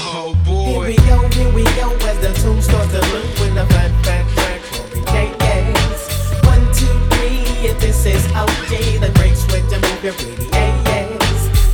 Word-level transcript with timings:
Oh 0.00 0.34
boy. 0.46 0.64
Here 0.64 0.80
we 0.80 0.96
go, 0.96 1.28
here 1.28 1.52
we 1.52 1.64
go, 1.76 1.92
as 2.08 2.18
the 2.20 2.32
tune 2.40 2.62
starts 2.62 2.92
to 2.92 3.00
loop 3.12 3.28
with 3.38 3.54
the 3.54 3.66
fat, 3.66 3.92
fat 4.02 4.24
track 4.34 4.60
for 4.62 4.96
yes. 5.12 6.08
One, 6.44 6.64
two, 6.72 6.88
three, 7.12 7.44
if 7.68 7.78
this 7.80 8.06
is 8.06 8.24
OJ, 8.28 9.00
the 9.00 9.10
breaks 9.12 9.44
with 9.52 9.68
the 9.68 9.76
move 9.84 10.02
your 10.02 10.14
pretty. 10.14 10.48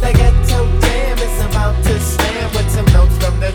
The 0.02 0.10
ghetto 0.12 0.66
jam 0.80 1.18
is 1.18 1.44
about 1.46 1.76
to 1.84 2.00
slam 2.00 2.50
with 2.52 2.68
some 2.68 2.86
notes 2.86 3.16
from 3.22 3.38
the 3.38 3.50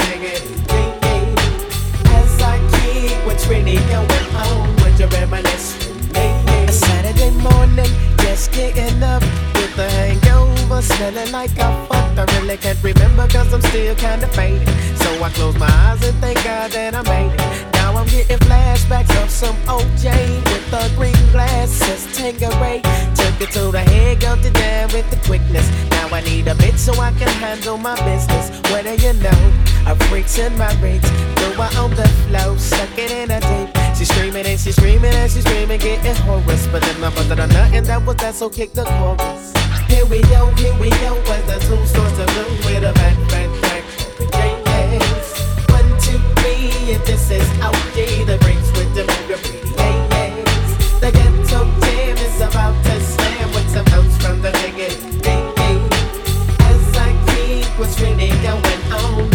As 2.15 2.41
I 2.41 2.59
keep 2.79 3.17
what's 3.25 3.45
really 3.47 3.75
going 3.91 4.35
on, 4.35 4.75
would 4.77 4.97
you 4.97 5.07
reminisce 5.07 5.75
with 5.85 6.13
me? 6.13 6.27
A 6.63 6.71
Saturday 6.71 7.31
morning, 7.31 7.91
just 8.19 8.53
getting 8.53 9.03
up 9.03 9.21
with 9.55 9.75
the 9.75 9.89
hangover, 9.89 10.81
smelling 10.81 11.31
like. 11.33 11.59
I 11.59 11.98
really 12.49 12.61
can't 12.61 12.83
remember 12.83 13.27
cause 13.27 13.53
I'm 13.53 13.61
still 13.61 13.95
kinda 13.95 14.27
faded. 14.29 14.67
So 14.97 15.23
I 15.23 15.29
close 15.29 15.55
my 15.57 15.69
eyes 15.69 16.01
and 16.03 16.17
thank 16.19 16.43
God 16.43 16.71
that 16.71 16.95
I 16.95 17.01
made 17.03 17.33
it. 17.33 17.73
Now 17.73 17.95
I'm 17.95 18.07
getting 18.07 18.39
flashbacks 18.39 19.13
of 19.21 19.29
some 19.29 19.55
OJ 19.67 20.09
with 20.49 20.65
the 20.71 20.91
green 20.97 21.31
glasses, 21.31 22.07
Tanqueray. 22.17 22.81
Took 23.13 23.41
it 23.41 23.51
to 23.51 23.71
the 23.71 23.81
head, 23.81 24.21
got 24.21 24.43
it 24.43 24.53
down 24.53 24.87
with 24.93 25.07
the 25.11 25.17
quickness. 25.27 25.67
Now 25.91 26.07
I 26.11 26.21
need 26.21 26.47
a 26.47 26.55
bit 26.55 26.79
so 26.79 26.93
I 26.99 27.11
can 27.11 27.29
handle 27.29 27.77
my 27.77 27.95
business. 28.03 28.49
What 28.71 28.83
do 28.85 28.95
you 28.95 29.13
know? 29.13 29.39
A 29.85 29.95
freaks 30.07 30.39
in 30.39 30.57
my 30.57 30.73
rings. 30.81 31.07
Throw 31.37 31.51
her 31.61 31.81
on 31.81 31.91
the 31.91 32.07
floor, 32.25 32.57
suck 32.57 32.97
it 32.97 33.11
in 33.11 33.29
a 33.29 33.39
tape. 33.39 33.69
She's 33.95 34.09
screaming 34.09 34.45
and 34.47 34.59
she's 34.59 34.75
screaming 34.75 35.13
and 35.13 35.31
she's 35.31 35.43
screaming, 35.43 35.79
getting 35.79 36.15
hoarse. 36.23 36.65
But 36.71 36.81
then 36.81 37.03
I 37.03 37.09
busted 37.13 37.37
nut 37.37 37.73
and 37.73 37.85
that 37.85 38.03
was 38.05 38.15
that, 38.17 38.33
so 38.33 38.49
kick 38.49 38.73
the 38.73 38.85
chorus. 38.85 39.58
Here 39.89 40.05
we 40.05 40.21
go, 40.33 40.47
here 40.55 40.77
we 40.79 40.89
go, 41.01 41.19
the 41.49 41.57
tune 41.67 41.85
starts 41.85 42.17
to 42.17 42.25
bloom 42.33 42.57
with 42.65 42.83
a 42.83 42.93
back, 42.93 43.17
back, 43.29 43.49
back. 43.61 43.83
Yes. 44.33 45.69
One, 45.69 45.89
two, 45.99 46.19
three, 46.39 46.93
if 46.93 47.05
this 47.05 47.31
is 47.31 47.47
OJ, 47.59 48.25
the 48.25 48.37
breaks 48.37 48.71
with 48.77 48.93
the 48.95 49.03
pretty 49.03 49.69
yes. 49.75 50.99
The 51.01 51.11
ghetto 51.11 51.65
jam 51.81 52.17
is 52.17 52.41
about 52.41 52.75
to 52.85 53.01
slam 53.01 53.47
with 53.53 53.69
some 53.69 53.85
notes 53.93 54.15
from 54.23 54.41
the 54.41 54.51
nigga. 54.61 54.89
As 56.69 56.97
I 56.97 57.13
what's 57.77 57.99
really 57.99 58.29
going 58.41 58.93
on. 58.93 59.29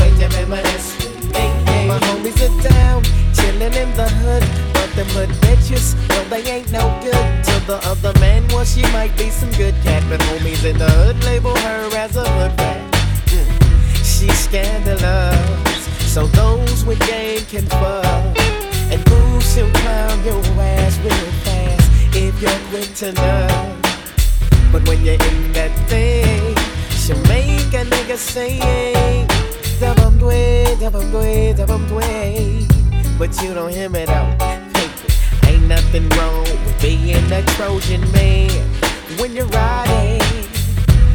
My 1.95 1.99
homies 1.99 2.41
are 2.43 2.69
down, 2.69 3.03
chilling 3.35 3.75
in 3.75 3.91
the 3.95 4.09
hood, 4.09 4.43
but 4.73 4.91
them 4.97 5.07
hood 5.15 5.29
bitches, 5.45 5.95
well 6.09 6.25
they 6.31 6.43
ain't 6.51 6.64
she 8.65 8.83
might 8.93 9.17
be 9.17 9.31
some 9.31 9.51
good 9.53 9.75
cat, 9.83 10.03
but 10.09 10.21
homies 10.21 10.65
in 10.65 10.79
the 10.79 10.89
hood 10.91 11.23
label 11.25 11.55
her 11.57 11.97
as 11.97 12.17
a 12.17 12.25
hood 12.25 12.53
rat. 12.59 12.93
Mm. 13.27 13.47
She's 13.99 14.39
scandalous, 14.39 15.85
so 16.13 16.27
those 16.29 16.85
with 16.85 16.99
game 17.07 17.45
can 17.47 17.67
fuck. 17.67 18.39
And 18.91 19.05
boo, 19.05 19.41
she'll 19.41 19.71
clown 19.71 20.25
your 20.25 20.43
ass 20.61 20.99
real 20.99 21.31
fast 21.45 22.17
if 22.17 22.41
you're 22.41 22.63
quick 22.71 22.95
to. 23.01 23.13
But 24.73 24.87
when 24.89 25.05
you're 25.05 25.23
in 25.31 25.53
that 25.53 25.73
thing, 25.89 26.57
she'll 26.91 27.21
make 27.29 27.73
a 27.75 27.85
nigga 27.85 28.17
say, 28.17 28.59
Dabum 29.79 30.19
dway, 30.19 30.65
dabum 30.81 31.11
dway, 31.11 31.53
dabum 31.53 31.87
dway. 31.89 32.67
But 33.19 33.31
you 33.43 33.55
don't 33.55 33.71
hear 33.71 33.89
me 33.89 34.05
though 34.07 34.64
nothing 35.95 36.19
wrong 36.19 36.43
with 36.43 36.83
being 36.83 37.33
a 37.33 37.43
Trojan 37.55 38.01
man 38.11 38.51
when 39.19 39.35
you're 39.37 39.47
riding. 39.47 40.21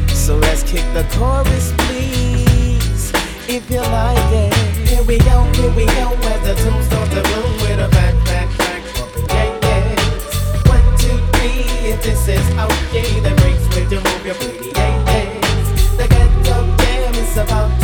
So 0.08 0.36
let's 0.36 0.62
kick 0.62 0.84
the 0.94 1.04
chorus, 1.12 1.72
please, 1.76 3.12
if 3.46 3.70
you 3.70 3.80
like 3.80 4.32
it. 4.32 4.54
Here 4.88 5.02
we 5.02 5.18
go, 5.18 5.44
here 5.52 5.70
we 5.72 5.84
go, 5.84 6.16
as 6.32 6.40
the 6.46 6.54
tunes 6.62 6.86
start 6.86 7.10
to 7.10 7.22
boom 7.22 7.52
with 7.60 7.78
a 7.78 7.88
back, 7.90 8.14
back, 8.24 8.48
back, 8.56 8.82
yeah, 9.28 9.58
yeah. 9.62 10.00
One, 10.72 10.98
two, 10.98 11.18
three, 11.34 11.90
if 11.90 12.02
this 12.02 12.28
is 12.28 12.46
okay, 12.56 13.20
the 13.20 13.34
breaks 13.36 13.66
with 13.74 13.92
your 13.92 14.00
move, 14.00 14.24
your 14.24 14.34
pretty, 14.36 14.70
yeah, 14.70 15.04
yeah. 15.12 15.96
The 15.98 16.08
ghetto 16.08 16.76
jam 16.78 17.14
is 17.16 17.36
about 17.36 17.79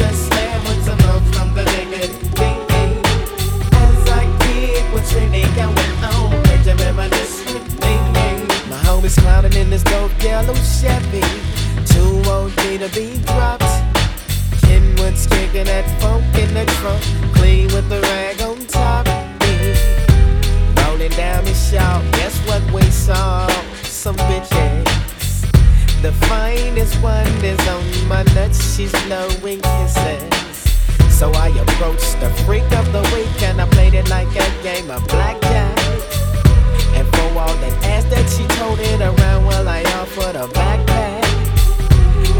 Homies 9.07 9.23
clowning 9.23 9.53
in 9.53 9.71
this 9.71 9.85
dope 9.85 10.11
yellow 10.21 10.55
Chevy. 10.55 11.21
Too 11.87 12.29
OG 12.29 12.81
to 12.81 12.89
be 12.93 13.19
dropped. 13.25 13.63
Kenwood's 14.63 15.27
kicking 15.29 15.67
that 15.67 15.87
funk 16.01 16.25
in 16.37 16.53
the 16.55 16.65
trunk. 16.81 17.03
Clean 17.35 17.67
with 17.69 17.89
the 17.89 18.01
rag 18.01 18.41
on 18.43 18.59
top. 18.67 19.07
Rolling 20.83 21.13
down 21.13 21.45
the 21.45 21.55
shop. 21.55 22.03
Guess 22.15 22.37
what 22.49 22.63
we 22.73 22.83
saw? 22.91 23.47
Some 23.85 24.17
bitches. 24.17 24.83
The 26.03 26.13
finest 26.27 27.01
one 27.01 27.29
is 27.45 27.61
on 27.69 28.09
my 28.09 28.25
nuts. 28.35 28.75
She's 28.75 28.93
blowing 29.07 29.61
kisses. 29.61 31.17
So 31.17 31.31
I 31.33 31.49
approached 31.49 32.19
the 32.21 32.31
freak 32.45 32.71
of 32.73 32.93
the 32.93 33.03
week 33.15 33.43
and 33.43 33.61
I 33.61 33.69
played 33.69 33.95
it 33.95 34.09
like 34.11 34.29
a 34.35 34.63
game 34.65 34.91
of 34.91 35.07
blackjack. 35.07 35.76
And 37.37 37.51
all 37.51 37.57
that 37.57 37.85
ass 37.85 38.05
that 38.05 38.27
she 38.31 38.47
told 38.57 38.81
it 38.81 39.01
around, 39.01 39.45
well, 39.45 39.69
I 39.69 39.83
offered 40.01 40.37
a 40.37 40.49
backpack. 40.49 41.25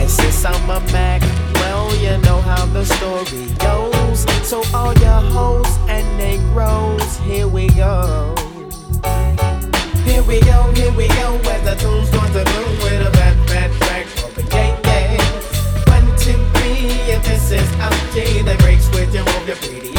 And 0.01 0.11
since 0.11 0.43
I'm 0.43 0.71
a 0.71 0.81
Mac, 0.91 1.21
well, 1.55 1.95
you 1.97 2.17
know 2.23 2.41
how 2.41 2.65
the 2.65 2.85
story 2.85 3.45
goes. 3.61 4.25
So 4.49 4.63
all 4.73 4.95
your 4.95 5.21
hoes 5.37 5.69
and 5.89 6.07
Negroes, 6.17 7.19
here 7.19 7.47
we 7.47 7.69
go. 7.69 8.35
Here 10.05 10.23
we 10.23 10.41
go, 10.41 10.73
here 10.73 10.93
we 10.93 11.09
go, 11.09 11.37
as 11.45 11.63
the 11.65 11.77
tunes 11.79 12.09
start 12.09 12.33
to 12.33 12.45
boom 12.45 12.73
with 12.81 13.07
a 13.07 13.11
bad, 13.13 13.37
bad 13.49 13.71
track 13.83 14.07
the 14.35 14.43
gate, 14.45 14.81
yeah. 14.85 15.21
One, 15.93 16.07
two, 16.17 16.41
three, 16.57 16.89
if 17.13 17.23
this 17.27 17.51
is 17.51 17.69
OJ, 17.85 18.45
the 18.47 18.57
breaks 18.63 18.89
with 18.91 19.13
your 19.13 19.25
move, 19.25 19.47
your 19.47 19.57
pretty, 19.57 19.96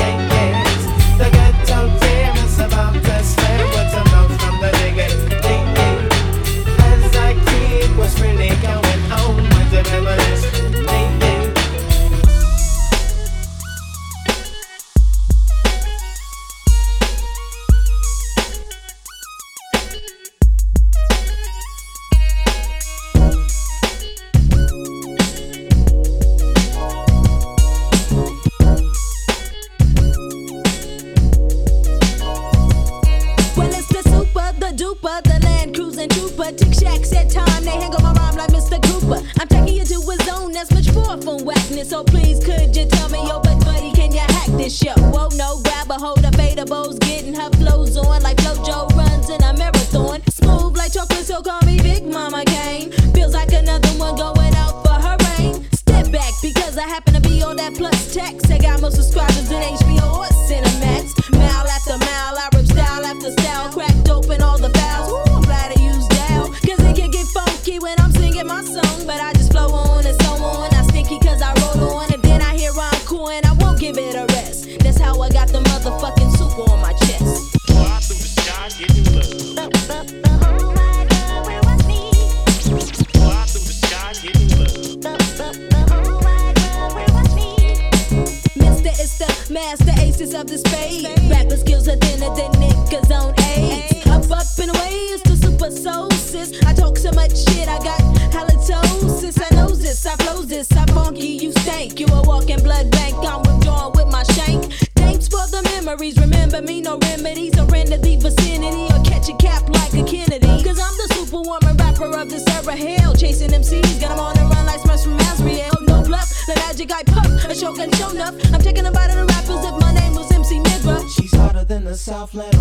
the 122.33 122.56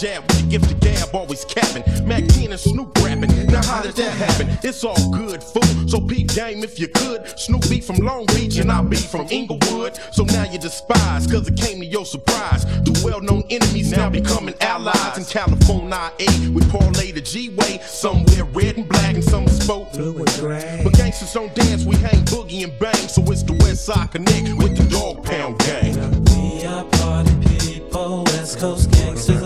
jab 0.00 0.22
with 0.28 0.40
the 0.40 0.58
gift 0.58 0.80
gab, 0.80 1.14
always 1.14 1.44
capping. 1.44 1.84
Mack 2.06 2.26
10 2.28 2.52
and 2.52 2.60
Snoop 2.60 2.96
rapping. 3.02 3.30
Now, 3.46 3.62
how 3.62 3.82
did 3.82 3.94
that 3.96 4.12
happen? 4.16 4.58
It's 4.62 4.82
all 4.82 5.10
good, 5.10 5.42
fool. 5.42 5.88
So 5.88 6.00
peep 6.00 6.28
game 6.28 6.64
if 6.64 6.78
you 6.78 6.88
could. 6.88 7.38
Snoop 7.38 7.68
be 7.68 7.80
from 7.80 7.96
Long 7.96 8.24
Beach 8.26 8.56
and 8.56 8.72
I 8.72 8.80
be 8.82 8.96
from 8.96 9.26
Inglewood. 9.30 9.98
So 10.12 10.24
now 10.24 10.44
you 10.50 10.58
despise, 10.58 11.26
cause 11.26 11.46
it 11.46 11.56
came 11.56 11.80
to 11.80 11.86
your 11.86 12.06
surprise. 12.06 12.64
Two 12.84 12.94
well 13.04 13.20
known 13.20 13.44
enemies 13.50 13.92
now 13.92 14.08
becoming 14.08 14.54
allies. 14.62 15.18
In 15.18 15.24
California, 15.24 16.12
A, 16.18 16.48
we 16.50 16.62
parlay 16.70 17.12
the 17.12 17.20
G 17.20 17.50
way. 17.50 17.80
Somewhere 17.82 18.44
red 18.44 18.78
and 18.78 18.88
black 18.88 19.14
and 19.14 19.24
some 19.24 19.46
spoke. 19.48 19.92
Blue 19.92 20.16
and 20.16 20.32
gray. 20.40 20.80
But 20.82 20.94
gangsters 20.94 21.32
don't 21.32 21.54
dance, 21.54 21.84
we 21.84 21.96
hang 21.96 22.24
boogie 22.24 22.64
and 22.64 22.78
bang. 22.78 23.08
So 23.08 23.22
it's 23.30 23.42
the 23.42 23.52
West 23.52 23.84
Side 23.84 24.12
Connect 24.12 24.54
with 24.56 24.76
the 24.78 24.84
Dog 24.88 25.24
Pound 25.24 25.58
Gang. 25.58 26.24
We 26.24 26.64
are 26.64 26.84
party 26.84 27.34
people, 27.58 28.24
West 28.24 28.58
Coast 28.58 28.90
gangsters 28.92 29.39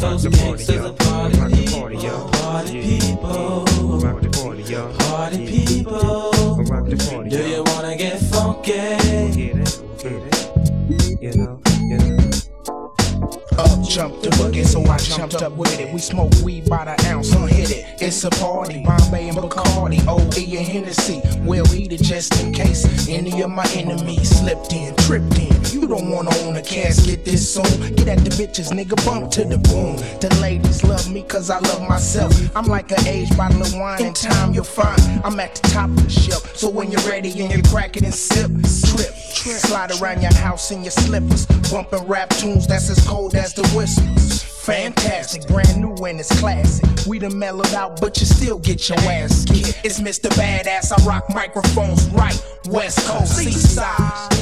West 0.00 0.24
Coast 0.24 0.30
gangsters 0.30 0.84
are 0.84 0.92
party 0.92 1.67
jumped 13.98 14.22
the 14.22 14.30
boogie, 14.30 14.64
so 14.64 14.80
I 14.84 14.96
jumped 14.98 15.42
up 15.42 15.54
with 15.54 15.80
it. 15.80 15.92
We 15.92 15.98
smoke 15.98 16.32
weed 16.44 16.70
by 16.70 16.84
the 16.84 17.06
ounce, 17.08 17.30
don't 17.30 17.50
hit 17.50 17.72
it. 17.72 18.00
It's 18.00 18.22
a 18.22 18.30
party, 18.30 18.84
Bombay 18.84 19.28
and 19.28 19.36
Bacardi, 19.36 20.06
OE 20.06 20.56
and 20.56 20.68
Hennessy. 20.68 21.20
We'll 21.40 21.66
eat 21.74 21.92
it 21.92 22.02
just 22.02 22.40
in 22.40 22.52
case 22.52 23.08
any 23.08 23.42
of 23.42 23.50
my 23.50 23.66
enemies 23.74 24.38
slipped 24.38 24.72
in, 24.72 24.94
tripped 24.98 25.36
in. 25.36 25.50
You 25.72 25.88
don't 25.88 26.12
wanna 26.12 26.30
own 26.44 26.54
a 26.54 26.62
casket 26.62 27.24
this 27.24 27.54
soon. 27.54 27.64
Get 27.96 28.06
at 28.06 28.18
the 28.18 28.30
bitches, 28.30 28.70
nigga, 28.70 29.04
bump 29.04 29.32
to 29.32 29.42
the 29.42 29.58
boom. 29.58 29.96
The 30.20 30.32
ladies 30.40 30.84
love 30.84 31.10
me 31.10 31.24
cause 31.24 31.50
I 31.50 31.58
love 31.58 31.82
myself. 31.88 32.32
I'm 32.54 32.66
like 32.66 32.92
an 32.92 33.04
aged 33.04 33.36
bottle 33.36 33.62
of 33.62 33.74
wine, 33.74 34.04
in 34.04 34.14
time 34.14 34.54
you'll 34.54 34.62
find 34.62 35.00
I'm 35.24 35.40
at 35.40 35.56
the 35.56 35.68
top 35.70 35.90
of 35.90 36.04
the 36.04 36.10
shelf. 36.10 36.56
So 36.56 36.68
when 36.68 36.92
you're 36.92 37.08
ready 37.08 37.30
and 37.40 37.52
you 37.52 37.62
crack 37.68 37.96
it 37.96 38.04
and 38.04 38.14
sip, 38.14 38.52
trip. 38.94 39.14
Slide 39.48 39.92
around 40.00 40.20
your 40.20 40.34
house 40.34 40.70
in 40.72 40.82
your 40.82 40.90
slippers, 40.90 41.46
bumping 41.70 42.06
rap 42.06 42.28
tunes 42.30 42.66
that's 42.66 42.90
as 42.90 43.06
cold 43.06 43.34
as 43.34 43.54
the 43.54 43.62
whispers. 43.88 44.42
Fantastic, 44.42 45.46
brand 45.46 45.80
new 45.80 45.94
and 46.04 46.20
it's 46.20 46.38
classic. 46.40 46.84
We 47.06 47.18
done 47.18 47.38
mellowed 47.38 47.72
out, 47.72 48.00
but 48.00 48.18
you 48.20 48.26
still 48.26 48.58
get 48.58 48.88
your 48.88 48.98
ass 48.98 49.44
kicked. 49.46 49.80
It's 49.82 50.00
Mr. 50.00 50.28
Badass, 50.30 50.92
I 50.92 51.04
rock 51.06 51.24
microphones 51.30 52.06
right, 52.10 52.38
West 52.68 53.06
Coast, 53.08 53.36
Seaside, 53.36 54.32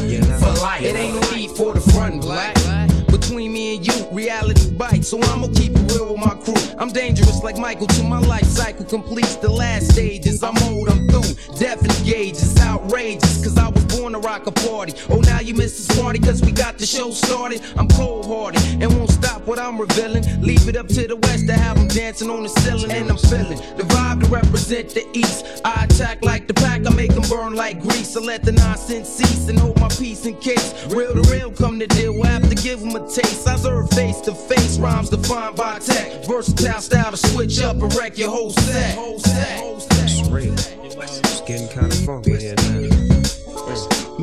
for 0.40 0.60
life. 0.60 0.82
It 0.82 0.96
ain't 0.96 1.20
no 1.20 1.30
need 1.30 1.50
for 1.52 1.74
the 1.74 1.80
front 1.92 2.22
black. 2.22 2.56
Between 3.06 3.52
me 3.52 3.76
and 3.76 3.86
you, 3.86 4.08
reality 4.10 4.70
bites. 4.72 5.08
So 5.08 5.20
I'ma 5.22 5.46
keep 5.54 5.72
it 5.74 5.92
real 5.92 6.12
with 6.12 6.18
my 6.18 6.34
crew. 6.34 6.54
I'm 6.76 6.90
dangerous 6.90 7.42
like 7.42 7.56
Michael 7.56 7.86
till 7.86 8.04
my 8.04 8.18
life 8.18 8.44
cycle 8.44 8.84
completes 8.84 9.36
the 9.36 9.48
last 9.48 9.92
stages. 9.92 10.42
I'm 10.42 10.56
old, 10.64 10.88
I'm 10.88 11.08
through. 11.08 11.56
Definite 11.56 12.04
gauges, 12.04 12.58
outrageous. 12.60 13.45
Rock 14.36 14.46
a 14.46 14.52
party. 14.52 14.92
Oh, 15.08 15.20
now 15.20 15.40
you 15.40 15.54
miss 15.54 15.86
the 15.86 16.00
party 16.00 16.18
cause 16.18 16.42
we 16.42 16.52
got 16.52 16.78
the 16.78 16.86
show 16.86 17.10
started. 17.10 17.62
I'm 17.76 17.88
cold 17.88 18.26
hearted 18.26 18.62
and 18.82 18.94
won't 18.96 19.10
stop 19.10 19.46
what 19.46 19.58
I'm 19.58 19.78
revealing. 19.78 20.24
Leave 20.42 20.68
it 20.68 20.76
up 20.76 20.88
to 20.88 21.06
the 21.06 21.16
west 21.16 21.46
to 21.46 21.54
have 21.54 21.76
them 21.76 21.88
dancing 21.88 22.30
on 22.30 22.42
the 22.42 22.48
ceiling. 22.48 22.90
And 22.90 23.10
I'm 23.10 23.18
feeling 23.18 23.58
the 23.76 23.84
vibe 23.84 24.22
to 24.22 24.28
represent 24.28 24.90
the 24.90 25.06
east. 25.12 25.62
I 25.64 25.84
attack 25.84 26.24
like 26.24 26.46
the 26.46 26.54
pack, 26.54 26.86
I 26.86 26.90
make 26.90 27.14
them 27.14 27.24
burn 27.28 27.54
like 27.54 27.80
grease. 27.80 28.16
I 28.16 28.20
let 28.20 28.42
the 28.42 28.52
nonsense 28.52 29.08
cease 29.08 29.48
and 29.48 29.58
hold 29.58 29.80
my 29.80 29.88
peace 29.88 30.26
in 30.26 30.36
case. 30.36 30.74
Real 30.88 31.14
to 31.14 31.22
real 31.30 31.50
come 31.50 31.78
to 31.78 31.86
deal, 31.86 32.12
we'll 32.12 32.24
have 32.24 32.48
to 32.48 32.56
give 32.56 32.80
them 32.80 32.94
a 32.96 33.00
taste. 33.08 33.48
I 33.48 33.56
serve 33.56 33.90
face 33.90 34.20
to 34.22 34.34
face, 34.34 34.78
rhymes 34.78 35.10
defined 35.10 35.56
by 35.56 35.78
tech. 35.78 36.24
Versatile 36.26 36.80
style 36.80 37.10
to 37.10 37.16
switch 37.16 37.60
up 37.62 37.76
and 37.76 37.94
wreck 37.94 38.18
your 38.18 38.30
whole 38.30 38.50
set. 38.50 38.94
Whole 38.94 39.18
set. 39.18 39.58
Whole 39.58 39.80
set. 39.80 40.02
It's 40.02 40.28
real. 40.28 40.52
It's 40.52 41.40
getting 41.42 41.68
kind 41.68 41.92
of 41.92 41.98
funky 42.04 42.36
here 42.36 42.54
now. 42.56 42.65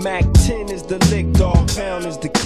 Mac 0.03 0.42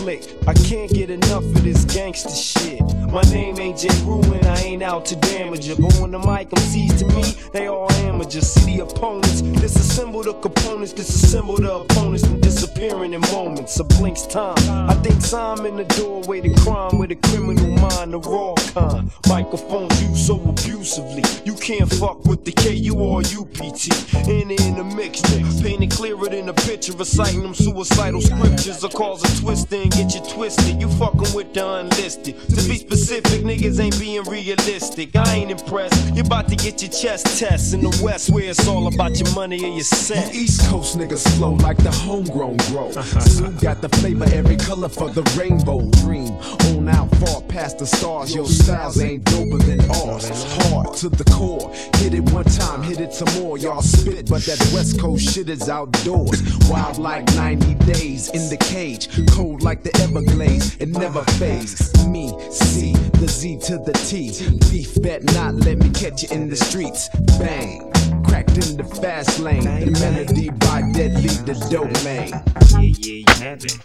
click. 0.08 0.24
I 0.48 0.54
can't 0.54 0.90
get 0.90 1.10
enough 1.10 1.44
of 1.44 1.64
this 1.64 1.84
gangster 1.84 2.30
shit. 2.30 2.82
My 3.12 3.24
name 3.24 3.60
ain't 3.60 3.78
J. 3.78 3.90
Ruin, 4.06 4.46
I 4.46 4.62
ain't 4.62 4.82
out 4.84 5.06
to 5.08 5.16
damage 5.18 5.68
it. 5.68 5.78
But 5.82 5.94
when 5.96 6.12
the 6.12 6.20
mic 6.20 6.50
MCs 6.50 7.00
to 7.00 7.06
me, 7.08 7.24
they 7.52 7.68
all 7.68 7.92
amateurs. 7.92 8.48
See 8.48 8.78
the 8.78 8.84
opponents, 8.84 9.42
disassemble 9.42 10.24
the 10.24 10.34
components, 10.36 10.94
disassemble 10.94 11.58
the 11.58 11.74
opponents, 11.74 12.24
and 12.24 12.42
disappearing 12.42 13.14
in 13.14 13.22
moments. 13.34 13.80
A 13.80 13.84
blink's 13.84 14.26
time. 14.26 14.58
I 14.90 14.94
think 14.96 15.18
I'm 15.34 15.66
in 15.66 15.76
the 15.76 15.84
doorway 15.84 16.40
to 16.40 16.54
crime 16.62 17.00
with 17.00 17.12
a 17.12 17.16
criminal 17.16 17.72
mind, 17.78 18.14
the 18.14 18.20
raw 18.20 18.54
kind. 18.74 19.12
Microphones 19.28 20.02
used 20.02 20.26
so 20.26 20.36
abusively. 20.50 21.24
You 21.44 21.56
can't 21.56 21.92
fuck 21.92 22.24
with 22.26 22.46
the 22.46 22.54
KU 22.54 22.96
or 22.96 23.20
UPT. 23.20 24.28
In 24.28 24.52
in 24.52 24.76
the 24.76 24.84
mixture, 24.96 25.44
painted 25.62 25.92
clearer 25.92 26.30
than 26.30 26.48
a 26.48 26.54
picture, 26.54 26.94
reciting 26.94 27.42
them 27.42 27.54
suicidal 27.54 28.22
scriptures. 28.22 28.84
Or 28.84 28.90
cause 28.90 29.22
a 29.24 29.42
twist 29.42 29.74
and 29.74 29.97
get 29.98 30.14
you 30.14 30.22
twisted. 30.22 30.80
You 30.80 30.88
fucking 30.90 31.34
with 31.34 31.54
the 31.54 31.68
unlisted. 31.68 32.40
To 32.50 32.56
be 32.70 32.78
specific, 32.78 33.42
niggas 33.42 33.80
ain't 33.80 34.00
being 34.00 34.24
realistic. 34.24 35.16
I 35.16 35.36
ain't 35.36 35.52
impressed. 35.52 36.14
You 36.14 36.22
about 36.22 36.48
to 36.50 36.56
get 36.56 36.82
your 36.82 36.92
chest 36.92 37.40
test 37.40 37.74
in 37.74 37.82
the 37.82 38.02
West 38.04 38.30
where 38.30 38.44
it's 38.44 38.68
all 38.68 38.88
about 38.88 39.20
your 39.20 39.34
money 39.34 39.64
and 39.64 39.74
your 39.74 39.84
set. 39.84 40.34
You 40.34 40.42
East 40.42 40.70
Coast 40.70 40.98
niggas 40.98 41.28
flow 41.38 41.54
like 41.54 41.78
the 41.78 41.92
homegrown 41.92 42.58
grow. 42.70 42.92
Snoop 42.92 43.60
got 43.60 43.82
the 43.82 43.90
flavor, 43.90 44.26
every 44.26 44.56
color 44.58 44.90
for 44.90 45.10
the 45.10 45.24
rainbow. 45.38 45.90
Dream 46.02 46.34
on 46.76 46.88
out 46.90 47.10
far 47.16 47.42
past 47.42 47.80
the 47.80 47.88
stars. 47.88 48.36
Your 48.36 48.46
styles 48.46 49.02
ain't 49.02 49.24
doper 49.26 49.60
than 49.66 49.82
ours. 49.90 50.30
Oh, 50.32 50.84
Hard 50.84 50.98
to 50.98 51.10
the 51.10 51.24
core. 51.32 51.74
Hit 51.98 52.14
it 52.14 52.30
one 52.32 52.46
time, 52.46 52.84
hit 52.84 53.00
it 53.00 53.14
some 53.14 53.34
more. 53.42 53.58
Y'all 53.58 53.82
spit, 53.82 54.30
but 54.30 54.44
that 54.44 54.60
West 54.74 55.00
Coast 55.00 55.34
shit 55.34 55.50
is 55.50 55.70
outdoors. 55.70 56.42
Wild 56.70 57.00
like 57.00 57.26
90 57.36 57.74
days 57.92 58.30
in 58.30 58.50
the 58.50 58.58
cage. 58.58 59.10
Cold 59.32 59.64
like 59.64 59.87
the 59.92 60.02
Everglades. 60.04 60.76
It 60.78 60.90
never 60.90 61.24
fades. 61.40 62.08
Me, 62.08 62.36
C, 62.52 62.94
the 63.20 63.28
Z 63.28 63.60
to 63.68 63.78
the 63.78 63.94
T. 63.94 64.32
Beef 64.70 65.02
bet 65.02 65.24
not 65.34 65.56
let 65.56 65.78
me 65.78 65.90
catch 65.92 66.24
you 66.24 66.30
in 66.32 66.50
the 66.50 66.56
streets. 66.56 67.10
Bang. 67.40 67.92
Cracked 68.24 68.58
in 68.58 68.78
the 68.78 68.84
fast 69.02 69.40
lane. 69.40 69.64
The 69.64 69.92
melody 70.00 70.50
by 70.50 70.82
Deadly 70.92 71.30
the 71.48 71.56
domain. 71.72 72.32
Yeah, 72.72 72.92
yeah, 73.00 73.24
you 73.24 73.34
have 73.44 73.64
it. 73.64 73.78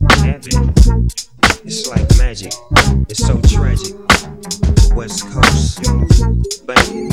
You 0.00 0.16
have 0.24 0.46
it. 0.46 1.28
It's 1.64 1.88
like 1.88 2.08
magic. 2.16 2.52
It's 3.10 3.26
so 3.26 3.40
tragic. 3.42 3.94
West 4.94 5.26
Coast, 5.28 5.82
bang. 6.66 7.10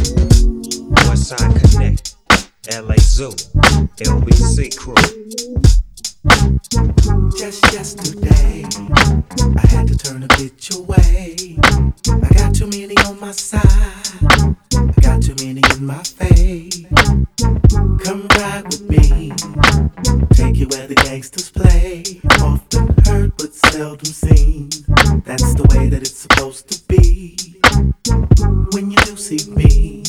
West 1.08 1.28
Side 1.28 1.62
Connect. 1.62 2.16
LA 2.72 2.96
Zoo. 3.00 3.32
LBC 4.00 4.78
crew. 4.78 4.96
Just 6.24 7.74
yesterday, 7.74 8.64
I 8.64 9.68
had 9.68 9.88
to 9.90 9.98
turn 9.98 10.24
a 10.24 10.28
bitch 10.30 10.74
away. 10.74 11.60
I 12.08 12.34
got 12.38 12.56
too 12.56 12.68
many 12.68 12.96
on 13.06 13.20
my 13.20 13.32
side, 13.32 13.62
I 14.74 15.02
got 15.02 15.22
too 15.22 15.36
many 15.44 15.62
in 15.76 15.86
my 15.86 16.02
face. 16.02 16.86
Come 18.06 18.28
ride 18.38 18.64
with 18.68 18.90
me, 18.90 19.34
take 20.32 20.56
you 20.56 20.68
where 20.68 20.88
the 20.88 20.96
gangsters 21.04 21.52
play. 21.52 22.04
Often 22.40 22.96
heard 23.06 23.36
but 23.36 23.54
seldom 23.54 24.06
seen. 24.06 24.70
That's 25.26 25.54
the 25.56 25.68
way 25.76 25.90
that 25.90 26.04
it's 26.04 26.16
supposed 26.16 26.70
to 26.70 26.82
be. 26.88 27.36
When 28.72 28.92
you 28.92 28.98
do 28.98 29.18
see 29.18 29.52
me, 29.52 30.04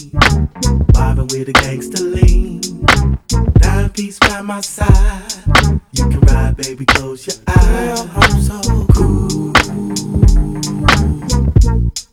vibing 0.95 1.33
with 1.33 1.49
a 1.49 1.53
gangster 1.55 2.05
lean. 2.05 2.74
Nine 3.61 3.91
piece 3.91 4.19
by 4.19 4.41
my 4.43 4.61
side. 4.61 5.33
You 5.93 6.09
can 6.09 6.21
ride, 6.21 6.57
baby, 6.57 6.85
close 6.87 7.27
your 7.27 7.37
eyes. 7.47 8.01
Girl, 8.01 8.11
I'm 8.17 8.41
so 8.41 8.87
cool. 8.95 9.53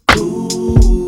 Cool. 0.08 1.00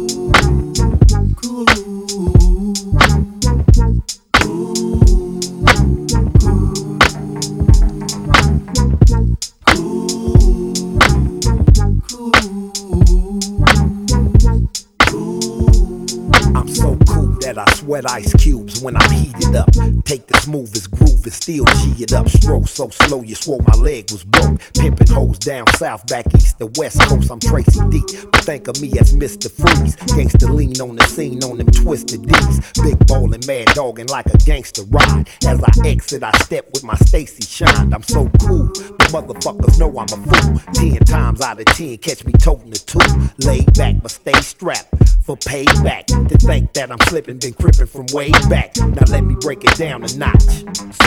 I 17.57 17.71
sweat 17.73 18.09
ice 18.09 18.33
cubes 18.33 18.81
when 18.81 18.95
I 18.95 19.13
heat 19.13 19.35
it 19.37 19.55
up. 19.55 19.69
Take 20.05 20.27
the 20.27 20.37
smoothest 20.39 20.91
groove 20.91 21.23
and 21.23 21.33
still 21.33 21.65
G 21.65 22.03
it 22.03 22.13
up. 22.13 22.27
Stroke 22.29 22.67
so 22.67 22.89
slow 22.89 23.21
you 23.21 23.35
swore 23.35 23.59
my 23.67 23.75
leg 23.75 24.11
was 24.11 24.23
broke. 24.23 24.59
Pimping 24.73 25.07
hoes 25.07 25.39
down 25.39 25.65
south, 25.75 26.05
back 26.07 26.25
east, 26.35 26.59
the 26.59 26.67
west 26.77 27.01
coast. 27.01 27.31
I'm 27.31 27.39
Tracy 27.39 27.79
D. 27.89 28.01
But 28.31 28.43
think 28.43 28.67
of 28.67 28.81
me 28.81 28.91
as 28.99 29.15
Mr. 29.15 29.51
Freeze. 29.51 29.95
Gangsta 30.15 30.49
lean 30.49 30.79
on 30.81 30.95
the 30.95 31.03
scene 31.05 31.43
on 31.43 31.57
them 31.57 31.67
twisted 31.67 32.25
D's. 32.27 32.71
Big 32.81 32.97
ballin', 33.07 33.41
mad 33.45 33.67
dogging 33.73 34.07
like 34.07 34.27
a 34.27 34.37
gangster 34.39 34.83
ride. 34.83 35.27
As 35.45 35.61
I 35.61 35.87
exit, 35.87 36.23
I 36.23 36.31
step 36.39 36.69
with 36.73 36.83
my 36.83 36.95
Stacy 36.95 37.43
shine. 37.43 37.93
I'm 37.93 38.03
so 38.03 38.29
cool, 38.41 38.67
but 38.97 39.09
motherfuckers 39.11 39.79
know 39.79 39.89
I'm 39.97 40.11
a 40.11 40.19
fool. 40.27 40.73
Ten 40.73 40.99
times 41.05 41.41
out 41.41 41.59
of 41.59 41.65
ten, 41.65 41.97
catch 41.97 42.25
me 42.25 42.33
toting 42.33 42.71
the 42.71 42.79
two. 42.79 43.45
Laid 43.45 43.73
back, 43.73 43.95
but 44.01 44.11
stay 44.11 44.39
strapped 44.41 45.12
for 45.23 45.37
payback. 45.37 46.05
To 46.27 46.37
think 46.37 46.73
that 46.73 46.91
I'm 46.91 46.99
slipping, 47.07 47.37
been 47.37 47.53
crippin' 47.53 47.87
from 47.87 48.05
way 48.11 48.31
back. 48.49 48.75
Now 48.77 49.05
let 49.09 49.23
me 49.23 49.35
break 49.39 49.63
it 49.63 49.75
down 49.77 50.03
a 50.03 50.17
notch. 50.17 50.41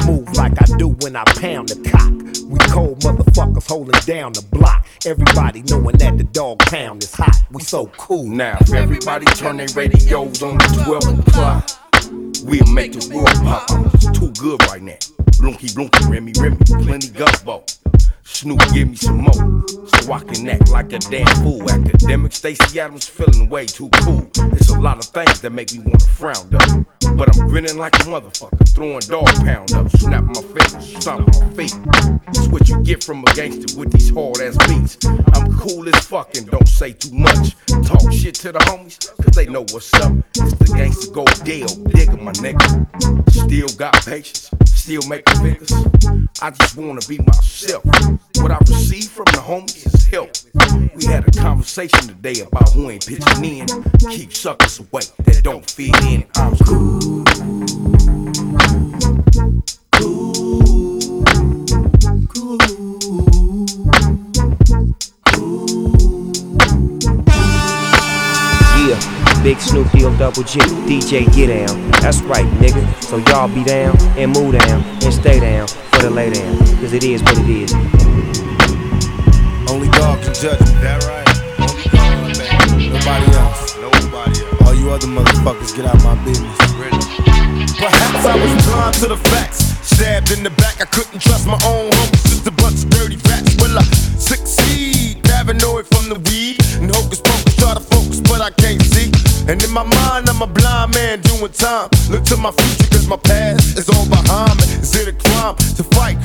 Smooth 0.01 0.37
like 0.37 0.61
I 0.61 0.77
do 0.79 0.89
when 1.01 1.17
I 1.17 1.25
pound 1.25 1.69
the 1.69 1.89
cock. 1.91 2.13
We 2.49 2.59
cold 2.71 3.01
motherfuckers 3.01 3.69
holding 3.69 4.01
down 4.03 4.33
the 4.33 4.43
block. 4.53 4.87
Everybody 5.05 5.63
knowing 5.63 5.97
that 5.99 6.17
the 6.17 6.25
dog 6.25 6.59
pound 6.61 7.03
is 7.03 7.13
hot. 7.15 7.37
We 7.51 7.63
so 7.63 7.87
cool. 7.97 8.27
Now, 8.27 8.59
everybody 8.75 9.27
turn 9.27 9.59
their 9.59 9.69
radios 9.75 10.43
on 10.43 10.59
the 10.59 10.83
12 10.85 11.29
o'clock, 11.29 11.71
we'll 12.45 12.73
make 12.73 12.93
the 12.93 13.15
world 13.15 13.35
pop. 13.45 13.67
It's 13.95 14.19
too 14.19 14.31
good 14.41 14.63
right 14.67 14.83
now. 14.83 14.99
Blunky, 15.39 15.69
blunky, 15.75 16.11
Remy, 16.11 16.33
Remy, 16.39 16.57
plenty 16.85 17.09
gumbo. 17.09 17.65
Snoop, 18.29 18.61
give 18.75 18.89
me 18.89 18.97
some 18.97 19.19
more, 19.19 19.65
so 19.87 20.13
I 20.13 20.19
can 20.19 20.49
act 20.49 20.69
like 20.69 20.93
a 20.93 20.99
damn 20.99 21.27
fool. 21.45 21.71
Academic 21.71 22.33
Stacy 22.33 22.81
Adams 22.81 23.09
feeling 23.09 23.49
way 23.49 23.67
too 23.67 23.89
cool. 24.03 24.29
There's 24.35 24.69
a 24.69 24.81
lot 24.81 24.99
of 24.99 25.05
things 25.05 25.41
that 25.41 25.51
make 25.51 25.73
me 25.73 25.79
wanna 25.79 25.99
frown 26.01 26.55
up, 26.55 27.17
but 27.17 27.35
I'm 27.35 27.49
grinning 27.49 27.79
like 27.79 27.95
a 27.95 28.05
motherfucker, 28.05 28.69
throwing 28.75 28.99
dog 29.01 29.27
pound 29.45 29.73
up, 29.73 29.89
snap 29.99 30.25
my 30.25 30.43
fingers, 30.43 30.97
stomping 31.01 31.41
my 31.41 31.55
feet. 31.55 31.75
That's 32.27 32.49
what 32.49 32.69
you 32.69 32.83
get 32.83 33.05
from 33.05 33.21
a 33.21 33.35
gangster 33.35 33.79
with 33.79 33.93
these 33.93 34.11
hard 34.11 34.41
ass 34.41 34.57
beats. 34.69 34.99
I'm 35.33 35.57
cool 35.57 35.89
as 35.89 36.05
fuck 36.05 36.37
and 36.37 36.51
don't 36.51 36.69
say 36.69 36.93
too 36.93 37.15
much. 37.15 37.57
Talk 37.85 38.13
shit 38.13 38.35
to 38.37 38.53
the 38.53 38.59
homies, 38.59 38.99
cause 39.23 39.35
they 39.35 39.47
know 39.47 39.65
what's 39.71 39.95
up. 39.95 40.13
It's 40.35 40.55
the 40.55 40.75
gangster 40.77 41.13
go 41.13 41.25
deal, 41.45 41.69
digger 41.95 42.17
my 42.19 42.33
nigga. 42.33 42.67
Still 43.31 43.69
got 43.79 43.95
patience, 44.05 44.51
still 44.65 45.03
making 45.09 45.37
figures. 45.41 45.73
I 46.43 46.51
just 46.51 46.77
wanna 46.77 47.01
be 47.09 47.19
myself. 47.19 47.85
What 48.37 48.51
I 48.53 48.59
receive 48.59 49.09
from 49.09 49.25
the 49.27 49.39
homies 49.39 49.87
is 49.87 50.07
help. 50.07 50.31
We 50.95 51.05
had 51.07 51.27
a 51.27 51.31
conversation 51.33 52.01
today 52.09 52.41
about 52.41 52.73
who 52.73 52.91
ain't 52.91 53.07
pitching 53.07 53.45
in. 53.45 53.67
Keep 54.11 54.33
suckers 54.33 54.79
away 54.79 55.03
that 55.25 55.41
don't 55.43 55.69
fit 55.69 55.95
in. 56.05 56.27
I'm 56.37 56.57
cool. 56.59 57.25
Yeah, 68.87 69.43
Big 69.43 69.59
Snoop 69.61 69.91
D 69.93 70.05
O 70.05 70.17
double 70.17 70.43
G, 70.43 70.61
DJ 70.61 71.27
get 71.35 71.49
down. 71.49 71.91
That's 72.01 72.21
right, 72.23 72.47
nigga. 72.61 73.03
So 73.03 73.19
y'all 73.19 73.49
be 73.49 73.65
down 73.65 73.97
and 74.17 74.33
move 74.33 74.59
down 74.59 74.83
and 74.83 75.13
stay 75.13 75.41
down 75.41 75.67
for 75.69 76.03
the 76.03 76.11
lay 76.11 76.31
down. 76.31 76.59
Cause 76.77 76.93
it 76.93 77.05
is 77.05 77.23
what 77.23 77.39
it 77.39 77.49
is. 77.49 78.06
Only 79.69 79.89
God 79.89 80.23
can 80.23 80.35
judge 80.35 80.61
me. 80.61 80.73
That 80.81 81.03
right? 81.05 81.27
Only 81.59 81.87
God, 81.91 82.39
man. 82.39 82.93
Nobody 82.93 83.29
else. 83.35 83.77
Nobody 83.77 84.41
else. 84.41 84.63
All 84.63 84.75
you 84.75 84.91
other 84.91 85.07
motherfuckers, 85.07 85.75
get 85.75 85.87
out 85.87 85.99
my 86.05 86.15
business. 86.25 86.57
Perhaps 87.77 88.25
I 88.25 88.35
was 88.39 88.67
blind 88.67 88.95
to 89.03 89.09
the 89.09 89.17
facts. 89.31 89.65
Stabbed 89.83 90.31
in 90.31 90.43
the 90.43 90.51
back, 90.51 90.81
I 90.81 90.87
couldn't 90.87 91.21
trust 91.21 91.47
my 91.47 91.59
own 91.67 91.91
homies. 91.91 92.23
Just 92.31 92.47
a 92.47 92.53
bunch 92.53 92.85
of 92.85 92.91
dirty 92.91 93.17
rats. 93.29 93.57
Will 93.57 93.79
I 93.79 93.83
succeed? 94.19 95.23
Paranoid 95.25 95.87
from 95.87 96.09
the 96.09 96.19
weed. 96.31 96.63
And 96.81 96.91
hocus 96.95 97.21
pocus, 97.21 97.57
try 97.57 97.75
to 97.75 97.81
focus, 97.81 98.21
but 98.21 98.41
I 98.41 98.51
can't 98.51 98.83
see. 98.83 99.11
And 99.51 99.63
in 99.63 99.71
my 99.71 99.85
mind, 99.85 100.29
I'm 100.29 100.43
a 100.43 100.47
blind 100.47 100.95
man 100.95 101.21
doing 101.21 101.53
time. 101.53 101.89
Look 102.11 102.25
to 102.31 102.37
my 102.37 102.51
future, 102.51 102.91
cause 102.91 103.07
my 103.09 103.17
past 103.17 103.79
is 103.79 103.89
all 103.89 104.07
behind 104.09 104.57
me. 104.59 104.67
Is 104.83 104.95
it 104.95 105.09
a 105.09 105.13
crime 105.13 105.57
to 105.79 105.85
fight 105.95 106.19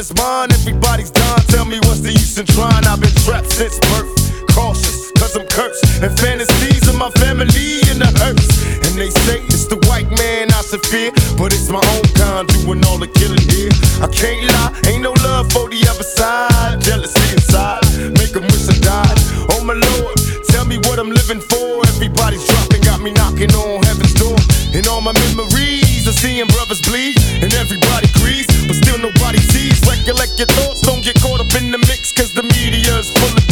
is 0.00 0.14
mine? 0.16 0.48
Everybody's 0.52 1.10
done. 1.10 1.40
Tell 1.52 1.66
me 1.66 1.78
what's 1.84 2.00
the 2.00 2.10
use 2.10 2.38
in 2.40 2.46
trying? 2.46 2.84
I've 2.88 3.00
been 3.00 3.12
trapped 3.20 3.52
since 3.52 3.78
birth. 3.92 4.08
Cautious, 4.48 5.12
cause 5.20 5.36
I'm 5.36 5.46
cursed. 5.46 5.84
And 6.00 6.10
fantasies 6.18 6.88
of 6.88 6.96
my 6.96 7.10
family 7.20 7.84
in 7.92 8.00
the 8.00 8.08
hearse. 8.16 8.48
And 8.88 8.96
they 8.96 9.12
say 9.28 9.44
it's 9.52 9.68
the 9.68 9.76
white 9.88 10.08
man 10.16 10.48
I 10.56 10.60
should 10.64 10.84
fear. 10.88 11.12
But 11.36 11.52
it's 11.52 11.68
my 11.68 11.84
own 11.94 12.06
kind 12.16 12.48
doing 12.48 12.80
all 12.88 12.96
the 12.96 13.12
killing 13.20 13.44
here. 13.52 13.72
I 14.00 14.08
can't 14.08 14.40
lie, 14.48 14.72
ain't 14.88 15.04
no 15.04 15.12
love 15.20 15.52
for 15.52 15.68
the 15.68 15.80
other 15.92 16.06
side. 16.06 16.80
Jealousy 16.80 17.20
inside, 17.36 17.84
make 18.16 18.32
make 18.32 18.36
'em 18.40 18.48
wish 18.48 18.72
I 18.72 18.76
died. 18.80 19.16
Oh 19.52 19.60
my 19.60 19.76
lord, 19.76 20.16
tell 20.48 20.64
me 20.64 20.78
what 20.88 20.96
I'm 20.98 21.12
living 21.12 21.42
for. 21.44 21.84
Everybody's 21.92 22.44
dropping, 22.48 22.80
got 22.88 23.00
me 23.04 23.12
knocking 23.12 23.52
on 23.52 23.84
heaven's 23.84 24.14
door. 24.14 24.38
And 24.72 24.86
all 24.88 25.02
my 25.02 25.12
memories 25.28 26.06
of 26.08 26.14
seeing 26.14 26.48
brothers 26.54 26.80
bleed. 26.88 27.20
And 27.44 27.52
everybody 27.54 28.08
agrees, 28.16 28.46
but 28.66 28.76
still 28.80 28.98
nobody 28.98 29.40
sees. 29.52 29.79
Recollect 30.00 30.38
your 30.38 30.46
thoughts, 30.46 30.80
don't 30.80 31.04
get 31.04 31.20
caught 31.20 31.40
up 31.40 31.54
in 31.60 31.70
the 31.70 31.76
mix. 31.76 32.10
Cause 32.10 32.32
the 32.32 32.42
media's 32.42 33.12
full 33.12 33.36
of 33.36 33.49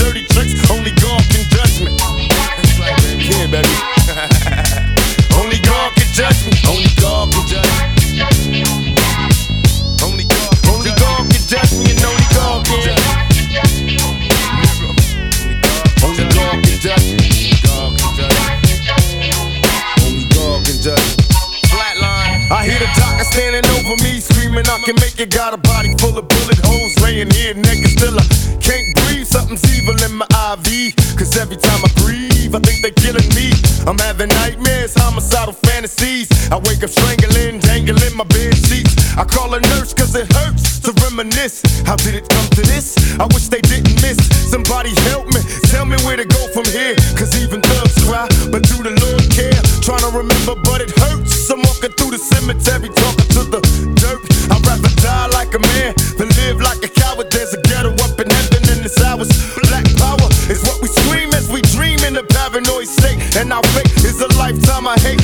I 36.59 36.61
wake 36.67 36.83
up 36.83 36.91
strangling, 36.91 37.63
dangling 37.63 38.17
my 38.19 38.27
bed 38.35 38.51
sheets. 38.67 38.91
I 39.15 39.23
call 39.23 39.55
a 39.55 39.61
nurse 39.79 39.95
cause 39.95 40.11
it 40.19 40.27
hurts 40.35 40.83
to 40.83 40.91
reminisce. 41.07 41.63
How 41.87 41.95
did 41.95 42.19
it 42.19 42.27
come 42.29 42.51
to 42.59 42.63
this? 42.67 42.99
I 43.15 43.31
wish 43.31 43.47
they 43.47 43.63
didn't 43.63 43.95
miss. 44.03 44.19
Somebody 44.51 44.91
help 45.07 45.31
me, 45.31 45.39
tell 45.71 45.87
me 45.87 45.95
where 46.03 46.17
to 46.19 46.27
go 46.27 46.43
from 46.51 46.67
here. 46.75 46.99
Cause 47.15 47.31
even 47.39 47.63
thugs 47.63 47.95
cry, 48.03 48.27
but 48.51 48.67
do 48.67 48.83
the 48.83 48.91
Lord 48.91 49.23
care? 49.31 49.55
Trying 49.87 50.03
to 50.03 50.11
remember, 50.11 50.59
but 50.67 50.83
it 50.83 50.91
hurts. 50.99 51.47
I'm 51.47 51.63
walking 51.63 51.95
through 51.95 52.19
the 52.19 52.19
cemetery, 52.19 52.91
talking 52.91 53.31
to 53.39 53.43
the 53.47 53.63
dirt. 53.95 54.19
I'd 54.51 54.59
rather 54.67 54.91
die 54.99 55.31
like 55.31 55.55
a 55.55 55.63
man 55.63 55.95
than 56.19 56.27
live 56.43 56.59
like 56.59 56.83
a 56.83 56.91
coward. 56.91 57.31
There's 57.31 57.55
a 57.55 57.63
ghetto 57.71 57.95
up 58.03 58.19
in 58.19 58.27
heaven, 58.27 58.67
and 58.75 58.83
it's 58.83 58.99
ours. 59.07 59.31
Black 59.71 59.87
power 59.95 60.27
is 60.51 60.59
what 60.67 60.83
we 60.83 60.91
scream 60.91 61.31
as 61.39 61.47
we 61.55 61.63
dream 61.71 62.03
in 62.03 62.19
a 62.19 62.27
paranoid 62.27 62.91
state. 62.91 63.23
And 63.39 63.55
our 63.55 63.63
fate 63.79 63.95
is 64.03 64.19
a 64.19 64.31
lifetime 64.35 64.91
I 64.91 64.99
hate. 65.07 65.18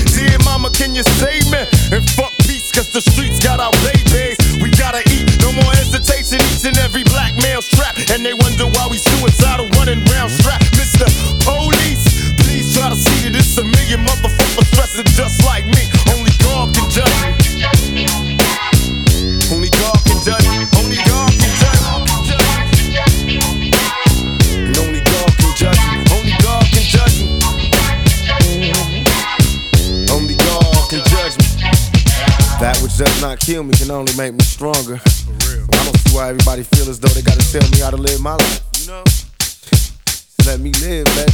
The 2.94 3.02
streets 3.10 3.42
got 3.42 3.58
our 3.58 3.74
babies. 3.82 4.38
We 4.62 4.70
gotta 4.70 5.02
eat, 5.10 5.26
no 5.42 5.50
more 5.50 5.74
hesitation. 5.74 6.38
Each 6.54 6.62
and 6.62 6.78
every 6.78 7.02
black 7.02 7.34
male's 7.34 7.66
trapped. 7.66 8.10
And 8.14 8.24
they 8.24 8.34
wonder 8.34 8.70
why 8.70 8.86
we 8.86 8.98
suicidal 8.98 9.66
Just 32.94 33.20
not 33.20 33.40
kill 33.40 33.64
me 33.64 33.74
can 33.74 33.90
only 33.90 34.14
make 34.14 34.34
me 34.34 34.44
stronger. 34.44 35.00
I 35.02 35.84
don't 35.84 35.98
see 35.98 36.14
why 36.14 36.28
everybody 36.28 36.62
feel 36.62 36.88
as 36.88 37.00
though 37.00 37.08
they 37.08 37.22
gotta 37.22 37.42
tell 37.50 37.68
me 37.70 37.80
how 37.80 37.90
to 37.90 37.96
live 37.96 38.20
my 38.20 38.36
life. 38.36 38.62
You 38.78 38.86
know? 38.86 39.04
Let 40.46 40.60
me 40.60 40.70
live, 40.78 41.06
baby. 41.18 41.32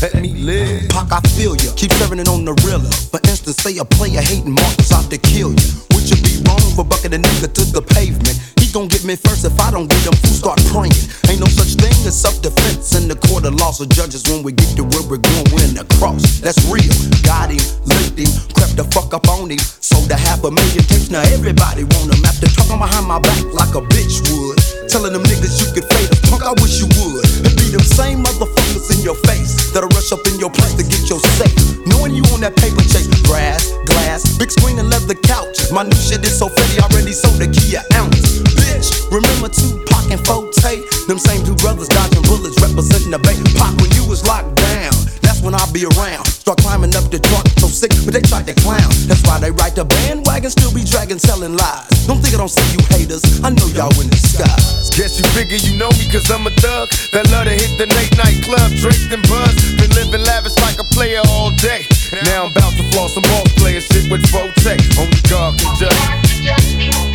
Let 0.00 0.14
me 0.14 0.32
live. 0.32 0.88
Pac, 0.88 1.12
I 1.12 1.20
feel 1.36 1.54
ya. 1.56 1.72
Keep 1.76 1.92
serving 2.00 2.18
it 2.18 2.28
on 2.28 2.46
the 2.46 2.54
realer. 2.64 2.88
For 3.12 3.20
instance, 3.28 3.58
say 3.58 3.76
a 3.76 3.84
player 3.84 4.22
hating 4.22 4.54
Marcus 4.54 4.90
out 4.90 5.10
to 5.10 5.18
kill 5.18 5.52
ya. 5.52 5.68
Would 5.92 6.08
you 6.08 6.16
be 6.16 6.40
wrong 6.48 6.64
for 6.74 6.84
bucking 6.84 7.12
a 7.12 7.18
nigga 7.18 7.52
to 7.52 7.64
the 7.76 7.82
pavement? 7.82 8.40
Gon' 8.72 8.88
get 8.88 9.04
me 9.04 9.20
first 9.20 9.44
if 9.44 9.52
I 9.60 9.68
don't 9.68 9.84
get 9.84 10.00
him. 10.00 10.16
Fools 10.24 10.40
start 10.40 10.56
praying. 10.72 10.96
Ain't 11.28 11.44
no 11.44 11.46
such 11.52 11.76
thing 11.76 11.92
as 12.08 12.16
self-defense 12.16 12.96
in 12.96 13.04
the 13.04 13.20
court 13.28 13.44
of 13.44 13.52
laws 13.60 13.84
of 13.84 13.92
judges. 13.92 14.24
When 14.24 14.40
we 14.40 14.56
get 14.56 14.72
to 14.80 14.84
where 14.88 15.04
we're 15.12 15.20
going, 15.20 15.44
we're 15.52 15.68
in 15.68 15.76
the 15.76 15.84
cross. 16.00 16.40
That's 16.40 16.56
real. 16.72 16.88
Got 17.20 17.52
him, 17.52 17.60
licked 17.84 18.16
him, 18.16 18.32
crept 18.56 18.80
the 18.80 18.88
fuck 18.88 19.12
up 19.12 19.28
on 19.28 19.52
him. 19.52 19.60
Sold 19.60 20.08
a 20.08 20.16
half 20.16 20.40
a 20.40 20.50
million 20.50 20.88
tapes. 20.88 21.12
Now 21.12 21.20
everybody 21.36 21.84
want 21.84 22.16
him. 22.16 22.24
After 22.24 22.48
talking 22.48 22.80
behind 22.80 23.04
my 23.04 23.20
back 23.20 23.44
like 23.52 23.76
a 23.76 23.84
bitch 23.92 24.24
would. 24.32 24.56
Telling 24.88 25.12
them 25.12 25.20
niggas 25.28 25.60
you 25.60 25.68
could 25.76 25.84
fade 25.92 26.08
us. 26.08 26.24
Punk, 26.32 26.40
I 26.40 26.56
wish 26.64 26.80
you 26.80 26.88
would. 26.96 27.28
It 27.44 27.52
be 27.52 27.68
them 27.76 27.84
same 27.84 28.24
motherfuckers 28.24 28.88
in 28.88 29.04
your 29.04 29.20
face 29.28 29.52
that'll 29.76 29.92
rush 29.92 30.16
up 30.16 30.24
in 30.24 30.40
your 30.40 30.48
place 30.48 30.72
to 30.80 30.84
get 30.88 31.12
your 31.12 31.20
safe. 31.36 31.52
Knowing 31.84 32.16
you 32.16 32.24
on 32.32 32.40
that 32.40 32.56
paper 32.56 32.80
chase, 32.88 33.04
grass, 33.28 33.68
glass, 33.84 34.24
big 34.40 34.48
screen 34.48 34.80
and 34.80 34.88
leather 34.88 35.16
couches. 35.28 35.68
My 35.68 35.84
new 35.84 36.00
shit 36.00 36.24
is 36.24 36.32
so 36.40 36.48
fatty, 36.48 36.80
already 36.80 37.12
sold 37.12 37.36
a 37.36 37.48
key 37.52 37.76
an 37.76 37.84
ounce. 38.00 38.61
Bitch, 38.62 38.88
remember 39.10 39.50
Tupac 39.50 40.06
and 40.14 40.22
4-Tay? 40.22 40.86
Them 41.10 41.18
same 41.18 41.42
two 41.42 41.58
brothers 41.58 41.88
dodging 41.88 42.22
bullets, 42.22 42.56
representing 42.62 43.10
the 43.10 43.18
bay. 43.18 43.34
Pac 43.58 43.74
when 43.82 43.90
you 43.98 44.06
was 44.06 44.22
locked 44.26 44.54
down. 44.54 44.94
That's 45.22 45.42
when 45.42 45.54
I'll 45.54 45.70
be 45.74 45.82
around. 45.84 46.24
Start 46.26 46.58
climbing 46.62 46.94
up 46.94 47.10
the 47.10 47.18
truck, 47.18 47.46
so 47.58 47.66
sick, 47.66 47.90
but 48.06 48.14
they 48.14 48.22
tried 48.22 48.46
to 48.46 48.54
clown. 48.62 48.90
That's 49.10 49.22
why 49.26 49.38
they 49.42 49.50
ride 49.50 49.74
the 49.74 49.84
bandwagon, 49.84 50.50
still 50.50 50.72
be 50.72 50.84
dragging, 50.86 51.18
selling 51.18 51.58
lies. 51.58 51.90
Don't 52.06 52.22
think 52.22 52.34
I 52.34 52.38
don't 52.38 52.50
see 52.50 52.66
you 52.70 52.82
haters. 52.94 53.22
I 53.42 53.50
know 53.50 53.66
y'all 53.74 53.94
in 53.98 54.06
the 54.06 54.14
disguise. 54.14 54.82
Guess 54.92 55.18
you 55.18 55.24
figure 55.32 55.56
you 55.56 55.78
know 55.78 55.88
me 55.96 56.04
cause 56.12 56.28
I'm 56.30 56.46
a 56.46 56.50
thug 56.60 56.90
That 57.16 57.24
love 57.32 57.48
to 57.48 57.54
hit 57.56 57.78
the 57.80 57.88
late 57.96 58.12
night 58.20 58.44
club, 58.44 58.68
drink 58.76 59.08
and 59.08 59.24
buzz 59.24 59.56
Been 59.80 59.88
living 59.96 60.20
lavish 60.20 60.52
like 60.60 60.76
a 60.78 60.84
player 60.92 61.22
all 61.32 61.50
day 61.56 61.88
Now 62.28 62.44
I'm 62.44 62.52
about 62.52 62.76
to 62.76 62.84
floss 62.92 63.14
some 63.14 63.22
ball 63.22 63.44
player 63.56 63.80
shit 63.80 64.12
with 64.12 64.20
4-Tay 64.28 64.76
Only 65.00 65.20
God 65.32 65.56
can 65.56 65.72
judge 65.80 67.11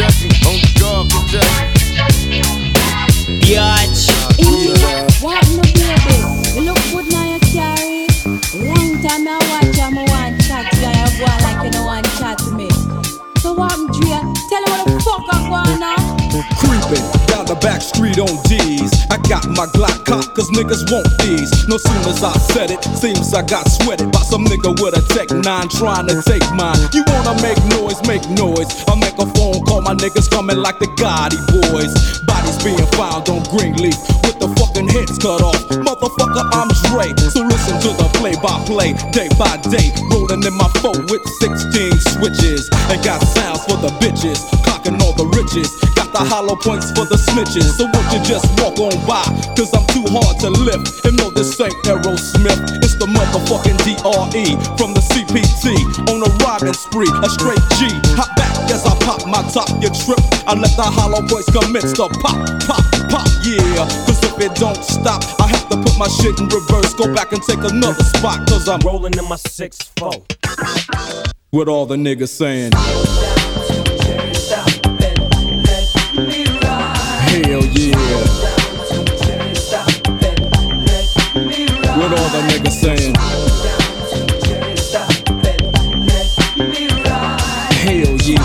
judge 0.00 0.24
me 0.24 0.30
Only 0.48 0.62
God 0.80 1.10
can 1.10 1.26
judge 1.28 2.26
me 2.26 2.40
Biatch. 3.40 4.08
What 5.20 5.44
no 5.50 5.62
baby? 5.76 6.16
You 6.56 6.62
look 6.62 6.80
good 6.90 7.12
now 7.12 7.24
you 7.32 7.40
carry. 7.52 8.06
Long 8.54 9.02
time 9.02 9.28
I 9.28 9.36
watch 9.50 9.76
you, 9.76 9.82
I 9.82 10.04
want 10.08 10.40
chat 10.42 10.64
to 10.72 10.76
you. 10.80 10.88
You 10.88 11.10
go 11.18 11.24
on 11.30 11.38
like 11.42 11.64
you 11.64 11.70
don't 11.70 11.86
want 11.86 12.06
chat 12.18 12.38
to 12.38 12.50
me. 12.52 12.68
So 13.40 13.52
what 13.52 13.72
I'm 13.72 13.86
Drea? 13.92 14.20
Tell 14.48 14.62
me 14.62 14.68
what 14.72 14.86
the 14.86 15.00
fuck 15.04 15.26
I'm 15.30 15.50
going 15.50 15.80
now. 15.80 15.96
Creeping 16.58 17.06
down 17.12 17.26
the 17.26 17.29
back 17.60 17.80
street 17.80 18.18
on 18.18 18.32
D's. 18.44 18.92
I 19.10 19.16
got 19.28 19.46
my 19.48 19.66
Glock 19.76 20.04
cock, 20.04 20.34
cause 20.34 20.50
niggas 20.50 20.90
want 20.90 21.06
these. 21.20 21.52
No 21.68 21.76
sooner 21.76 22.10
as 22.10 22.24
I 22.24 22.32
said 22.52 22.70
it, 22.70 22.82
seems 22.96 23.32
I 23.32 23.42
got 23.42 23.68
sweated 23.68 24.10
by 24.12 24.20
some 24.20 24.44
nigga 24.44 24.72
with 24.80 24.96
a 24.96 25.02
Tech 25.14 25.30
9 25.30 25.44
trying 25.68 26.08
to 26.08 26.20
take 26.22 26.44
mine. 26.56 26.80
You 26.92 27.04
wanna 27.06 27.36
make 27.42 27.60
noise, 27.76 28.00
make 28.08 28.24
noise. 28.34 28.68
I 28.88 28.96
make 28.96 29.16
a 29.20 29.28
phone 29.36 29.64
call, 29.64 29.80
my 29.82 29.94
niggas 29.94 30.30
coming 30.30 30.58
like 30.58 30.78
the 30.78 30.88
Gotti 30.98 31.38
boys. 31.52 31.92
Bodies 32.24 32.58
being 32.64 32.86
found 32.96 33.28
on 33.28 33.44
Greenleaf 33.52 33.96
with 34.24 34.38
the 34.40 34.48
fucking 34.58 34.88
heads 34.88 35.18
cut 35.18 35.42
off. 35.42 35.60
Motherfucker, 35.70 36.44
I'm 36.56 36.68
Dre. 36.88 37.12
So 37.30 37.44
listen 37.44 37.76
to 37.84 37.90
the 37.96 38.08
play 38.18 38.34
by 38.40 38.56
play, 38.64 38.96
day 39.12 39.28
by 39.38 39.56
day. 39.68 39.92
Rolling 40.10 40.42
in 40.44 40.54
my 40.54 40.68
foe 40.80 40.96
with 41.08 41.24
16 41.40 41.92
switches. 42.16 42.68
And 42.90 43.02
got 43.04 43.20
sounds 43.22 43.64
for 43.64 43.76
the 43.76 43.92
bitches, 44.00 44.40
cocking 44.64 45.00
all 45.02 45.14
the 45.14 45.26
riches. 45.36 45.70
The 46.10 46.26
hollow 46.26 46.58
points 46.58 46.90
for 46.90 47.06
the 47.06 47.14
snitches. 47.14 47.78
So 47.78 47.86
won't 47.86 48.10
you 48.10 48.18
just 48.26 48.42
walk 48.58 48.82
on 48.82 48.90
by? 49.06 49.22
Cause 49.54 49.70
I'm 49.70 49.86
too 49.94 50.02
hard 50.10 50.42
to 50.42 50.50
lift. 50.50 51.06
And 51.06 51.14
no, 51.16 51.30
this 51.30 51.54
ain't 51.62 51.72
Aerosmith. 51.86 52.82
It's 52.82 52.98
the 52.98 53.06
motherfucking 53.06 53.78
DRE 53.86 54.58
from 54.74 54.90
the 54.90 55.02
CPT. 55.14 55.78
On 56.10 56.18
a 56.18 56.30
robbing 56.42 56.74
spree, 56.74 57.10
a 57.22 57.28
straight 57.30 57.62
G. 57.78 57.86
Hop 58.18 58.26
back 58.34 58.50
as 58.74 58.82
I 58.84 58.94
pop 59.06 59.22
my 59.30 59.38
top, 59.54 59.70
you 59.78 59.90
trip. 60.02 60.18
I 60.50 60.58
let 60.58 60.74
the 60.74 60.82
hollow 60.82 61.22
points 61.30 61.46
commence 61.54 61.94
to 61.94 62.10
pop, 62.18 62.36
pop, 62.66 62.82
pop, 63.06 63.30
yeah. 63.46 63.86
Cause 64.10 64.18
if 64.26 64.34
it 64.42 64.54
don't 64.58 64.82
stop, 64.82 65.22
I 65.38 65.46
have 65.46 65.68
to 65.70 65.78
put 65.78 65.94
my 65.94 66.10
shit 66.10 66.34
in 66.42 66.50
reverse. 66.50 66.90
Go 66.94 67.06
back 67.14 67.30
and 67.32 67.42
take 67.42 67.62
another 67.62 68.02
spot. 68.18 68.42
Cause 68.50 68.68
I'm 68.68 68.82
rolling 68.82 69.14
in 69.14 69.24
my 69.30 69.38
6-4. 69.38 70.26
With 71.52 71.68
all 71.68 71.86
the 71.86 71.96
niggas 71.96 72.34
saying. 72.34 72.74
What 82.00 82.18
all 82.18 82.30
the 82.30 82.40
niggas 82.48 82.80
saying? 82.80 83.14
Hell 87.76 88.16
yeah. 88.24 88.40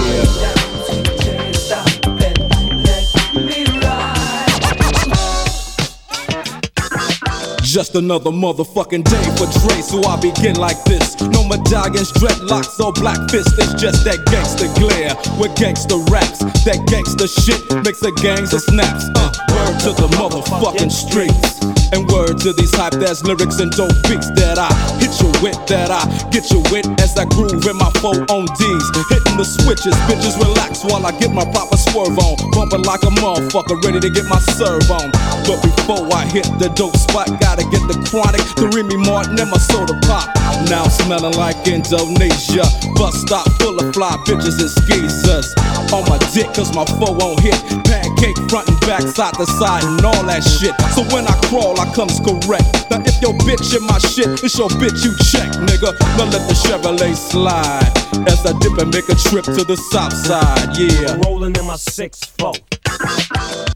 Just 7.63 7.95
another 7.95 8.31
motherfucking 8.31 9.05
day 9.05 9.23
for 9.37 9.47
Dre, 9.59 9.81
so 9.81 10.03
I 10.03 10.19
begin 10.19 10.57
like 10.57 10.83
this. 10.83 11.15
No 11.21 11.47
medallions, 11.47 12.11
dreadlocks, 12.11 12.77
or 12.83 12.91
black 12.91 13.29
fists. 13.29 13.57
It's 13.57 13.81
just 13.81 14.03
that 14.03 14.25
gangster 14.25 14.67
glare 14.77 15.15
with 15.39 15.55
gangster 15.55 15.95
raps. 16.11 16.39
That 16.65 16.85
gangster 16.87 17.27
shit 17.27 17.61
makes 17.85 18.01
the 18.01 18.11
gangs 18.21 18.53
of 18.53 18.59
snaps. 18.59 19.05
Uh, 19.15 19.31
word 19.55 19.79
to 19.79 19.93
the 20.01 20.09
motherfucking 20.17 20.91
streets. 20.91 21.74
And 21.93 22.07
word 22.09 22.39
to 22.41 22.53
these 22.53 22.73
hype 22.73 22.97
ass 23.05 23.23
lyrics 23.23 23.59
and 23.59 23.71
dope 23.71 23.93
beats 24.09 24.29
that 24.39 24.57
I 24.57 24.71
hit 24.97 25.13
you 25.21 25.29
with, 25.43 25.59
that 25.67 25.91
I 25.91 26.01
get 26.29 26.49
you 26.51 26.63
with 26.73 26.87
as 26.99 27.17
I 27.17 27.25
groove 27.25 27.65
in 27.65 27.77
my 27.77 27.91
four 28.01 28.17
on 28.31 28.45
D's. 28.57 28.85
Hitting 29.11 29.37
the 29.37 29.45
switches, 29.45 29.93
bitches 30.09 30.35
relax 30.41 30.83
while 30.83 31.05
I 31.05 31.11
get 31.19 31.31
my 31.31 31.45
proper 31.53 31.77
swerve 31.77 32.17
on. 32.17 32.35
Bumping 32.51 32.83
like 32.83 33.03
a 33.03 33.11
motherfucker, 33.21 33.77
ready 33.83 33.99
to 33.99 34.09
get 34.09 34.25
my 34.25 34.39
serve 34.57 34.89
on. 34.89 35.11
But 35.45 35.61
before 35.61 36.09
I 36.13 36.25
hit 36.25 36.47
the 36.57 36.73
dope 36.73 36.97
spot, 36.97 37.29
gotta 37.39 37.63
get 37.69 37.83
the 37.85 37.97
chronic, 38.09 38.41
the 38.57 38.71
Remy 38.73 38.97
Martin, 39.05 39.37
and 39.37 39.51
my 39.51 39.57
soda 39.57 39.93
pop. 40.09 40.31
Now 40.69 40.87
smelling 40.87 41.37
like 41.37 41.55
Indonesia. 41.67 42.65
Bus 42.95 43.21
stop 43.21 43.45
full 43.61 43.77
of 43.77 43.93
fly 43.93 44.17
bitches 44.25 44.57
and 44.57 44.71
skeezers. 44.71 45.53
On 45.93 46.01
my 46.09 46.17
dick, 46.33 46.49
cause 46.55 46.73
my 46.73 46.85
foe 46.97 47.13
won't 47.13 47.39
hit. 47.39 47.57
Pancake 47.85 48.37
front 48.49 48.67
and 48.67 48.79
back, 48.81 49.01
side 49.01 49.33
to 49.35 49.45
side, 49.45 49.83
and 49.83 50.03
all 50.03 50.23
that 50.25 50.41
shit. 50.43 50.73
So 50.97 51.03
when 51.13 51.27
I 51.27 51.35
crawl, 51.47 51.74
I 51.79 51.85
comes 51.93 52.19
correct. 52.19 52.65
Now 52.89 53.01
if 53.05 53.21
your 53.21 53.33
bitch 53.45 53.75
in 53.75 53.83
my 53.85 53.99
shit, 53.99 54.43
it's 54.43 54.57
your 54.57 54.69
bitch 54.69 55.03
you 55.03 55.15
check, 55.31 55.51
nigga. 55.67 55.93
Now 56.17 56.25
let 56.25 56.47
the 56.47 56.53
Chevrolet 56.53 57.15
slide. 57.15 57.91
As 58.27 58.45
I 58.45 58.57
dip 58.59 58.77
and 58.77 58.93
make 58.93 59.09
a 59.09 59.15
trip 59.15 59.45
to 59.45 59.63
the 59.63 59.75
south 59.91 60.13
side, 60.13 60.77
yeah. 60.77 61.17
Rolling 61.25 61.55
in 61.55 61.65
my 61.65 61.75
6-4. 61.75 62.55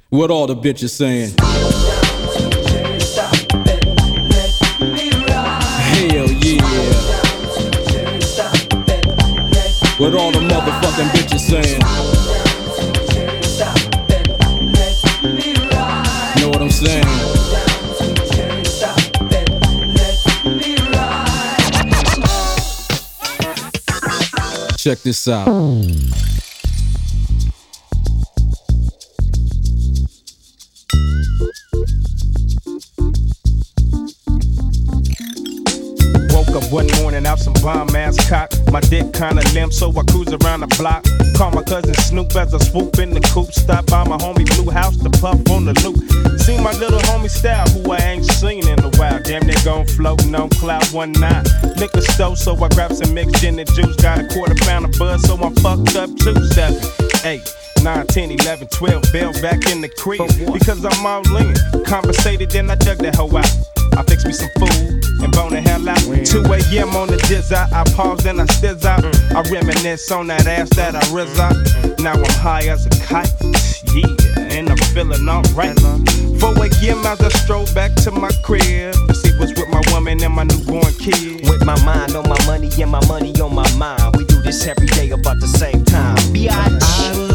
What 0.09 0.31
all 0.31 0.47
the 0.47 0.55
bitches 0.55 0.91
saying? 0.91 1.35
Hell 5.89 6.29
yeah. 6.29 6.63
What 9.97 10.13
all 10.13 10.31
the 10.31 10.39
motherfucking 10.39 11.09
bitches 11.11 11.41
saying? 11.41 12.18
Check 24.89 25.03
this 25.03 25.27
out. 25.27 25.45
Woke 36.33 36.55
up 36.55 36.71
one 36.71 36.87
morning 37.03 37.27
out 37.27 37.37
some 37.37 37.53
bomb 37.61 37.95
ass 37.95 38.17
cock. 38.27 38.51
My 38.71 38.81
dick 38.81 39.13
kinda 39.13 39.41
limp, 39.53 39.73
so 39.73 39.89
I 39.89 40.03
cruise 40.03 40.31
around 40.31 40.61
the 40.61 40.67
block. 40.77 41.03
Call 41.35 41.51
my 41.51 41.63
cousin 41.63 41.95
Snoop 41.95 42.35
as 42.35 42.53
I 42.53 42.59
swoop 42.59 42.99
in 42.99 43.09
the 43.09 43.19
coupe. 43.19 43.51
Stop 43.51 43.87
by 43.87 44.03
my 44.03 44.17
homie 44.17 44.45
Blue 44.55 44.71
House 44.71 44.95
to 44.97 45.09
puff 45.09 45.39
on 45.49 45.65
the 45.65 45.73
loop. 45.83 45.97
See 46.39 46.57
my 46.57 46.71
little 46.73 46.99
homie 47.09 47.29
style, 47.29 47.67
who 47.69 47.91
I 47.91 47.97
ain't 47.97 48.25
seen 48.25 48.67
in 48.67 48.79
a 48.83 48.89
while. 48.97 49.19
Damn, 49.23 49.47
they 49.47 49.55
gon' 49.63 49.87
floating 49.87 50.35
on 50.35 50.49
cloud 50.49 50.85
one 50.91 51.13
nine. 51.13 51.45
Liquor 51.77 52.01
store, 52.01 52.35
so 52.35 52.55
I 52.63 52.67
grab 52.69 52.93
some 52.93 53.13
mixed 53.13 53.41
gin 53.41 53.57
and 53.57 53.73
juice. 53.73 53.95
Got 53.95 54.19
a 54.19 54.27
quarter 54.27 54.55
pound 54.55 54.85
of 54.85 54.91
buzz, 54.99 55.23
so 55.23 55.35
I'm 55.35 55.55
fucked 55.55 55.95
up 55.95 56.09
two 56.17 56.35
seven 56.53 56.79
eight. 57.25 57.41
9, 57.83 58.07
10, 58.07 58.31
11, 58.31 58.67
12, 58.67 59.03
bells 59.11 59.41
back 59.41 59.69
in 59.71 59.81
the 59.81 59.89
crib. 59.89 60.27
Because 60.53 60.85
I'm 60.85 61.05
all 61.05 61.23
in. 61.37 61.55
Conversated, 61.83 62.51
then 62.51 62.69
I 62.69 62.75
dug 62.75 62.97
that 62.99 63.15
hoe 63.15 63.35
out. 63.37 63.69
I 63.97 64.03
fix 64.03 64.25
me 64.25 64.33
some 64.33 64.49
food 64.57 65.03
and 65.21 65.31
bone 65.33 65.51
the 65.51 65.61
hell 65.61 65.87
out. 65.89 65.99
2 65.99 66.39
a.m. 66.77 66.95
on 66.95 67.07
the 67.07 67.17
jizz 67.27 67.51
out. 67.51 67.71
I 67.73 67.83
pause 67.95 68.25
and 68.25 68.39
I 68.39 68.45
stiz 68.45 68.85
out. 68.85 69.01
Mm. 69.01 69.35
I 69.35 69.49
reminisce 69.51 70.11
on 70.11 70.27
that 70.27 70.47
ass 70.47 70.69
that 70.75 70.95
I 70.95 71.01
rizz 71.11 71.37
out. 71.39 71.53
Mm. 71.53 72.03
Now 72.03 72.13
I'm 72.13 72.31
high 72.39 72.67
as 72.67 72.85
a 72.85 72.89
kite. 73.03 73.31
Yeah, 73.93 74.05
and 74.39 74.69
I'm 74.69 74.77
feeling 74.93 75.27
alright. 75.27 75.77
4 75.79 76.53
a.m. 76.63 77.05
as 77.05 77.21
I 77.21 77.29
stroll 77.29 77.65
back 77.73 77.93
to 78.03 78.11
my 78.11 78.31
crib 78.43 78.93
to 79.07 79.13
see 79.15 79.31
what's 79.37 79.51
with 79.59 79.69
my 79.69 79.81
woman 79.91 80.21
and 80.23 80.33
my 80.33 80.43
newborn 80.43 80.93
kid. 80.93 81.47
With 81.49 81.65
my 81.65 81.81
mind 81.83 82.15
on 82.15 82.29
my 82.29 82.39
money 82.45 82.69
and 82.79 82.91
my 82.91 83.05
money 83.07 83.33
on 83.41 83.53
my 83.53 83.69
mind. 83.75 84.15
We 84.15 84.25
do 84.25 84.41
this 84.41 84.65
every 84.67 84.87
day 84.87 85.09
about 85.09 85.39
the 85.39 85.47
same 85.47 85.83
time. 85.85 86.15
B.I.G. 86.31 87.28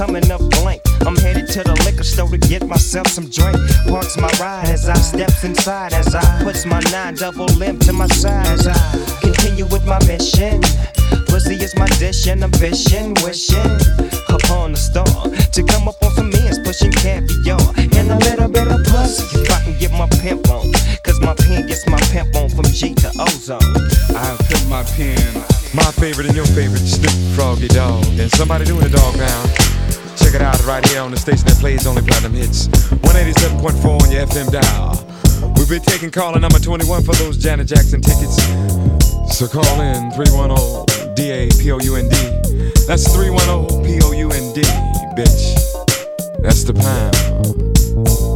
coming 0.00 0.30
up 0.30 0.40
blank. 0.56 0.80
I'm 1.04 1.14
headed 1.16 1.46
to 1.48 1.62
the 1.62 1.76
liquor 1.84 2.04
store 2.04 2.28
to 2.28 2.38
get 2.38 2.66
myself 2.66 3.06
some 3.08 3.28
drink. 3.28 3.58
Parks 3.86 4.16
my 4.16 4.32
ride 4.40 4.64
as 4.72 4.88
I 4.88 4.94
steps 4.94 5.44
inside. 5.44 5.92
As 5.92 6.14
I 6.14 6.24
puts 6.42 6.64
my 6.64 6.80
nine 6.90 7.16
double 7.16 7.52
limp 7.60 7.82
to 7.84 7.92
my 7.92 8.06
side. 8.06 8.46
As 8.46 8.66
I 8.66 8.80
continue 9.20 9.66
with 9.66 9.84
my 9.84 10.00
mission. 10.08 10.62
Pussy 11.28 11.56
is 11.60 11.76
my 11.76 11.84
dish 12.00 12.26
and 12.28 12.42
ambition. 12.42 13.12
Wishing 13.20 13.76
upon 14.32 14.72
a 14.72 14.80
star 14.80 15.04
to 15.04 15.60
come 15.68 15.86
up 15.86 16.00
on 16.02 16.12
some 16.16 16.32
ends, 16.32 16.58
pushing 16.64 16.92
caviar 16.92 17.60
and 17.76 18.08
a 18.08 18.16
little 18.24 18.48
bit 18.48 18.68
of 18.72 18.80
pussy. 18.88 19.28
If 19.36 19.52
I 19.52 19.60
can 19.64 19.76
get 19.78 19.92
my 19.92 20.08
pimp 20.24 20.48
on, 20.48 20.72
cause 21.04 21.20
my 21.20 21.34
pen 21.34 21.66
gets 21.66 21.86
my 21.86 22.00
pimp 22.08 22.34
on 22.36 22.48
from 22.48 22.64
G 22.72 22.94
to 23.04 23.12
Ozone. 23.20 23.60
I 24.16 24.32
pimp 24.48 24.64
my 24.72 24.82
pen. 24.96 25.44
My 25.76 25.92
favorite 26.00 26.26
and 26.26 26.34
your 26.34 26.48
favorite, 26.56 26.88
Snoop 26.88 27.12
Froggy 27.36 27.68
Dog. 27.68 28.06
And 28.18 28.32
somebody 28.32 28.64
doing 28.64 28.80
the 28.80 28.96
dog 28.96 29.14
now. 29.18 29.79
Check 30.30 30.42
it 30.42 30.46
out 30.46 30.64
right 30.64 30.88
here 30.90 31.00
on 31.00 31.10
the 31.10 31.16
station 31.16 31.44
that 31.46 31.56
plays 31.56 31.88
only 31.88 32.02
platinum 32.02 32.34
hits. 32.34 32.68
187.4 32.68 34.00
on 34.00 34.10
your 34.12 34.26
FM 34.26 34.52
dial. 34.52 34.94
We've 35.56 35.68
been 35.68 35.82
taking 35.82 36.12
caller 36.12 36.38
number 36.38 36.60
21 36.60 37.02
for 37.02 37.16
those 37.16 37.36
Janet 37.36 37.66
Jackson 37.66 38.00
tickets. 38.00 38.36
So 39.36 39.48
call 39.48 39.80
in 39.80 40.12
310 40.12 41.14
D 41.16 41.30
A 41.32 41.48
P 41.48 41.72
O 41.72 41.80
U 41.80 41.96
N 41.96 42.08
D. 42.08 42.14
That's 42.86 43.12
310 43.12 43.82
P 43.82 43.98
O 44.04 44.12
U 44.12 44.30
N 44.30 44.54
D, 44.54 44.62
bitch. 45.18 45.58
That's 46.38 46.62
the 46.62 46.74
pound. 46.74 48.29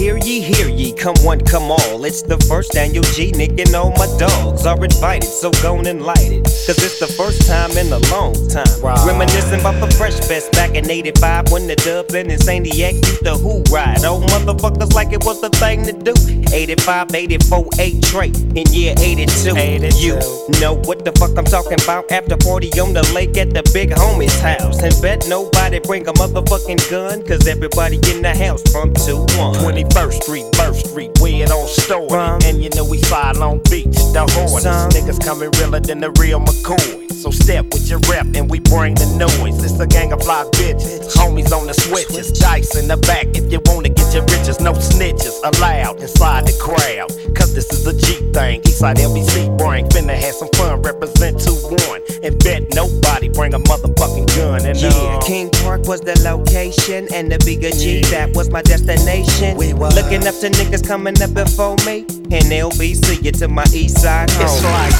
Hear 0.00 0.16
ye, 0.16 0.40
hear 0.40 0.66
ye, 0.66 0.94
come 0.94 1.16
one, 1.20 1.42
come 1.42 1.70
all. 1.70 2.06
It's 2.06 2.22
the 2.22 2.38
first 2.48 2.74
annual 2.74 3.04
G 3.12 3.32
Nick 3.32 3.60
and 3.60 3.74
all 3.74 3.90
my 3.90 4.08
dogs 4.16 4.64
are 4.64 4.82
invited, 4.82 5.28
so 5.28 5.50
go 5.60 5.76
and 5.76 6.00
light 6.00 6.32
it. 6.32 6.44
Cause 6.44 6.80
it's 6.80 6.98
the 6.98 7.06
first 7.06 7.46
time 7.46 7.76
in 7.76 7.92
a 7.92 7.98
long 8.08 8.32
time. 8.48 8.64
Right. 8.80 8.96
Reminiscing 9.06 9.60
about 9.60 9.78
the 9.78 9.94
Fresh 9.96 10.18
Fest 10.20 10.52
back 10.52 10.74
in 10.74 10.88
85 10.88 11.52
when 11.52 11.66
the 11.66 11.76
Dublin 11.76 12.30
and 12.30 12.42
St. 12.42 12.64
Diego 12.64 12.96
used 12.96 13.24
the 13.24 13.36
who 13.36 13.62
ride. 13.68 14.02
Oh, 14.02 14.24
motherfuckers 14.32 14.94
like 14.94 15.12
it 15.12 15.22
was 15.26 15.42
the 15.42 15.50
thing 15.50 15.84
to 15.84 15.92
do. 15.92 16.14
85, 16.50 17.14
84, 17.14 17.68
8 17.78 18.02
trait 18.02 18.36
in 18.56 18.64
year 18.72 18.94
82. 18.96 19.52
You 20.00 20.60
know 20.60 20.80
what 20.88 21.04
the 21.04 21.12
fuck 21.20 21.36
I'm 21.36 21.44
talking 21.44 21.76
about. 21.76 22.10
After 22.10 22.38
40 22.40 22.80
on 22.80 22.94
the 22.94 23.04
lake 23.12 23.36
at 23.36 23.52
the 23.52 23.68
big 23.74 23.90
homie's 23.90 24.40
house. 24.40 24.80
And 24.80 24.96
bet 25.02 25.28
nobody 25.28 25.78
bring 25.78 26.08
a 26.08 26.14
motherfucking 26.14 26.88
gun, 26.90 27.22
cause 27.26 27.46
everybody 27.46 27.96
in 28.08 28.22
the 28.22 28.34
house 28.34 28.62
from 28.72 28.94
2 28.94 29.26
1. 29.36 29.89
21st 29.90 30.22
Street, 30.22 30.46
Burst 30.52 30.90
Street, 30.90 31.10
we 31.20 31.42
it 31.42 31.50
on 31.50 31.68
story. 31.68 32.10
And 32.44 32.62
you 32.62 32.70
know 32.70 32.84
we 32.84 33.00
fly 33.02 33.32
Long 33.32 33.60
Beach, 33.70 33.96
the 34.12 34.26
hornets. 34.30 34.94
Niggas 34.94 35.22
coming 35.24 35.50
realer 35.58 35.80
than 35.80 36.00
the 36.00 36.10
real 36.12 36.40
McCoy. 36.40 37.10
So 37.12 37.30
step 37.30 37.66
with 37.72 37.88
your 37.90 38.00
rep 38.08 38.26
and 38.34 38.48
we 38.48 38.60
bring 38.60 38.94
the 38.94 39.06
noise. 39.18 39.62
It's 39.62 39.78
a 39.78 39.86
gang 39.86 40.12
of 40.12 40.22
fly 40.22 40.44
bitches, 40.52 41.12
homies 41.12 41.52
on 41.52 41.66
the 41.66 41.74
switches, 41.74 42.32
dice 42.32 42.76
in 42.76 42.88
the 42.88 42.96
back. 42.96 43.26
If 43.36 43.52
you 43.52 43.60
wanna 43.66 43.90
get 43.90 44.14
your 44.14 44.24
riches, 44.24 44.60
no 44.60 44.72
snitches 44.72 45.36
allowed 45.44 46.00
inside 46.00 46.46
the 46.46 46.56
crowd. 46.56 47.10
Cause 47.36 47.54
this 47.54 47.70
is 47.72 47.86
a 47.86 47.92
G 47.92 48.32
thing. 48.32 48.62
Eastside 48.62 48.96
LBC 48.96 49.56
bring, 49.58 49.86
finna 49.88 50.16
have 50.16 50.34
some 50.34 50.48
fun, 50.56 50.80
represent 50.80 51.36
2-1. 51.36 52.24
And 52.24 52.38
bet 52.42 52.74
nobody 52.74 53.28
bring 53.28 53.52
a 53.52 53.58
motherfucking 53.58 54.19
gun. 54.40 54.64
And 54.66 54.76
Yeah, 54.80 54.88
uh, 54.90 55.20
King 55.20 55.50
Park 55.62 55.86
was 55.86 56.00
the 56.00 56.18
location, 56.22 57.06
and 57.14 57.30
the 57.30 57.38
bigger 57.44 57.70
G, 57.70 58.00
that 58.10 58.34
was 58.34 58.50
my 58.50 58.62
destination. 58.62 59.56
We 59.56 59.72
was. 59.74 59.94
Looking 59.94 60.26
up 60.26 60.34
to 60.40 60.48
niggas 60.50 60.86
coming 60.86 61.20
up 61.22 61.34
before 61.34 61.76
me, 61.86 62.00
and 62.34 62.44
LBC 62.52 63.24
it 63.26 63.34
to 63.36 63.48
my 63.48 63.64
east 63.74 64.00
side 64.00 64.30
home. 64.30 64.46
It's 64.46 64.64
like- 64.64 64.98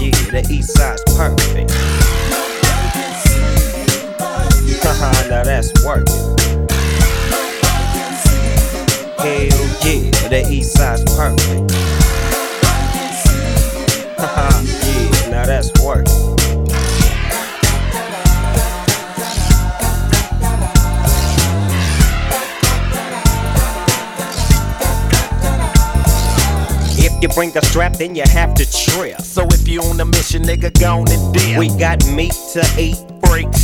Yeah, 0.00 0.30
the 0.32 0.46
east 0.50 0.76
side's 0.76 1.02
perfect. 1.16 1.70
Haha, 4.82 5.28
now 5.28 5.44
that's 5.44 5.70
working. 5.84 6.14
Hell 9.18 9.68
yeah, 9.84 10.28
the 10.30 10.46
east 10.50 10.72
side's 10.76 11.04
perfect. 11.14 11.70
Haha, 14.18 14.62
yeah, 14.64 15.30
now 15.30 15.44
that's 15.44 15.70
working. 15.82 16.39
You 27.22 27.28
bring 27.28 27.56
a 27.56 27.64
strap, 27.64 27.94
then 27.94 28.14
you 28.14 28.22
have 28.26 28.54
to 28.54 28.64
trip. 28.70 29.20
So 29.20 29.46
if 29.50 29.68
you 29.68 29.82
on 29.82 30.00
a 30.00 30.04
mission, 30.04 30.42
nigga, 30.42 30.78
go 30.80 31.00
on 31.00 31.10
and 31.10 31.34
dip. 31.34 31.58
We 31.58 31.68
got 31.68 32.04
meat 32.06 32.34
to 32.52 32.62
eat, 32.78 32.96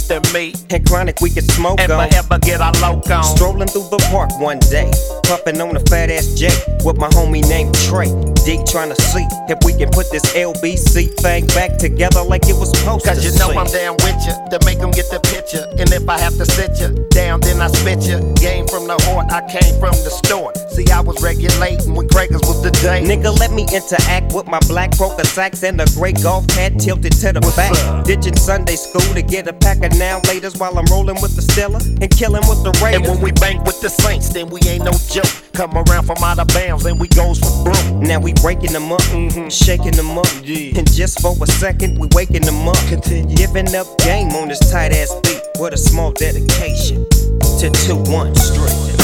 to 0.08 0.20
meet, 0.32 0.56
and 0.70 0.86
chronic 0.86 1.20
we 1.20 1.30
can 1.30 1.42
smoke 1.42 1.80
and 1.80 1.92
on. 1.92 2.12
ever 2.14 2.38
get 2.38 2.60
our 2.60 2.72
loc 2.80 3.08
on. 3.10 3.24
Strolling 3.24 3.68
through 3.68 3.88
the 3.90 3.98
park 4.10 4.30
one 4.40 4.58
day, 4.70 4.90
puffing 5.24 5.60
on 5.60 5.76
a 5.76 5.80
fat 5.90 6.10
ass 6.10 6.34
J 6.34 6.50
with 6.84 6.96
my 6.96 7.08
homie 7.08 7.46
named 7.48 7.74
Trey. 7.74 8.08
Dick 8.44 8.64
trying 8.66 8.94
to 8.94 9.00
see 9.10 9.26
if 9.48 9.58
we 9.64 9.72
can 9.74 9.90
put 9.90 10.10
this 10.10 10.22
LBC 10.34 11.14
thing 11.18 11.46
back 11.48 11.78
together 11.78 12.22
like 12.22 12.48
it 12.48 12.54
was 12.54 12.70
supposed 12.78 13.04
Cause 13.04 13.22
to. 13.22 13.30
you 13.30 13.38
know. 13.38 13.50
I'm 13.50 13.66
down 13.66 13.96
with 14.04 14.18
you 14.26 14.34
to 14.50 14.58
make 14.64 14.78
them 14.78 14.90
get 14.92 15.10
the 15.10 15.18
picture. 15.20 15.66
And 15.78 15.90
if 15.92 16.08
I 16.08 16.18
have 16.18 16.36
to 16.36 16.46
sit 16.46 16.78
you 16.78 17.06
down, 17.10 17.40
then 17.40 17.60
I 17.60 17.68
spit 17.68 18.06
you. 18.06 18.22
Game 18.34 18.66
from 18.68 18.86
the 18.86 18.98
heart, 19.10 19.32
I 19.32 19.42
came 19.50 19.74
from 19.80 19.96
the 20.06 20.10
start. 20.10 20.56
See, 20.70 20.86
I 20.92 21.00
was 21.00 21.20
regulating 21.22 21.94
when 21.94 22.06
Gregors 22.08 22.46
was 22.46 22.62
the 22.62 22.70
day. 22.70 23.02
Nigga, 23.02 23.36
let 23.38 23.50
me 23.50 23.66
interact 23.72 24.32
with 24.34 24.46
my 24.46 24.60
black 24.68 24.96
broker 24.96 25.24
sax 25.24 25.62
and 25.62 25.80
a 25.80 25.86
gray 25.94 26.12
golf 26.12 26.48
hat 26.50 26.78
tilted 26.78 27.12
to 27.24 27.32
the 27.32 27.40
back. 27.56 28.04
Ditching 28.04 28.36
Sunday 28.36 28.76
school 28.76 29.02
to 29.14 29.22
get 29.22 29.48
a 29.48 29.52
pack 29.52 29.82
of 29.82 29.95
now 29.98 30.20
laters 30.20 30.58
while 30.58 30.78
I'm 30.78 30.84
rolling 30.86 31.20
with 31.22 31.36
the 31.36 31.42
Stella 31.42 31.80
and 32.00 32.10
killing 32.10 32.42
with 32.48 32.62
the 32.62 32.72
Raiders. 32.82 33.08
And 33.08 33.08
when 33.08 33.20
we 33.20 33.32
bank 33.32 33.64
with 33.64 33.80
the 33.80 33.88
Saints, 33.88 34.28
then 34.28 34.48
we 34.48 34.60
ain't 34.68 34.84
no 34.84 34.92
joke. 35.08 35.30
Come 35.52 35.72
around 35.76 36.06
from 36.06 36.18
out 36.22 36.38
of 36.38 36.48
bounds 36.48 36.84
and 36.86 37.00
we 37.00 37.08
goes 37.08 37.38
for 37.38 37.64
broke. 37.64 38.02
Now 38.02 38.20
we 38.20 38.32
breaking 38.34 38.72
them 38.72 38.92
up, 38.92 39.00
mm-hmm. 39.12 39.48
shaking 39.48 39.92
them 39.92 40.18
up. 40.18 40.26
And 40.44 40.86
just 40.92 41.20
for 41.20 41.34
a 41.42 41.46
second, 41.46 41.98
we 41.98 42.08
waking 42.12 42.42
them 42.42 42.68
up. 42.68 42.76
Continue. 42.88 43.36
Giving 43.36 43.74
up 43.74 43.86
game 43.98 44.28
on 44.36 44.48
this 44.48 44.60
tight 44.70 44.92
ass 44.92 45.12
beat 45.22 45.40
with 45.58 45.74
a 45.74 45.78
small 45.78 46.12
dedication 46.12 47.06
to 47.60 47.70
2 47.70 47.96
1 48.12 48.34
Street. 48.34 48.96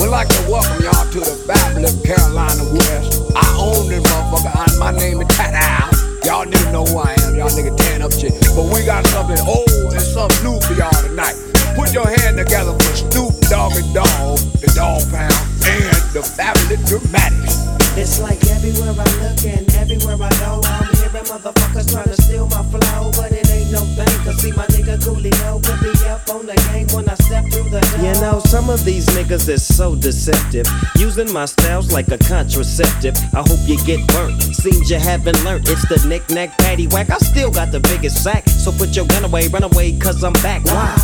We'd 0.00 0.08
like 0.08 0.28
to 0.28 0.42
welcome 0.50 0.82
y'all 0.82 1.06
to 1.12 1.20
the 1.20 1.36
fabulous 1.46 2.00
Carolina 2.02 2.64
West. 2.74 3.22
I 3.36 3.56
own 3.58 3.88
this 3.88 4.02
motherfucker, 4.10 4.68
and 4.68 4.78
my 4.78 4.90
name 4.90 5.20
is 5.20 5.28
Tat 5.28 5.54
Al. 5.54 5.91
Y'all 6.24 6.46
niggas 6.46 6.72
know 6.72 6.84
who 6.84 6.98
I 6.98 7.14
am, 7.26 7.34
y'all 7.34 7.50
niggas 7.50 7.76
tan 7.76 8.00
up 8.02 8.12
shit. 8.12 8.32
But 8.54 8.70
we 8.72 8.84
got 8.86 9.04
something 9.06 9.38
old 9.44 9.92
and 9.92 10.00
something 10.00 10.44
new 10.44 10.60
for 10.60 10.74
y'all 10.74 10.94
tonight. 11.02 11.34
Put 11.74 11.92
your 11.92 12.06
hand 12.06 12.36
together 12.38 12.72
for 12.74 12.94
Snoop 12.94 13.34
Dogg 13.50 13.72
and 13.74 13.92
Dog, 13.92 14.38
the 14.62 14.70
Dog 14.74 15.02
Pound, 15.10 15.34
and 15.66 15.98
the 16.14 16.22
fabulous 16.22 16.78
Dramatics. 16.88 17.66
It's 17.98 18.20
like 18.20 18.38
everywhere 18.46 18.94
I 18.96 19.08
look 19.18 19.44
and 19.44 19.66
everywhere 19.74 20.16
I 20.20 20.30
go, 20.38 20.62
I'm 20.64 20.91
hearing 21.12 21.26
motherfuckers 21.26 21.92
trying 21.92 22.04
to 22.04 22.22
steal 22.22 22.46
my 22.48 22.62
flow, 22.70 23.10
but 23.12 23.32
it 23.32 23.48
ain't 23.50 23.70
no 23.70 23.80
thing. 23.80 24.24
Cause 24.24 24.36
see 24.38 24.52
my 24.52 24.66
nigga 24.66 24.98
Coolio 24.98 25.60
will 25.64 25.80
be 25.82 26.08
up 26.08 26.28
on 26.30 26.46
the 26.46 26.54
game 26.72 26.88
when 26.94 27.08
I 27.08 27.14
step 27.14 27.44
through 27.52 27.68
the 27.70 27.80
door. 27.80 28.04
You 28.04 28.12
know, 28.20 28.40
some 28.40 28.70
of 28.70 28.84
these 28.84 29.06
niggas 29.08 29.48
is 29.48 29.62
so 29.62 29.94
deceptive. 29.94 30.66
Using 30.96 31.32
my 31.32 31.44
styles 31.44 31.92
like 31.92 32.08
a 32.08 32.18
contraceptive. 32.18 33.16
I 33.34 33.42
hope 33.46 33.60
you 33.66 33.76
get 33.84 34.06
burnt. 34.08 34.42
Seems 34.42 34.90
you 34.90 34.98
haven't 34.98 35.42
learned. 35.44 35.68
It's 35.68 35.86
the 35.88 36.06
knick-knack 36.08 36.56
patty 36.58 36.86
whack. 36.88 37.10
I 37.10 37.18
still 37.18 37.50
got 37.50 37.72
the 37.72 37.80
biggest 37.80 38.22
sack. 38.22 38.48
So 38.48 38.72
put 38.72 38.96
your 38.96 39.06
gun 39.06 39.24
away, 39.24 39.48
run 39.48 39.64
away, 39.64 39.98
cause 39.98 40.24
I'm 40.24 40.32
back. 40.34 40.64
Why? 40.64 40.96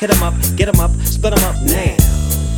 Hit 0.00 0.10
'em 0.10 0.22
up, 0.22 0.34
get 0.56 0.68
'em 0.68 0.80
up, 0.80 0.90
split 1.06 1.32
'em 1.32 1.44
up 1.44 1.56
now. 1.62 2.23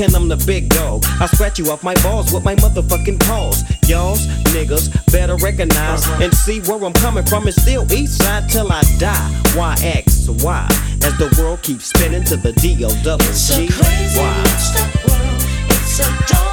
And 0.00 0.14
I'm 0.16 0.28
the 0.28 0.42
big 0.46 0.70
dog. 0.70 1.04
I 1.20 1.26
scratch 1.26 1.58
you 1.58 1.70
off 1.70 1.82
my 1.82 1.94
balls 2.02 2.32
with 2.32 2.42
my 2.42 2.54
motherfucking 2.54 3.20
paws. 3.20 3.62
Y'all's 3.86 4.26
niggas 4.54 4.88
better 5.12 5.36
recognize 5.36 6.08
and 6.22 6.32
see 6.32 6.60
where 6.60 6.82
I'm 6.82 6.94
coming 6.94 7.24
from. 7.26 7.46
It's 7.46 7.60
still 7.60 7.84
east 7.92 8.22
side 8.22 8.48
till 8.48 8.72
I 8.72 8.80
die. 8.98 9.30
Why 9.54 9.76
X 9.82 10.26
Y? 10.28 10.66
As 11.04 11.18
the 11.18 11.28
world 11.38 11.60
keeps 11.60 11.86
spinning 11.86 12.24
to 12.24 12.36
the 12.36 12.52
D 12.54 12.82
O 12.82 12.88
double 13.04 13.24
G 13.26 13.68
Y. 14.16 14.42
It's 15.68 16.00
a 16.00 16.06
doggy 16.26 16.34
dog 16.34 16.49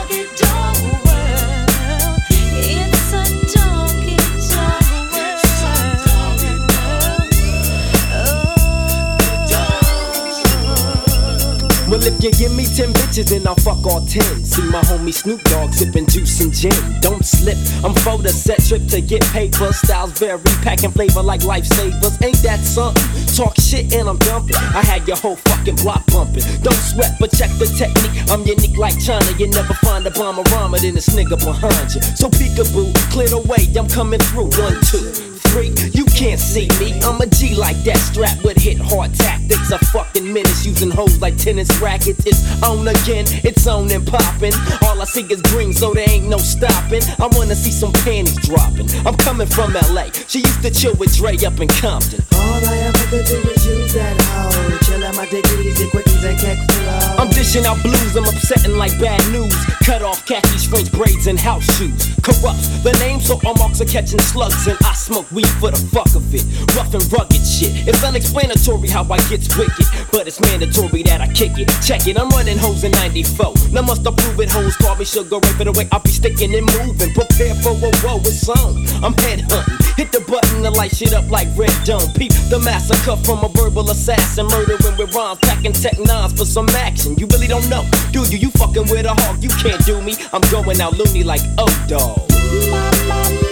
You 12.20 12.32
give 12.32 12.52
me 12.52 12.66
10 12.66 12.94
bitches, 12.94 13.36
and 13.36 13.48
I'll 13.48 13.56
fuck 13.56 13.86
all 13.86 14.04
10. 14.04 14.44
See 14.44 14.64
my 14.70 14.82
homie 14.82 15.14
Snoop 15.14 15.42
Dogg 15.44 15.72
sipping 15.72 16.08
juice 16.08 16.42
and 16.42 16.52
gin. 16.52 16.74
Don't 17.00 17.24
slip, 17.24 17.58
I'm 17.86 17.94
for 17.94 18.18
the 18.18 18.30
set 18.30 18.60
trip 18.66 18.88
to 18.88 19.02
get 19.02 19.24
paper. 19.32 19.72
Styles 19.72 20.18
vary, 20.18 20.42
packing 20.64 20.90
flavor 20.92 21.22
like 21.22 21.42
lifesavers. 21.42 22.18
Ain't 22.26 22.42
that 22.42 22.60
something? 22.60 23.04
Talk 23.36 23.56
shit 23.60 23.94
and 23.94 24.10
I'm 24.10 24.18
dumping. 24.18 24.56
I 24.56 24.82
had 24.82 25.08
your 25.08 25.18
whole 25.18 25.36
fucking 25.36 25.76
block 25.78 26.06
bumping. 26.08 26.44
Don't 26.64 26.82
sweat, 26.90 27.14
but 27.20 27.30
check 27.32 27.52
the 27.62 27.68
technique. 27.78 28.18
I'm 28.32 28.42
unique 28.46 28.78
like 28.78 29.00
China. 29.00 29.30
You 29.38 29.48
never 29.52 29.76
find 29.76 30.06
a 30.08 30.12
bomber 30.12 30.44
rhymer 30.50 30.80
than 30.80 30.96
this 30.96 31.10
nigga 31.10 31.38
behind 31.38 31.94
you. 31.94 32.02
So 32.02 32.30
peekaboo, 32.30 32.96
clear 33.12 33.28
the 33.28 33.42
way, 33.46 33.70
I'm 33.78 33.88
coming 33.88 34.20
through. 34.34 34.50
One, 34.58 34.82
two, 34.90 35.37
You 35.66 36.06
can't 36.06 36.40
see 36.40 36.68
me. 36.80 36.94
I'm 37.02 37.20
a 37.20 37.26
G 37.26 37.56
like 37.56 37.78
that, 37.84 37.98
strapped 37.98 38.44
with 38.44 38.58
hit 38.58 38.78
hard 38.78 39.14
tactics. 39.16 39.72
A 39.72 39.80
fucking 39.86 40.32
menace 40.32 40.64
using 40.64 40.92
hoes 40.92 41.20
like 41.20 41.36
tennis 41.36 41.76
rackets. 41.82 42.28
It's 42.28 42.62
on 42.62 42.88
again, 42.88 43.26
it's 43.44 43.66
on 43.66 43.90
and 43.92 44.06
popping. 44.06 44.54
All 44.84 45.02
I 45.02 45.06
see 45.06 45.24
is 45.24 45.42
green, 45.42 45.74
so 45.74 45.96
there 45.96 46.08
ain't 46.08 46.30
no 46.30 46.38
stopping. 46.38 47.02
I 47.20 47.26
wanna 47.32 47.56
see 47.56 47.72
some 47.72 47.92
panties 47.92 48.38
dropping. 48.46 48.88
I'm 49.06 49.16
coming 49.16 49.48
from 49.48 49.74
LA. 49.74 50.12
She 50.28 50.40
used 50.40 50.62
to 50.62 50.70
chill 50.70 50.94
with 50.96 51.16
Dre 51.18 51.36
up 51.38 51.60
in 51.60 51.70
Compton. 51.70 52.24
All 52.34 52.62
I 52.62 52.78
ever 52.78 53.06
could 53.10 53.26
do 53.26 53.38
is 53.50 53.66
use 53.66 53.94
that 53.94 54.16
hoe. 54.22 54.78
Chill 54.86 55.04
out 55.04 55.16
my 55.16 55.26
dick 55.26 55.46
easy, 55.58 55.90
quickies 55.90 56.24
and 56.24 56.38
kick 56.38 56.60
flow. 56.70 57.18
I'm 57.18 57.30
dishing 57.30 57.66
out 57.66 57.82
blues, 57.82 58.16
I'm 58.16 58.26
upsetting 58.26 58.78
like 58.78 58.94
bad 59.00 59.26
news. 59.32 59.56
Cut 59.84 60.04
off 60.04 60.24
khakis, 60.26 60.68
French 60.68 60.92
braids, 60.92 61.26
and 61.26 61.40
house 61.40 61.66
shoes. 61.78 62.14
Corrupts 62.22 62.84
the 62.84 62.92
name, 63.00 63.20
so 63.20 63.40
all 63.44 63.56
marks 63.56 63.82
are 63.82 63.86
catching 63.86 64.20
slugs. 64.20 64.68
And 64.68 64.78
I 64.84 64.94
smoke 64.94 65.32
weed 65.32 65.47
for 65.60 65.72
the 65.72 65.82
fuck 65.92 66.12
of 66.16 66.24
it. 66.34 66.44
Rough 66.76 66.94
and 66.94 67.04
rugged 67.12 67.44
shit. 67.46 67.88
It's 67.88 68.04
unexplanatory 68.04 68.90
how 68.90 69.04
I 69.10 69.18
get 69.30 69.44
wicked, 69.58 69.88
but 70.12 70.28
it's 70.28 70.40
mandatory 70.40 71.04
that 71.04 71.22
I 71.22 71.28
kick 71.34 71.58
it. 71.58 71.68
Check 71.82 72.08
it, 72.08 72.20
I'm 72.20 72.30
running 72.30 72.58
hoes 72.58 72.84
in 72.84 72.92
94. 72.92 73.54
Now 73.72 73.82
must 73.82 74.06
approve 74.06 74.40
it, 74.40 74.50
hoes 74.50 74.76
call 74.78 74.96
me 74.96 75.06
sugar 75.06 75.40
ray 75.40 75.54
for 75.58 75.64
the 75.64 75.72
way 75.72 75.88
I 75.92 75.98
be 76.00 76.10
sticking 76.10 76.54
and 76.56 76.66
moving. 76.78 77.14
Prepare 77.14 77.56
for 77.62 77.74
a 77.74 77.92
woe, 78.04 78.22
it's 78.26 78.48
on. 78.50 78.86
I'm 79.04 79.14
head 79.26 79.42
hunting. 79.50 79.78
Hit 79.98 80.12
the 80.12 80.22
button 80.22 80.64
to 80.64 80.72
light 80.72 80.96
shit 80.96 81.14
up 81.14 81.30
like 81.32 81.48
red 81.58 81.74
dome. 81.84 82.12
Peep 82.14 82.32
the 82.50 82.60
massacre 82.60 83.18
from 83.26 83.44
a 83.44 83.50
verbal 83.50 83.90
assassin. 83.90 84.46
Murdering 84.48 84.98
with 84.98 85.14
rhymes, 85.16 85.40
packing 85.40 85.74
tech 85.74 85.98
nines 86.00 86.34
for 86.34 86.46
some 86.46 86.70
action. 86.70 87.16
You 87.18 87.28
really 87.28 87.48
don't 87.48 87.68
know, 87.70 87.84
do 88.12 88.22
you? 88.30 88.38
You 88.38 88.52
fucking 88.52 88.90
with 88.90 89.06
a 89.06 89.14
hawk, 89.14 89.42
you 89.42 89.50
can't 89.50 89.84
do 89.86 90.02
me. 90.02 90.16
I'm 90.34 90.42
going 90.52 90.80
out 90.82 90.98
loony 90.98 91.24
like 91.24 91.42
oh 91.58 91.86
dog. 91.88 93.47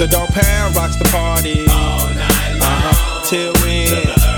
The 0.00 0.08
dog 0.08 0.30
pound 0.30 0.74
rocks 0.76 0.96
the 0.96 1.04
party. 1.04 1.66
all 1.68 2.08
Uh-huh. 2.08 3.22
Till 3.26 3.52
when? 3.60 4.29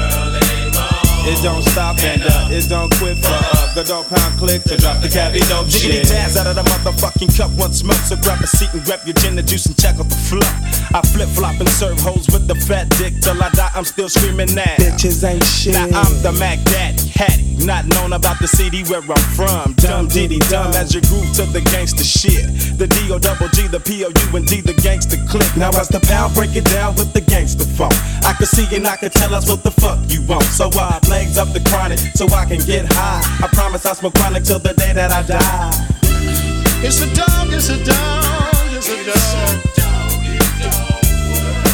It 1.33 1.40
don't 1.42 1.62
stop 1.62 1.99
and 2.05 2.23
uh, 2.23 2.49
it 2.51 2.68
don't 2.68 2.92
quit 2.99 3.16
for 3.16 3.33
uh, 3.33 3.75
the 3.75 3.85
dog 3.85 4.07
pound 4.07 4.38
click 4.38 4.64
to 4.64 4.77
drop 4.77 5.01
the 5.01 5.09
cabbie 5.09 5.40
dope 5.49 5.71
shit. 5.71 6.05
Jiggity 6.05 6.12
jazz 6.12 6.37
out 6.37 6.47
of 6.47 6.57
the 6.57 6.62
motherfucking 6.62 7.35
cup, 7.35 7.51
one 7.53 7.73
smoke. 7.73 7.97
So 8.05 8.16
grab 8.16 8.42
a 8.42 8.47
seat 8.47 8.68
and 8.75 8.85
grab 8.85 9.01
your 9.07 9.14
gin 9.14 9.38
and 9.38 9.49
juice 9.49 9.64
and 9.64 9.77
check 9.81 9.97
out 9.97 10.11
the 10.11 10.21
flop. 10.29 10.45
I 10.92 11.01
flip 11.01 11.31
flop 11.31 11.59
and 11.59 11.68
serve 11.71 11.99
hoes 12.01 12.29
with 12.29 12.47
the 12.49 12.55
fat 12.55 12.90
dick 13.01 13.14
till 13.23 13.42
I 13.42 13.49
die. 13.51 13.73
I'm 13.75 13.87
still 13.87 14.11
screaming 14.11 14.55
now. 14.55 14.77
Bitches 14.77 15.25
ain't 15.25 15.42
shit. 15.42 15.73
Now 15.73 15.88
I'm 15.88 16.23
the 16.23 16.33
Mac 16.33 16.61
Daddy, 16.64 17.09
Hattie. 17.09 17.64
Not 17.64 17.87
known 17.87 18.12
about 18.12 18.38
the 18.40 18.49
city 18.49 18.83
where 18.85 19.01
I'm 19.01 19.25
from. 19.33 19.73
Dumb 19.75 20.09
diddy 20.09 20.38
dumb 20.51 20.75
as 20.75 20.95
you 20.95 21.01
groove 21.01 21.33
to 21.37 21.47
the 21.47 21.62
gangster 21.73 22.05
shit. 22.05 22.45
The 22.77 22.87
D 22.87 23.12
O 23.12 23.18
double 23.18 23.49
G, 23.49 23.68
the 23.68 23.81
P 23.81 24.05
O 24.05 24.09
U 24.09 24.37
and 24.37 24.47
D, 24.47 24.61
the 24.61 24.75
gangster 24.75 25.16
click. 25.31 25.49
Now 25.57 25.71
as 25.81 25.88
the 25.88 26.01
pound 26.01 26.35
break 26.35 26.57
it 26.57 26.64
down 26.66 26.95
with 26.97 27.12
the 27.12 27.21
gangster 27.23 27.64
funk. 27.64 27.95
I 28.25 28.35
can 28.35 28.47
see 28.47 28.68
and 28.77 28.87
I 28.87 28.97
can 28.97 29.11
tell 29.11 29.33
us 29.35 29.49
what 29.49 29.62
the 29.62 29.71
fuck 29.71 29.99
you 30.12 30.21
want. 30.27 30.45
So 30.45 30.68
I 30.75 30.99
legs 31.22 31.38
up 31.38 31.52
the 31.52 31.61
chronic 31.70 31.98
so 32.14 32.26
I 32.28 32.44
can 32.44 32.58
get 32.61 32.85
high. 32.88 33.22
I 33.44 33.48
promise 33.48 33.87
I 33.87 33.94
smoke 33.94 34.14
chronic 34.14 34.44
till 34.44 34.58
the 34.58 34.74
day 34.74 34.92
that 34.92 35.12
I 35.12 35.22
die. 35.22 35.72
It's 36.85 37.00
a 37.00 37.06
dog, 37.14 37.48
it's 37.52 37.68
a 37.68 37.78
dog, 37.85 38.66
it's 38.72 38.88
a 38.88 38.96
dog. 39.06 39.22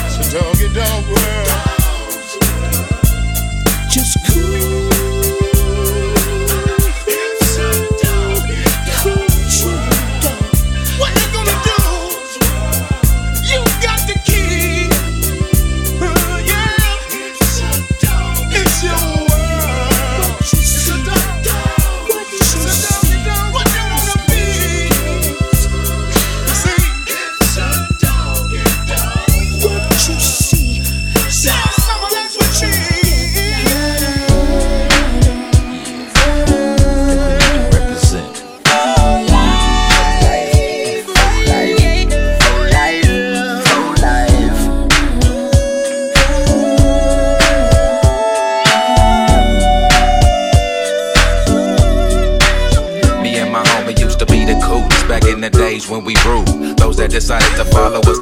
It's 0.06 0.16
a 0.20 0.32
doggy 0.32 0.68
dog 0.74 1.04
world. 1.12 1.48
Just 3.90 4.16
cool. 4.26 4.77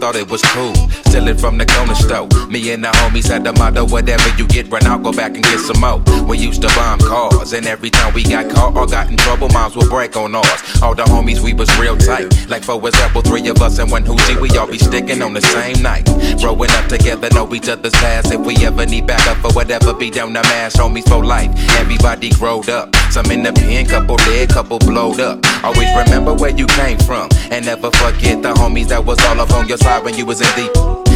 Thought 0.07 0.15
it 0.15 0.31
was 0.31 0.43
cool. 0.43 0.96
From 1.27 1.59
the 1.59 1.67
corner 1.67 1.95
store. 1.97 2.29
Me 2.49 2.71
and 2.71 2.85
the 2.85 2.89
homies 2.89 3.29
had 3.29 3.43
the 3.43 3.53
motto 3.53 3.85
whatever 3.85 4.29
you 4.39 4.47
get, 4.47 4.69
run 4.69 4.87
out, 4.87 5.03
go 5.03 5.13
back 5.13 5.35
and 5.35 5.43
get 5.43 5.59
some 5.59 5.81
more. 5.81 5.99
We 6.25 6.39
used 6.39 6.63
to 6.63 6.69
bomb 6.69 7.01
cars, 7.01 7.53
and 7.53 7.67
every 7.67 7.91
time 7.91 8.15
we 8.15 8.23
got 8.23 8.49
caught 8.55 8.77
or 8.77 8.87
got 8.87 9.11
in 9.11 9.17
trouble, 9.17 9.49
moms 9.49 9.75
would 9.77 9.91
break 9.91 10.17
on 10.17 10.37
ours. 10.37 10.81
All 10.81 10.95
the 10.95 11.03
homies, 11.03 11.41
we 11.41 11.53
was 11.53 11.69
real 11.79 11.97
tight. 11.97 12.49
Like 12.49 12.63
for 12.63 12.79
example, 12.87 13.23
three 13.23 13.47
of 13.49 13.61
us 13.61 13.79
and 13.81 13.91
one 13.91 14.05
hoochie, 14.05 14.41
we 14.41 14.57
all 14.57 14.69
be 14.69 14.79
sticking 14.79 15.21
on 15.21 15.35
the 15.35 15.41
same 15.41 15.83
night. 15.83 16.07
Growing 16.39 16.71
up 16.71 16.87
together, 16.87 17.29
know 17.35 17.53
each 17.55 17.69
other's 17.69 17.93
past. 17.95 18.33
If 18.33 18.41
we 18.41 18.57
ever 18.65 18.87
need 18.87 19.07
backup 19.07 19.45
or 19.45 19.53
whatever, 19.53 19.93
be 19.95 20.11
down 20.11 20.33
the 20.33 20.43
mass, 20.43 20.77
homies 20.77 21.09
for 21.09 21.25
life. 21.25 21.51
Everybody 21.81 22.31
growed 22.31 22.69
up. 22.69 22.95
Some 23.11 23.31
in 23.33 23.43
the 23.43 23.53
pen, 23.53 23.87
couple 23.87 24.17
dead, 24.19 24.49
couple 24.51 24.79
blowed 24.79 25.21
up. 25.21 25.45
Always 25.65 25.89
remember 25.97 26.35
where 26.35 26.57
you 26.57 26.67
came 26.67 26.99
from, 26.99 27.29
and 27.51 27.67
never 27.67 27.91
forget 27.91 28.43
the 28.43 28.55
homies 28.55 28.89
that 28.89 29.05
was 29.05 29.19
all 29.27 29.41
up 29.41 29.51
on 29.51 29.67
your 29.67 29.79
side 29.79 30.05
when 30.05 30.15
you 30.15 30.25
was 30.25 30.41
in 30.41 30.49
deep. 30.57 31.16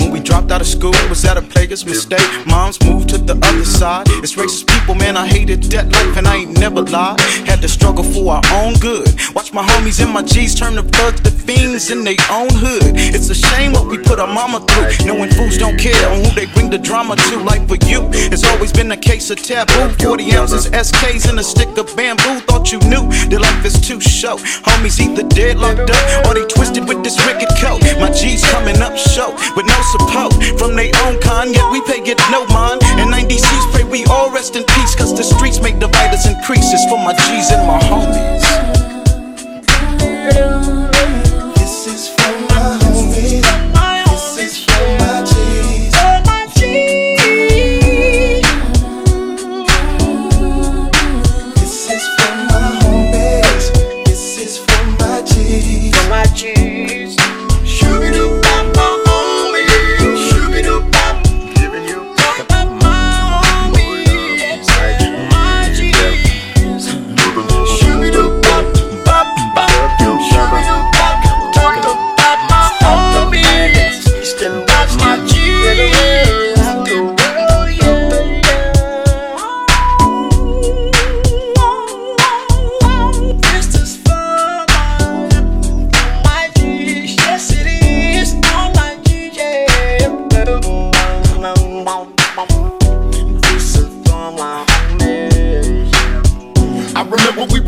This 0.21 0.27
is 0.27 0.27
for 0.27 0.27
my 0.27 0.27
homies. 0.27 0.27
break. 0.27 0.27
When 0.27 0.27
we 0.27 0.27
dropped 0.27 0.51
out 0.51 0.61
of 0.61 0.67
school, 0.67 0.93
was 1.09 1.21
that 1.23 1.37
a 1.37 1.41
player's 1.41 1.85
mistake. 1.85 2.21
Moms 2.45 2.81
moved 2.83 3.09
to 3.09 3.17
the 3.17 3.33
other 3.33 3.65
side. 3.65 4.05
It's 4.23 4.35
racist 4.35 4.67
people, 4.67 4.95
man, 4.95 5.17
I 5.17 5.25
hated 5.25 5.63
that 5.71 5.91
life 5.91 6.17
and 6.17 6.27
I 6.27 6.37
ain't 6.37 6.59
never 6.59 6.81
lied. 6.81 7.19
Had 7.47 7.61
to 7.61 7.67
struggle 7.67 8.03
for 8.03 8.33
our 8.33 8.43
own 8.53 8.75
good. 8.75 9.07
Watch 9.33 9.53
my 9.53 9.63
homies 9.63 10.01
and 10.03 10.13
my 10.13 10.21
G's 10.21 10.53
turn 10.53 10.75
to 10.75 10.83
thugs 10.83 11.21
to 11.21 11.31
fiends 11.31 11.89
in 11.89 12.03
their 12.03 12.21
own 12.29 12.49
hood. 12.51 12.93
It's 12.95 13.29
a 13.29 13.35
shame 13.35 13.73
what 13.73 13.87
we 13.87 13.97
put 13.97 14.19
our 14.19 14.27
mama 14.27 14.59
through. 14.67 15.07
Knowing 15.07 15.31
fools 15.31 15.57
don't 15.57 15.77
care 15.79 15.97
on 16.09 16.23
who 16.23 16.31
they 16.35 16.45
bring 16.53 16.69
the 16.69 16.77
drama 16.77 17.15
to. 17.15 17.39
Like 17.41 17.67
for 17.67 17.79
you, 17.87 18.09
it's 18.13 18.43
always 18.43 18.71
been 18.71 18.91
a 18.91 18.97
case 18.97 19.29
of 19.31 19.41
taboo. 19.41 19.89
40 20.03 20.33
ounces, 20.33 20.67
SKs, 20.69 21.29
and 21.29 21.39
a 21.39 21.43
stick 21.43 21.77
of 21.77 21.95
bamboo. 21.95 22.39
Thought 22.47 22.71
you 22.71 22.79
knew 22.91 23.09
that 23.31 23.39
life 23.41 23.65
is 23.65 23.79
too 23.79 23.99
short. 23.99 24.41
Homies 24.41 24.99
either 24.99 25.23
dead, 25.23 25.57
locked 25.57 25.89
up, 25.89 26.25
or 26.27 26.33
they 26.35 26.45
twisted 26.45 26.87
with 26.87 27.03
this 27.03 27.17
wicked 27.25 27.49
coat. 27.57 27.81
My 27.99 28.11
G's 28.11 28.43
coming 28.51 28.81
up 28.81 28.97
short 28.97 29.33
with 29.55 29.65
no 29.65 29.81
support 29.91 30.10
from 30.57 30.75
their 30.75 30.91
own 31.05 31.19
kind, 31.19 31.53
yet 31.53 31.71
we 31.71 31.81
pay 31.81 32.01
it 32.01 32.19
no 32.29 32.45
mind. 32.47 32.81
And 32.99 33.11
90Cs 33.13 33.71
pray 33.73 33.83
we 33.83 34.05
all 34.05 34.29
rest 34.31 34.55
in 34.55 34.63
peace, 34.63 34.95
cause 34.95 35.15
the 35.15 35.23
streets 35.23 35.61
make 35.61 35.79
divide 35.79 36.13
us 36.13 36.27
increase. 36.27 36.71
It's 36.73 36.85
for 36.89 36.97
my 36.99 37.13
G's 37.13 37.51
and 37.51 37.65
my 37.67 37.79
homies. 37.79 38.41
This 41.55 41.87
is 41.87 42.20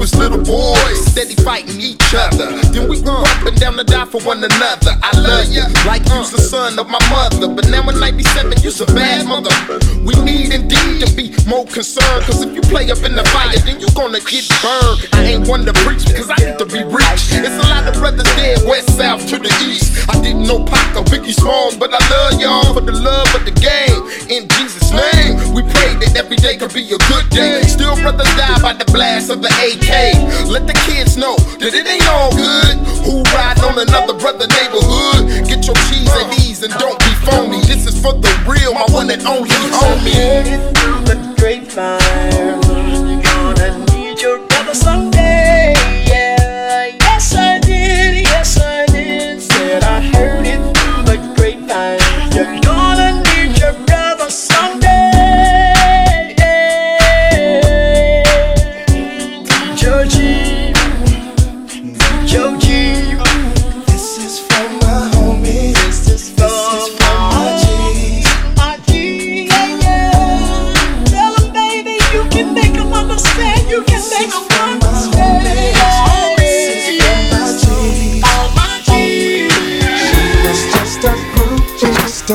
was 0.04 0.16
little 0.16 0.44
boys, 0.44 1.00
steady 1.06 1.34
fighting 1.48 1.80
each 1.80 2.14
other. 2.14 2.52
Then 2.76 2.90
we 2.90 3.00
grew 3.00 3.24
up 3.24 3.46
and 3.48 3.56
down 3.58 3.78
to 3.78 3.86
die 3.86 4.04
for 4.04 4.20
one 4.28 4.44
another. 4.44 5.00
I 5.00 5.16
love 5.18 5.48
you, 5.48 5.64
like 5.88 6.04
you's 6.12 6.30
the 6.30 6.44
son 6.44 6.78
of 6.78 6.90
my 6.90 7.00
mother. 7.08 7.48
But 7.48 7.70
now 7.70 7.88
in 7.88 7.98
97, 8.02 8.60
you's 8.60 8.82
a 8.82 8.86
bad 8.88 9.26
mother. 9.26 9.56
We 10.04 10.12
need 10.20 10.52
indeed 10.52 11.08
to 11.08 11.16
be 11.16 11.32
more 11.48 11.64
concerned. 11.64 12.28
Cause 12.28 12.44
if 12.44 12.54
you 12.54 12.60
play 12.68 12.92
up 12.92 13.00
in 13.08 13.16
the 13.16 13.24
fire, 13.32 13.56
then 13.64 13.80
you 13.80 13.88
gonna 13.96 14.20
get 14.20 14.44
burned. 14.60 15.08
I 15.14 15.24
ain't 15.24 15.48
one 15.48 15.64
to 15.64 15.74
preach 15.88 16.04
because 16.04 16.28
I 16.30 16.36
need 16.44 16.60
to 16.60 16.68
be 16.68 16.84
rich. 16.84 17.32
It's 17.32 17.56
a 17.64 17.68
lot 17.72 17.88
of 17.88 17.96
brothers 17.96 18.28
dead, 18.36 18.60
west, 18.68 18.92
south 18.98 19.24
to 19.32 19.40
the 19.40 19.52
east. 19.64 20.04
I 20.12 20.20
didn't 20.20 20.44
know 20.44 20.66
Pac 20.66 21.00
or 21.00 21.08
Biggie 21.08 21.32
Smalls, 21.32 21.78
but 21.78 21.96
I 21.96 22.02
love 22.12 22.42
y'all 22.42 22.74
for 22.74 22.82
the 22.82 22.92
love 22.92 23.32
of 23.36 23.48
the 23.48 23.56
game. 23.56 24.04
In 24.28 24.52
Jesus' 24.60 24.92
name, 24.92 25.40
we 25.56 25.64
pray 25.64 25.96
that 26.04 26.20
every 26.20 26.36
day 26.36 26.58
could 26.58 26.74
be 26.74 26.84
a 26.92 27.00
good 27.08 27.30
day. 27.30 27.64
Still, 27.64 27.96
brothers 28.04 28.28
die 28.36 28.60
by 28.62 28.74
the 28.74 28.86
blast 28.92 29.32
of 29.32 29.42
the 29.42 29.48
AK. 29.48 29.93
Let 29.94 30.66
the 30.66 30.74
kids 30.86 31.18
know 31.18 31.36
that 31.62 31.74
it 31.74 31.86
ain't 31.86 32.08
all 32.10 32.32
good. 32.36 32.78
Who 33.06 33.22
riding 33.36 33.64
on 33.64 33.78
another 33.78 34.14
brother 34.18 34.48
neighborhood? 34.48 35.48
Get 35.48 35.68
your 35.68 35.76
cheese 35.90 36.10
and 36.14 36.34
ease 36.42 36.64
and 36.64 36.74
don't 36.74 36.98
be 37.00 37.14
phony. 37.26 37.62
This 37.62 37.86
is 37.86 38.02
for 38.02 38.14
the 38.14 38.34
real, 38.48 38.74
my 38.74 38.86
one 38.90 39.10
and 39.12 39.22
only 39.28 39.50
homie. 39.50 40.74
through 40.74 41.02
the 41.06 41.36
grapevine. 41.38 42.73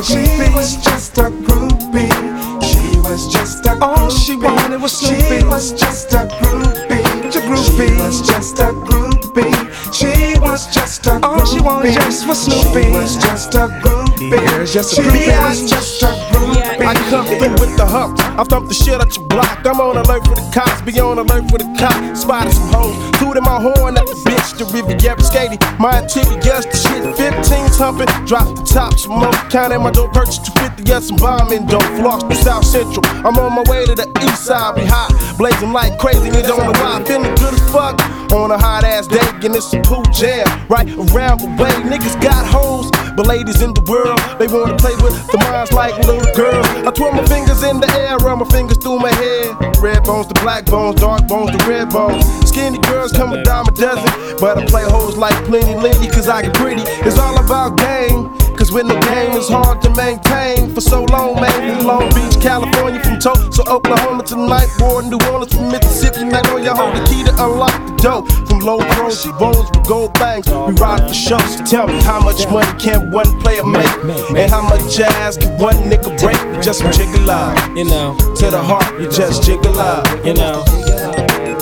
Just 0.03 0.19
a 0.19 0.23
groupie. 0.31 0.49
She 0.49 0.55
was 0.55 0.77
just 0.85 1.17
a 1.17 1.23
groupie. 1.23 2.63
She 2.63 2.99
was 3.01 3.33
just 3.33 3.67
a 3.67 3.71
groupie. 3.71 3.83
All 3.83 4.11
she 4.11 4.37
wanted 4.37 4.81
was 4.81 4.93
Snoopy. 4.93 5.41
She 5.41 5.45
was 5.45 5.73
just 5.73 6.13
a 6.13 6.29
groupie, 6.39 7.03
a 7.25 7.41
groupie. 7.41 7.89
She 7.89 8.03
was 8.03 8.23
just 8.23 8.59
a 8.61 8.73
groupie. 8.87 9.93
She 9.93 10.39
was 10.39 10.73
just 10.73 11.07
a 11.07 11.11
groupie. 11.11 11.25
All 11.25 11.45
she 11.45 11.61
wanted 11.61 11.95
just 11.95 12.29
was 12.29 12.45
Snoopy. 12.45 12.85
She 12.85 12.91
was 12.91 13.17
just 13.17 13.55
a 13.55 13.67
groupie. 13.83 14.08
Here's 14.19 14.73
just 14.75 14.93
a 14.93 14.97
She 14.97 15.03
groupie. 15.03 15.49
was 15.49 15.71
just 15.71 16.03
a 16.03 16.07
groupie. 16.07 16.85
I 16.85 16.95
come 17.11 17.27
through 17.27 17.55
with 17.63 17.77
the 17.77 17.87
hump. 17.87 18.19
I 18.39 18.43
thump 18.45 18.69
the 18.69 18.75
shit 18.75 19.01
out 19.01 19.15
your 19.17 19.27
block. 19.27 19.65
I'm 19.65 19.81
on 19.81 19.97
alert 19.97 20.27
for 20.27 20.35
the 20.35 20.51
cops. 20.53 20.83
Be 20.83 20.99
on 21.01 21.19
alert 21.19 21.49
for 21.51 21.59
the 21.59 21.69
cop. 21.79 21.95
Spotted 22.17 22.53
some 22.53 22.69
hoes. 22.73 22.97
Tooted 23.21 23.43
my 23.45 23.61
horn 23.61 23.97
at 23.97 24.07
the 24.07 24.19
bitch. 24.27 24.59
The 24.59 24.65
Riviera 24.75 25.21
skating. 25.23 25.59
My 25.79 26.03
ticket, 26.07 26.45
yes, 26.45 26.67
the 26.67 26.77
shit. 26.77 27.05
15's 27.15 27.79
humping. 27.79 28.11
Drop 28.27 28.57
the 28.57 28.63
top. 28.67 28.99
Some 28.99 29.19
more 29.23 29.33
counting 29.51 29.83
my 29.83 29.91
door 29.93 30.09
purchase 30.11 30.39
250. 30.39 30.83
Yes, 30.91 31.09
some 31.09 31.17
bombing 31.19 31.67
dope. 31.67 31.83
Floss 32.03 32.25
to 32.25 32.35
South 32.35 32.65
Central. 32.65 33.07
I'm 33.23 33.39
on 33.39 33.55
my 33.55 33.63
way 33.71 33.87
to 33.87 33.95
the 33.95 34.11
east 34.27 34.45
side. 34.45 34.75
Be 34.75 34.83
hot. 34.85 35.15
Blazing 35.39 35.73
like 35.73 35.97
crazy. 35.99 36.27
Niggas 36.31 36.49
don't 36.49 36.67
know 36.67 36.75
why. 36.83 37.03
Feeling 37.05 37.35
good 37.39 37.55
as 37.55 37.65
fuck. 37.71 37.95
On 38.35 38.51
a 38.51 38.59
hot 38.59 38.83
ass 38.83 39.07
day. 39.07 39.23
And 39.47 39.55
it's 39.55 39.73
a 39.75 39.81
pool 39.83 40.03
jam. 40.11 40.47
Right 40.69 40.89
around 41.15 41.39
the 41.41 41.51
way. 41.63 41.71
Niggas 41.87 42.19
got 42.21 42.43
hoes. 42.47 42.91
But 43.19 43.27
ladies 43.27 43.63
in 43.63 43.75
the 43.75 43.83
world, 43.91 44.21
they 44.39 44.47
wanna 44.47 44.77
play 44.77 44.95
with 45.03 45.27
the 45.27 45.39
minds 45.39 45.73
like 45.73 45.99
little 46.07 46.23
girls. 46.39 46.65
I 46.87 46.93
twirl 46.93 47.11
my 47.11 47.27
fingers 47.27 47.65
in 47.65 47.81
the 47.81 47.91
air, 47.99 48.17
run 48.19 48.39
my 48.39 48.45
fingers 48.45 48.79
through 48.79 49.01
my 49.01 49.11
hair. 49.11 49.59
Red 49.83 50.05
bones 50.05 50.29
to 50.29 50.35
black 50.35 50.67
bones, 50.67 51.01
dark 51.01 51.27
bones 51.27 51.51
to 51.51 51.59
red 51.67 51.91
bones. 51.91 52.25
Skinny 52.49 52.79
girls 52.79 53.11
come 53.11 53.33
a 53.33 53.43
dime 53.43 53.67
a 53.67 53.73
dozen, 53.73 54.39
but 54.39 54.57
I 54.57 54.65
play 54.67 54.85
hoes 54.85 55.17
like 55.17 55.35
plenty 55.47 55.75
lady, 55.75 56.07
cause 56.07 56.29
I 56.29 56.43
get 56.43 56.55
pretty. 56.55 56.83
It's 57.03 57.19
all 57.19 57.37
about 57.45 57.77
game. 57.77 58.31
Cause 58.59 58.73
when 58.73 58.89
the 58.89 58.99
game 58.99 59.39
is 59.39 59.49
hard 59.49 59.81
to 59.83 59.91
maintain 59.95 60.75
for 60.75 60.81
so 60.81 61.05
long, 61.05 61.37
man. 61.41 61.87
Long 61.87 62.09
Beach, 62.11 62.43
California, 62.43 63.01
from 63.05 63.21
Tulsa, 63.21 63.63
Oklahoma 63.71 64.25
to 64.25 64.37
Ninth 64.37 64.81
Ward, 64.81 65.07
New 65.07 65.19
Orleans, 65.31 65.55
from 65.55 65.71
Mississippi, 65.71 66.25
Magnolia, 66.25 66.75
hold 66.75 66.97
the 66.97 67.05
key 67.07 67.23
to 67.23 67.31
unlock 67.39 67.71
the 67.87 67.95
door. 68.03 68.27
From 68.47 68.59
low 68.59 68.79
pros 68.79 69.23
to 69.23 69.31
rolls 69.39 69.71
with 69.71 69.87
gold 69.87 70.13
bangs, 70.15 70.49
we 70.49 70.75
ride 70.75 71.07
for 71.07 71.15
shows. 71.15 71.57
So 71.57 71.65
tell 71.65 71.87
me 71.87 72.03
how 72.03 72.19
much 72.19 72.51
money 72.51 72.67
can 72.81 73.13
one 73.13 73.31
player 73.41 73.65
make? 73.65 73.87
And 74.35 74.51
how 74.51 74.63
much 74.63 74.83
jazz 74.91 75.37
can 75.37 75.57
one 75.59 75.77
nigga 75.87 76.19
break? 76.19 76.39
You 76.57 76.61
just 76.61 76.83
jiggle 76.99 77.31
out. 77.31 77.55
You 77.77 77.85
know. 77.85 78.17
To 78.19 78.51
the 78.51 78.61
heart, 78.61 79.01
you 79.01 79.09
just 79.09 79.45
jiggle 79.45 79.79
out. 79.79 80.27
You 80.27 80.35
know. 80.35 80.65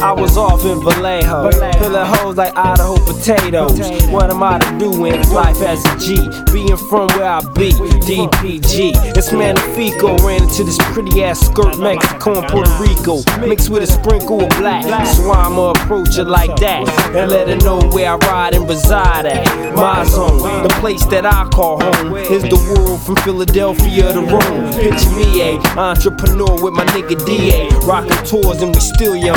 I 0.03 0.13
was 0.13 0.37
off 0.37 0.65
in 0.65 0.81
Vallejo, 0.83 1.51
filling 1.79 2.07
hoes 2.07 2.37
like 2.37 2.57
Idaho 2.57 2.97
potatoes. 3.05 3.79
What 4.11 4.31
am 4.31 4.43
I 4.43 4.59
to 4.59 4.79
do 4.79 5.05
in 5.07 5.21
life 5.31 5.61
as 5.63 5.85
a 5.85 5.99
G? 5.99 6.17
Being 6.53 6.77
from 6.77 7.09
where 7.17 7.29
I 7.29 7.41
be, 7.55 7.73
DPG. 7.73 9.17
It's 9.17 9.33
Magnifico, 9.33 10.17
ran 10.19 10.43
into 10.43 10.65
this 10.65 10.79
pretty 10.93 11.25
ass 11.25 11.41
skirt, 11.41 11.79
Mexico 11.79 12.41
and 12.41 12.49
Puerto 12.49 12.71
Rico, 12.81 13.23
mixed 13.47 13.71
with 13.71 13.83
a 13.83 13.87
sprinkle 13.87 14.43
of 14.43 14.51
black. 14.59 14.85
So 15.07 15.31
I'ma 15.31 15.71
approach 15.71 16.17
her 16.17 16.25
like 16.25 16.55
that 16.61 16.89
and 17.15 17.31
let 17.31 17.49
her 17.49 17.57
know 17.57 17.81
where 17.91 18.13
I 18.13 18.17
ride 18.17 18.55
and 18.55 18.69
reside 18.69 19.27
at. 19.27 19.75
My 19.75 20.05
zone, 20.05 20.63
the 20.63 20.75
place 20.81 21.05
that 21.07 21.25
I 21.27 21.49
call 21.49 21.81
home, 21.81 22.17
is 22.17 22.43
the 22.43 22.57
world 22.75 23.01
from 23.03 23.17
Philadelphia 23.17 24.13
to 24.13 24.21
Rome. 24.21 24.73
Picture 24.75 25.11
me 25.11 25.41
a 25.43 25.59
entrepreneur 25.79 26.63
with 26.63 26.75
my 26.75 26.85
nigga 26.87 27.25
DA, 27.27 27.69
rocking 27.87 28.25
tours 28.25 28.63
and 28.63 28.75
we 28.75 28.81
still 28.81 29.17
young. 29.17 29.37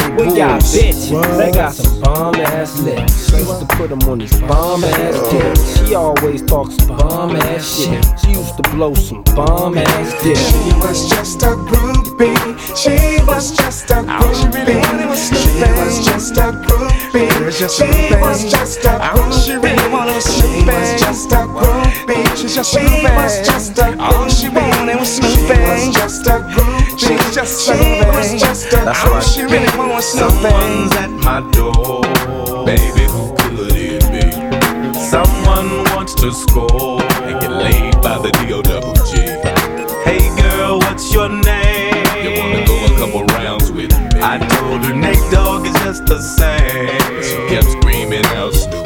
Got 0.50 0.62
got 0.62 0.70
bitches, 0.70 1.38
they 1.38 1.52
got 1.52 1.74
some 1.74 2.02
bomb 2.02 2.36
ass 2.36 2.80
lips. 2.82 3.32
Used 3.32 3.60
to 3.60 3.66
put 3.78 3.90
them 3.90 4.02
on 4.10 4.18
these 4.18 4.40
bomb 4.42 4.84
ass 4.84 5.32
dicks. 5.32 5.88
She 5.88 5.96
always 5.96 6.42
talks 6.44 6.76
bomb 6.86 7.36
ass 7.36 7.84
shit. 7.84 8.04
She 8.20 8.32
used 8.32 8.58
to 8.58 8.64
blow 8.72 8.94
some 8.94 9.24
bomb 9.36 9.78
ass 9.78 10.24
dicks. 10.24 10.40
She 10.40 10.74
was 10.82 11.10
just 11.10 11.44
a 11.44 11.54
groupie. 11.70 12.36
She 12.76 13.24
was 13.26 13.56
just 13.56 13.90
a 13.92 13.96
groupie. 13.96 14.82
She 15.30 15.62
was 15.78 16.06
just 16.06 16.38
a 16.38 16.52
groupie. 16.66 17.30
She 17.70 17.92
was 17.94 18.26
just 18.26 18.42
a 18.50 19.02
groupie. 19.06 20.00
She 20.00 20.66
was 20.66 21.00
just 21.00 21.32
a 21.32 21.46
groupie. 21.46 21.90
She 22.38 22.56
was 23.06 23.42
just 23.46 23.78
a 23.78 23.84
groupie. 23.84 24.00
All 24.00 24.28
she 24.30 24.50
wanted 24.50 25.00
was 25.00 25.16
She 25.16 25.44
was 25.54 25.94
just 25.94 26.28
a 26.28 26.40
groupie. 26.40 27.00
She 27.00 27.14
was 27.14 27.36
just 27.36 27.66
She 27.66 27.72
was 27.72 28.42
just 28.42 28.74
a 28.74 28.86
That's 28.86 29.06
All 29.06 29.22
she 29.22 29.44
really 29.44 29.78
wanted 29.78 29.94
was 29.94 30.16
Someone's 30.42 30.96
at 30.96 31.10
my 31.10 31.42
door. 31.52 32.02
Baby, 32.66 33.04
who 33.12 33.36
could 33.40 33.76
it 33.76 34.00
be? 34.10 34.94
Someone 34.98 35.84
wants 35.94 36.14
to 36.14 36.32
score 36.32 37.02
and 37.24 37.42
get 37.42 37.52
laid 37.52 38.02
by 38.02 38.18
the 38.20 38.32
D-O-double-G. 38.32 39.18
Hey 40.06 40.34
girl, 40.42 40.80
what's 40.80 41.14
your 41.14 41.28
name? 41.28 42.06
You 42.24 42.40
wanna 42.40 42.66
go 42.66 42.86
a 42.86 42.98
couple 42.98 43.26
rounds 43.36 43.70
with 43.70 43.92
me? 43.92 44.22
I 44.22 44.38
told 44.38 44.86
her 44.86 44.94
Nate 44.94 45.30
Dogg 45.30 45.66
is 45.66 45.74
just 45.84 46.06
the 46.06 46.22
same. 46.22 47.22
She 47.22 47.36
kept 47.54 47.70
screaming 47.72 48.24
out. 48.28 48.79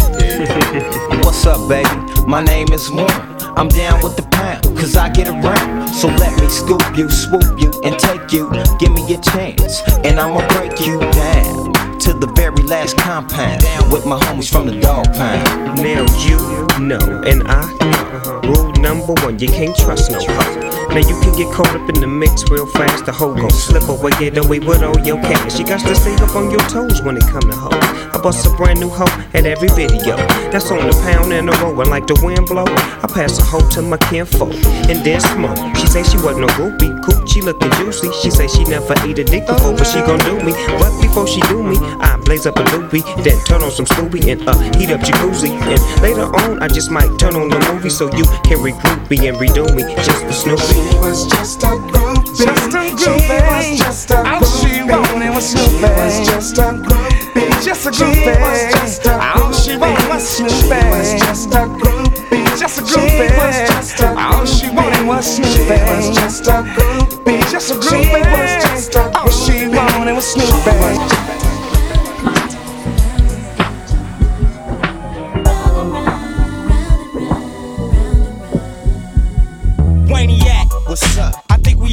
What's 1.24 1.48
up, 1.48 1.68
baby? 1.68 1.90
My 2.28 2.44
name 2.44 2.72
is 2.72 2.92
Warren. 2.92 3.10
I'm 3.58 3.70
down 3.70 4.04
with 4.04 4.16
the 4.16 4.22
pound, 4.32 4.64
cause 4.78 4.96
I 4.96 5.10
get 5.10 5.28
around. 5.28 5.88
So 5.88 6.10
let 6.10 6.40
me 6.40 6.48
scoop 6.48 6.96
you, 6.96 7.10
swoop 7.10 7.60
you, 7.60 7.72
and 7.84 7.98
take 7.98 8.32
you. 8.32 8.52
Give 8.78 8.92
me 8.92 9.02
a 9.16 9.20
chance, 9.20 9.82
and 10.06 10.20
I'ma 10.20 10.48
break 10.50 10.80
you 10.86 11.00
down 11.00 11.83
to 12.04 12.12
the 12.12 12.28
very 12.36 12.62
last 12.64 12.98
compound 12.98 13.64
with 13.90 14.06
my 14.06 14.20
homies 14.20 14.52
from 14.52 14.68
the 14.68 14.78
dog 14.82 15.06
pound. 15.14 15.80
Now 15.80 16.04
you 16.20 16.38
know, 16.84 17.24
and 17.24 17.44
I 17.48 17.64
know. 17.80 18.42
Rule 18.44 18.72
number 18.74 19.14
one, 19.24 19.40
you 19.40 19.48
can't 19.48 19.76
trust 19.76 20.12
no 20.12 20.20
hoe. 20.20 20.74
Now 20.90 21.00
you 21.00 21.16
can 21.22 21.34
get 21.38 21.52
caught 21.54 21.74
up 21.74 21.88
in 21.90 22.02
the 22.02 22.08
mix 22.08 22.44
real 22.52 22.68
fast. 22.68 23.06
The 23.06 23.14
hoe 23.14 23.34
gon' 23.34 23.50
slip 23.50 23.88
away, 23.88 24.12
get 24.20 24.38
away 24.38 24.60
with 24.60 24.84
all 24.84 25.00
your 25.00 25.16
cash. 25.22 25.58
You 25.58 25.66
got 25.66 25.80
to 25.80 25.96
stay 25.96 26.14
up 26.16 26.36
on 26.36 26.52
your 26.52 26.62
toes 26.68 27.02
when 27.02 27.16
it 27.16 27.24
come 27.24 27.42
to 27.42 27.56
hoe. 27.56 27.72
I 27.72 28.20
bust 28.22 28.46
a 28.46 28.50
brand 28.58 28.82
new 28.82 28.90
hoe 28.90 29.08
at 29.34 29.46
every 29.46 29.70
video. 29.70 30.18
That's 30.52 30.70
on 30.72 30.86
the 30.86 30.94
pound 31.08 31.32
and 31.32 31.48
the 31.48 31.58
roll, 31.64 31.80
and 31.80 31.90
like 31.90 32.08
the 32.08 32.20
wind 32.22 32.48
blow, 32.48 32.66
I 32.68 33.08
pass 33.08 33.40
a 33.40 33.44
hoe 33.44 33.68
to 33.72 33.82
my 33.82 33.98
kinfolk 33.98 34.54
and 34.92 35.00
then 35.06 35.22
smoke. 35.22 35.58
She 35.78 35.88
say 35.88 36.04
she 36.04 36.18
wasn't 36.18 36.46
no 36.46 36.54
groupie, 36.60 36.92
coochie 37.02 37.42
looking 37.42 37.72
juicy. 37.80 38.12
She 38.22 38.30
say 38.30 38.48
she 38.48 38.66
never 38.66 38.94
eat 39.08 39.20
a 39.20 39.24
dick 39.24 39.48
before, 39.48 39.74
but 39.74 39.88
she 39.88 40.00
gon' 40.04 40.20
do 40.20 40.36
me. 40.44 40.52
But 40.78 40.92
before 41.02 41.28
she 41.28 41.42
do 41.48 41.64
me, 41.64 41.78
I 42.02 42.18
blaze 42.18 42.46
up 42.46 42.58
a 42.58 42.64
loopy, 42.76 43.02
then 43.24 43.38
turn 43.46 43.62
on 43.64 43.72
some 43.72 43.86
Scooby 43.86 44.32
and 44.32 44.48
uh 44.48 44.58
heat 44.78 44.90
up 44.92 45.02
jacuzzi. 45.02 45.52
And 45.52 46.02
later 46.02 46.26
on, 46.44 46.62
I 46.64 46.68
just 46.68 46.92
might 46.92 47.12
turn 47.20 47.36
on 47.36 47.50
the 47.50 47.60
movie 47.72 47.90
so 47.90 48.06
you 48.16 48.24
can 48.44 48.60
regroup 48.60 49.10
me 49.10 49.28
and 49.28 49.38
redo 49.38 49.66
me 49.76 49.84
just 50.04 50.24
for 50.26 50.34
Snoopy. 50.34 50.64
She 50.64 50.98
was 51.00 51.26
just 51.28 51.64
a 51.64 51.68
groupie. 51.68 52.12
Just 52.34 52.74
a 52.74 52.82
She 52.98 53.10
was 53.46 53.78
just 53.80 54.12
a 54.12 54.18
All 54.28 54.44
she 54.44 54.84
wanted 54.84 55.30
was 55.34 55.52
She 55.52 55.58
was 55.82 56.28
just 56.28 56.58
a 56.58 56.62
groupie. 56.74 57.64
Just 57.64 57.86
a 57.88 57.94
She 57.94 58.04
groupie. 58.04 58.42
was 58.42 58.74
just 58.74 59.06
a 59.06 59.14
All 59.22 59.52
she 59.54 59.78
wanted 59.78 60.10
was 60.10 60.36
She 60.38 60.44
was 60.44 61.14
just 61.20 61.54
a 61.54 61.68
groupie. 61.80 62.60
Just 62.60 62.80
a 62.80 62.86
She 62.88 62.96
groupie. 62.96 63.38
was 63.38 63.70
just 63.70 64.00
a 64.02 64.20
All 64.20 64.46
she 64.46 64.70
wanted 64.70 65.08
was 65.08 65.36
She 65.36 65.42
was 65.42 66.10
just 66.16 66.48
a 66.48 66.64
groupie. 66.76 67.52
Just 67.52 67.72
a 67.72 67.82
She 67.82 67.90
groupie. 67.90 68.32
was 68.32 68.64
just 68.66 68.96
a 68.96 69.18
All 69.18 69.30
she 69.30 69.68
wanted 69.68 70.14
was 70.14 70.26
Snoopy. 70.34 71.23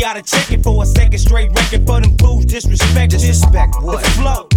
We 0.01 0.15
to 0.15 0.23
check 0.23 0.51
it 0.51 0.63
for 0.63 0.83
a 0.83 0.87
second 0.87 1.19
straight 1.19 1.51
record 1.53 1.87
for 1.87 2.01
them 2.01 2.17
fools 2.17 2.47
disrespect. 2.47 3.13
Disrespect 3.13 3.75
what? 3.83 4.03
The 4.03 4.11
flow. 4.11 4.49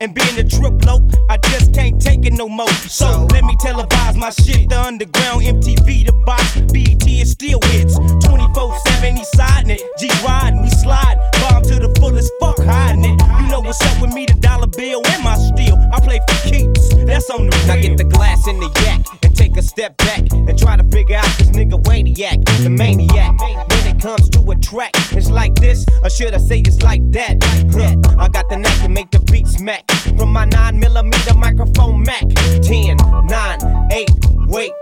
And 0.00 0.14
being 0.14 0.38
a 0.38 0.44
trip 0.44 0.84
low, 0.84 1.00
I 1.30 1.38
just 1.48 1.72
can't 1.72 2.00
take 2.00 2.26
it 2.26 2.34
no 2.34 2.46
more. 2.46 2.68
So 2.88 3.26
let 3.32 3.44
me 3.44 3.56
televise 3.56 4.16
my 4.16 4.30
shit. 4.30 4.68
The 4.68 4.78
underground 4.78 5.42
MTV, 5.42 6.06
the 6.06 6.12
box, 6.26 6.60
BET 6.72 7.08
is 7.08 7.30
still 7.30 7.60
hits. 7.72 7.96
24 8.26 8.78
7, 8.86 9.16
he 9.16 9.24
siding 9.24 9.70
it. 9.70 9.82
G 9.98 10.10
riding, 10.26 10.60
we 10.60 10.68
slide. 10.68 11.16
Bomb 11.40 11.62
to 11.62 11.76
the 11.78 11.94
fullest, 11.98 12.30
fuck 12.38 12.58
hiding 12.58 13.04
it. 13.04 13.22
You 13.40 13.48
know 13.48 13.60
what's 13.60 13.80
up 13.80 14.02
with 14.02 14.12
me, 14.12 14.26
the 14.26 14.34
dollar 14.34 14.66
bill 14.66 15.00
and 15.06 15.24
my 15.24 15.36
steel. 15.36 15.76
I 15.92 16.00
play 16.00 16.20
for 16.28 16.48
keeps, 16.48 16.94
that's 17.06 17.30
on 17.30 17.48
the 17.48 17.56
Now 17.66 17.76
get 17.76 17.96
the 17.96 18.04
glass 18.04 18.46
in 18.46 18.60
the 18.60 18.68
yak 18.84 19.06
and 19.22 19.34
take 19.34 19.56
a 19.56 19.62
step 19.62 19.96
back 19.96 20.20
and 20.32 20.58
try 20.58 20.76
to 20.76 20.84
figure 20.84 21.16
out 21.16 21.30
this 21.38 21.48
nigga 21.50 21.82
Waniac, 21.82 22.44
the 22.62 22.68
maniac. 22.68 23.34
It 23.40 23.81
comes 24.02 24.28
to 24.30 24.40
a 24.50 24.56
track, 24.56 24.90
it's 25.12 25.30
like 25.30 25.54
this, 25.54 25.86
or 26.02 26.10
should 26.10 26.34
I 26.34 26.38
say 26.38 26.58
it's 26.58 26.82
like 26.82 27.08
that? 27.12 27.36
Huh, 27.72 27.94
I 28.18 28.28
got 28.28 28.48
the 28.48 28.56
knack 28.56 28.76
to 28.82 28.88
make 28.88 29.12
the 29.12 29.20
beat 29.20 29.46
smack 29.46 29.88
from 30.18 30.32
my 30.32 30.44
9 30.44 30.80
millimeter 30.80 31.34
microphone 31.34 32.02
Mac. 32.02 32.24
10, 32.62 32.96
9, 32.96 33.88
8, 33.92 34.10
wait, 34.48 34.72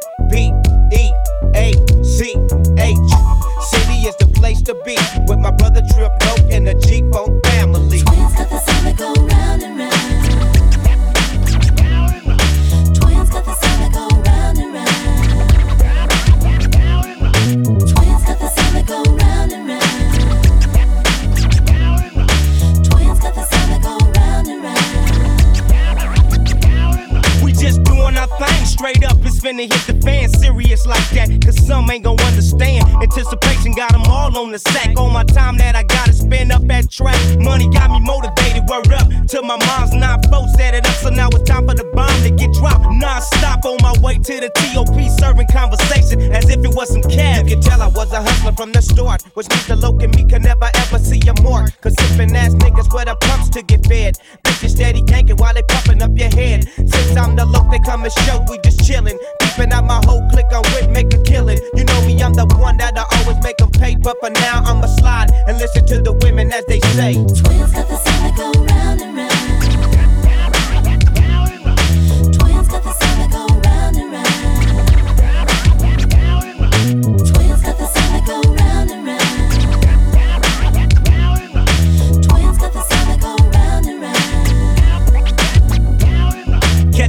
TOP 45.34 45.46
conversation 45.52 46.20
as 46.32 46.48
if 46.48 46.64
it 46.64 46.74
was 46.74 46.88
some 46.90 47.02
cash. 47.02 47.42
You 47.44 47.56
can 47.56 47.60
tell 47.60 47.82
I 47.82 47.88
was 47.88 48.12
a 48.12 48.22
hustler 48.22 48.52
from 48.52 48.72
the 48.72 48.82
start. 48.82 49.22
Which 49.34 49.48
means 49.48 49.66
the 49.66 49.76
loc 49.76 50.02
and 50.02 50.14
me 50.14 50.24
can 50.24 50.42
never 50.42 50.70
ever 50.74 50.98
see 50.98 51.20
a 51.28 51.34
mark. 51.42 51.70
Cause 51.80 51.94
sippin' 51.96 52.34
ass 52.34 52.54
niggas 52.54 52.92
with 52.92 53.06
the 53.06 53.16
pumps 53.20 53.48
to 53.50 53.62
get 53.62 53.86
fed. 53.86 54.18
Bitches 54.44 54.70
steady 54.70 55.02
ganking 55.02 55.38
while 55.38 55.54
they 55.54 55.62
pumping 55.62 56.02
up 56.02 56.16
your 56.16 56.30
head. 56.30 56.68
Since 56.76 57.16
I'm 57.16 57.36
the 57.36 57.46
loc, 57.46 57.70
they 57.70 57.78
come 57.80 58.04
and 58.04 58.12
show 58.24 58.44
we 58.48 58.58
just 58.58 58.80
chillin'. 58.80 59.18
Peeping 59.40 59.72
out 59.72 59.84
my 59.84 60.00
whole 60.04 60.26
clique 60.30 60.52
on 60.52 60.62
wit, 60.74 60.90
make 60.90 61.12
a 61.14 61.22
killin'. 61.22 61.58
You 61.74 61.84
know 61.84 62.00
me, 62.06 62.20
I'm 62.22 62.34
the 62.34 62.46
one 62.58 62.76
that'll 62.76 63.04
always 63.18 63.42
make 63.42 63.58
them 63.58 63.70
pay. 63.70 63.96
But 63.96 64.16
for 64.20 64.30
now, 64.30 64.62
I'ma 64.64 64.86
slide 64.86 65.30
and 65.46 65.58
listen 65.58 65.86
to 65.86 66.02
the 66.02 66.12
women 66.24 66.52
as 66.52 66.64
they 66.66 66.80
say. 66.96 67.14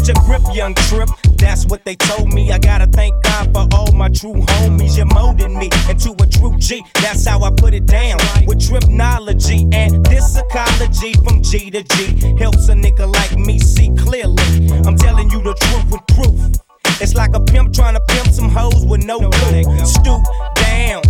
A 0.10 0.14
grip, 0.26 0.42
young 0.54 0.74
trip. 0.76 1.10
That's 1.38 1.66
what 1.66 1.84
they 1.86 1.96
told 1.96 2.34
me. 2.34 2.52
I 2.52 2.60
gotta 2.60 2.88
thank 2.88 3.14
God 3.24 3.54
for 3.54 3.68
all 3.76 3.92
my 3.92 4.10
true 4.10 4.34
homies. 4.34 4.98
You're 4.98 5.06
molding 5.08 5.58
me 5.58 5.70
into 5.90 6.12
a 6.22 6.28
true 6.28 6.58
G. 6.58 6.84
That's 7.02 7.26
how 7.28 7.42
I 7.42 7.52
put 7.52 7.74
it 7.74 7.86
down. 7.86 8.18
With 8.48 8.60
tripnology 8.60 9.74
and 9.74 10.06
this 10.06 10.38
ecology 10.38 11.14
from 11.26 11.42
G 11.44 11.72
to 11.72 11.84
G 11.84 12.36
helps 12.38 12.70
a 12.70 12.74
nigga 12.74 13.12
like 13.12 13.38
me 13.38 13.60
see 13.60 13.92
clearly. 13.98 14.70
I'm 14.86 14.98
telling 14.98 15.30
you 15.30 15.42
the 15.42 15.54
truth 15.54 15.92
with 15.92 16.06
proof. 16.16 16.62
It's 17.02 17.16
like 17.16 17.34
a 17.36 17.40
pimp 17.40 17.74
trying 17.74 17.96
to 17.96 18.02
pimp 18.10 18.28
some 18.28 18.50
hoes 18.50 18.86
with 18.86 19.04
no 19.04 19.20
clue. 19.20 19.86
Stoop 19.86 20.24
down 20.56 21.02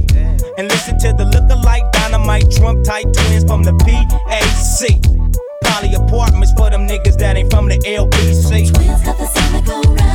and 0.58 0.68
listen 0.70 0.98
to 1.00 1.14
the 1.14 1.26
lookalike 1.26 1.92
dynamite 1.92 2.50
Trump 2.52 2.84
type 2.84 3.12
twins 3.14 3.44
from 3.44 3.64
the 3.64 3.74
PAC. 3.74 5.51
Poly 5.72 5.94
apartments 5.94 6.52
for 6.52 6.70
them 6.70 6.86
niggas 6.86 7.18
that 7.18 7.38
ain't 7.38 7.50
from 7.50 7.70
the 7.70 7.78
LBC. 7.80 8.74
Twins 8.74 9.02
got 9.04 9.18
the 9.18 9.62
go. 9.66 10.11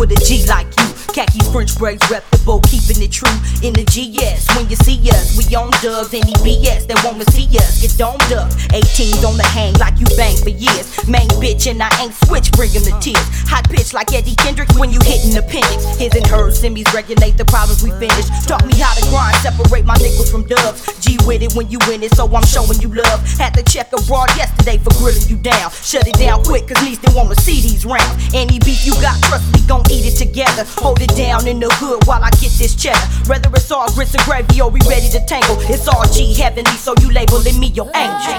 with 0.00 0.12
a 0.12 0.24
G 0.24 0.46
like 0.46 0.66
you. 0.80 0.86
Khaki 1.12 1.39
French 1.52 1.76
braids, 1.78 2.08
reputable, 2.08 2.60
keeping 2.70 3.02
it 3.02 3.10
true 3.10 3.34
in 3.66 3.74
the 3.74 3.82
GS. 3.90 4.46
When 4.54 4.70
you 4.70 4.76
see 4.86 5.02
us, 5.10 5.34
we 5.36 5.44
on 5.56 5.70
dubs, 5.82 6.14
any 6.14 6.32
BS 6.46 6.86
that 6.86 7.02
wanna 7.02 7.26
see 7.34 7.50
us 7.58 7.82
get 7.82 7.90
domed 7.98 8.32
up. 8.32 8.50
18s 8.70 9.24
on 9.26 9.36
the 9.36 9.42
hang 9.42 9.74
like 9.74 9.98
you 9.98 10.06
bang 10.16 10.36
for 10.36 10.50
years. 10.50 10.86
Main 11.08 11.26
bitch 11.42 11.66
and 11.66 11.82
I 11.82 11.90
ain't 12.00 12.14
switch, 12.26 12.52
bring 12.52 12.70
'em 12.70 12.86
to 12.86 12.94
tears. 13.02 13.26
Hot 13.50 13.68
pitch 13.68 13.92
like 13.92 14.12
Eddie 14.12 14.36
Kendricks 14.36 14.74
when 14.78 14.92
you 14.92 15.00
hitting 15.02 15.36
appendix. 15.36 15.84
His 15.98 16.14
and 16.14 16.26
hers, 16.26 16.62
semis 16.62 16.86
regulate 16.94 17.36
the 17.36 17.44
problems 17.44 17.82
we 17.82 17.90
finish. 17.98 18.26
Taught 18.46 18.66
me 18.66 18.78
how 18.78 18.94
to 18.94 19.02
grind, 19.10 19.36
separate 19.42 19.84
my 19.84 19.96
nickels 19.96 20.30
from 20.30 20.46
dubs. 20.46 20.86
G 21.00 21.18
with 21.26 21.42
it 21.42 21.52
when 21.54 21.68
you 21.68 21.78
win 21.88 22.02
it, 22.02 22.14
so 22.14 22.30
I'm 22.30 22.46
showing 22.46 22.80
you 22.80 22.94
love. 22.94 23.18
Had 23.38 23.54
to 23.54 23.62
check 23.64 23.92
abroad 23.92 24.30
yesterday 24.36 24.78
for 24.78 24.94
grilling 25.02 25.26
you 25.26 25.36
down. 25.36 25.70
Shut 25.82 26.06
it 26.06 26.14
down 26.14 26.44
quick, 26.44 26.68
cause 26.68 26.80
least 26.84 27.02
they 27.02 27.12
wanna 27.12 27.34
see 27.40 27.60
these 27.60 27.84
rounds. 27.84 28.22
Any 28.34 28.60
beef 28.60 28.86
you 28.86 28.94
got, 29.02 29.20
trust 29.22 29.50
me, 29.52 29.60
gon' 29.66 29.82
eat 29.90 30.06
it 30.06 30.16
together. 30.16 30.64
Hold 30.78 31.02
it 31.02 31.14
down 31.16 31.39
in 31.46 31.60
the 31.60 31.68
hood 31.74 32.04
while 32.06 32.22
I 32.22 32.30
get 32.40 32.52
this 32.58 32.74
cheddar. 32.74 32.98
Whether 33.26 33.50
it's 33.54 33.70
all 33.70 33.90
grits 33.92 34.14
and 34.14 34.22
gravy 34.24 34.60
or 34.60 34.70
we 34.70 34.80
ready 34.88 35.08
to 35.10 35.20
tangle, 35.26 35.56
it's 35.60 35.88
all 35.88 36.04
G 36.08 36.34
heavenly, 36.34 36.72
so 36.72 36.94
you 37.00 37.10
labeling 37.12 37.58
me 37.58 37.68
your 37.68 37.90
angel. 37.94 38.34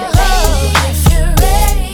If 0.86 1.12
you're 1.12 1.34
ready, 1.40 1.91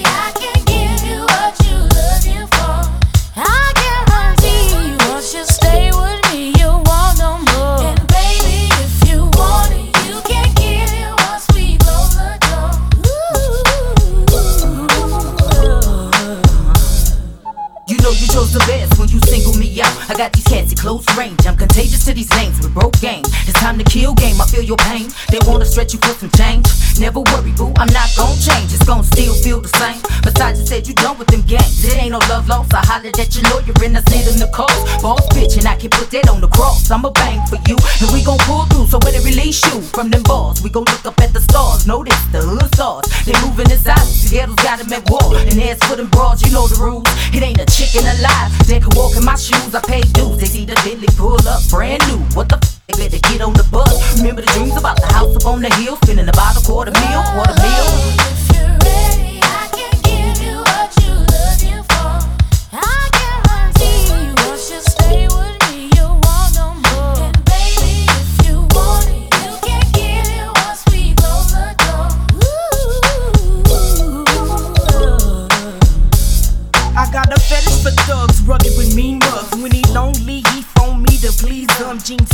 I 20.09 20.15
got 20.15 20.33
these 20.33 20.45
cats 20.45 20.73
at 20.73 20.79
close 20.79 21.05
range. 21.19 21.47
I'm 21.47 21.57
contagious 21.57 22.05
to 22.07 22.15
these 22.15 22.33
lanes 22.33 22.57
with 22.61 22.73
broke 22.73 22.99
game. 22.99 23.25
It's 23.45 23.53
time 23.61 23.77
to 23.77 23.85
kill 23.85 24.15
game. 24.15 24.41
I 24.41 24.47
feel 24.47 24.63
your 24.63 24.79
pain. 24.89 25.13
They 25.29 25.39
wanna 25.45 25.67
stretch 25.67 25.93
you 25.93 26.01
for 26.01 26.17
some 26.17 26.31
change. 26.31 26.65
Never 26.99 27.21
worry, 27.21 27.53
boo. 27.53 27.73
I'm 27.77 27.93
not 27.93 28.09
gon' 28.17 28.33
change. 28.41 28.73
It's 28.73 28.85
gon' 28.85 29.05
still 29.05 29.35
feel 29.35 29.61
the 29.61 29.69
same. 29.77 30.01
Besides, 30.25 30.61
you 30.61 30.67
said 30.67 30.89
you 30.89 30.95
done 30.95 31.19
with 31.19 31.29
them 31.29 31.43
games. 31.43 31.85
It 31.85 32.01
ain't 32.01 32.13
no 32.13 32.19
love 32.33 32.49
lost. 32.49 32.73
I 32.73 32.81
hollered 32.81 33.21
at 33.21 33.37
your 33.37 33.45
lawyer 33.53 33.77
and 33.85 33.99
I 33.99 34.03
sent 34.09 34.33
him 34.33 34.41
the 34.41 34.49
call. 34.49 34.73
Boss 35.05 35.29
bitch, 35.37 35.59
and 35.59 35.69
I 35.69 35.77
can 35.77 35.91
put 35.91 36.11
that 36.11 36.29
on 36.29 36.41
the 36.41 36.49
cross. 36.49 36.91
I'ma 36.91 37.11
bang 37.11 37.45
for 37.47 37.61
you, 37.69 37.77
and 38.01 38.09
we 38.11 38.25
gon' 38.25 38.41
pull 38.49 38.65
through. 38.73 38.89
So 38.89 38.99
when 39.05 39.13
it 39.15 39.23
release 39.29 39.61
you 39.69 39.83
from 39.93 40.09
them 40.09 40.23
balls, 40.25 40.63
we 40.65 40.71
gon' 40.71 40.89
look 40.89 41.05
up 41.05 41.21
at 41.21 41.35
the 41.37 41.41
stars. 41.41 41.87
Notice 41.87 42.19
the 42.33 42.41
hood 42.41 42.65
stars. 42.75 43.05
They 43.29 43.37
moving 43.45 43.71
inside. 43.71 44.09
Seattle's 44.09 44.57
got 44.65 44.81
them 44.81 44.91
at 44.91 45.05
war. 45.13 45.37
And 45.37 45.61
as 45.61 45.79
for 45.85 45.97
them 45.97 46.09
broads, 46.09 46.41
you 46.41 46.51
know 46.51 46.67
the 46.67 46.81
rules. 46.81 47.07
It 47.37 47.45
ain't 47.45 47.61
a 47.61 47.69
chicken 47.69 48.09
alive 48.09 48.51
that 48.73 48.81
can 48.81 48.93
walk 48.97 49.15
in 49.15 49.25
my 49.25 49.37
shoes. 49.37 49.75
I 49.75 49.81
pay 49.85 49.98
dues. 50.13 50.39
They 50.39 50.47
see 50.47 50.65
the 50.65 50.75
Bentley 50.85 51.09
pull 51.17 51.39
up 51.49 51.63
brand 51.69 52.03
new. 52.09 52.19
What 52.35 52.49
the 52.49 52.57
f? 52.57 52.81
They 52.89 53.09
better 53.09 53.21
get 53.29 53.41
on 53.41 53.53
the 53.53 53.65
bus. 53.71 54.19
Remember 54.19 54.43
the 54.43 54.51
dreams 54.53 54.77
about 54.77 55.01
the 55.01 55.07
house 55.07 55.37
up 55.37 55.47
on 55.47 55.63
the 55.63 55.71
hill, 55.75 55.97
spending 56.03 56.29
about 56.29 56.57
a 56.57 56.65
quarter 56.65 56.93
meal, 56.93 57.23
quarter 57.35 57.55
meal. 57.61 57.87
If 58.19 58.49
you're 58.55 58.79
ready, 58.85 59.38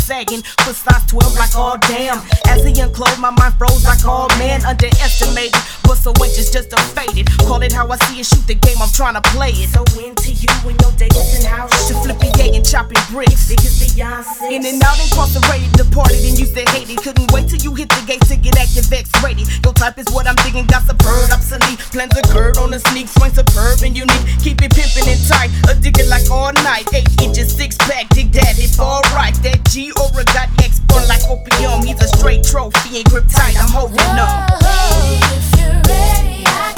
sagging, 0.04 0.42
foot 0.60 0.76
size 0.76 1.06
12 1.08 1.34
like 1.40 1.56
all 1.56 1.78
damn. 1.88 2.20
As 2.52 2.60
he 2.62 2.76
unclosed, 2.78 3.18
my 3.18 3.30
mind 3.30 3.54
froze 3.56 3.84
like 3.84 4.04
all 4.04 4.28
man 4.36 4.60
underestimated. 4.64 5.56
But 5.82 5.96
so 5.96 6.12
inches 6.20 6.52
just 6.52 6.72
a 6.72 6.80
faded. 6.92 7.32
Call 7.48 7.62
it 7.62 7.72
how 7.72 7.88
I 7.88 7.96
see 8.04 8.20
it, 8.20 8.26
shoot 8.26 8.44
the 8.46 8.54
game, 8.54 8.76
I'm 8.84 8.92
trying 8.92 9.16
to 9.16 9.24
play 9.32 9.56
it. 9.56 9.72
So 9.72 9.80
into 9.96 10.36
you 10.36 10.52
and 10.68 10.76
your 10.76 10.92
days 11.00 11.16
in 11.40 11.48
house. 11.48 11.72
To 11.88 11.94
flipping 12.04 12.36
yay 12.36 12.52
and 12.52 12.64
chopping 12.64 13.00
bricks. 13.08 13.48
Biggest 13.48 13.80
Beyonce. 13.80 14.52
In 14.52 14.68
and 14.68 14.82
out 14.84 15.00
incarcerated, 15.00 15.72
departed 15.72 16.20
and 16.20 16.36
used 16.36 16.52
to 16.52 16.68
hate 16.76 16.92
it. 16.92 17.00
Couldn't 17.00 17.32
wait 17.32 17.48
till 17.48 17.60
you 17.64 17.72
hit 17.72 17.88
the 17.88 18.04
gates 18.04 18.28
to 18.28 18.36
get 18.36 18.60
active 18.60 18.92
X 18.92 19.08
rated. 19.24 19.48
Your 19.64 19.72
type 19.72 19.96
is 19.96 20.08
what 20.12 20.28
I'm 20.28 20.36
digging, 20.44 20.68
got 20.68 20.84
superb, 20.84 21.32
obsolete. 21.32 21.80
Plans 21.96 22.12
occurred 22.12 22.60
on 22.60 22.76
the 22.76 22.80
sneak, 22.92 23.08
swing 23.08 23.32
superb 23.32 23.80
and 23.80 23.96
unique. 23.96 24.24
Keep 24.44 24.60
it 24.60 24.76
pimping 24.76 25.08
and 25.08 25.22
tight, 25.24 25.48
addicted 25.72 26.12
like 26.12 26.28
all 26.28 26.52
night. 26.60 26.84
Eight 26.92 27.08
inches, 27.24 27.48
six 27.56 27.76
pack, 27.88 28.12
dig 28.12 28.32
that, 28.36 28.60
it's 28.60 28.76
alright. 28.76 29.32
That 29.40 29.64
G 29.72 29.93
Aura 30.00 30.24
got 30.32 30.48
X 30.62 30.80
burn 30.80 31.06
like 31.08 31.22
opium. 31.28 31.82
He's 31.82 32.00
a 32.02 32.08
straight 32.08 32.44
trophy 32.44 32.98
and 32.98 33.04
grip 33.06 33.24
tight, 33.28 33.56
I'm 33.58 33.70
holding 33.70 33.98
up. 33.98 34.50
If 34.60 35.58
you're 35.58 35.80
ready, 35.88 36.44
I 36.46 36.73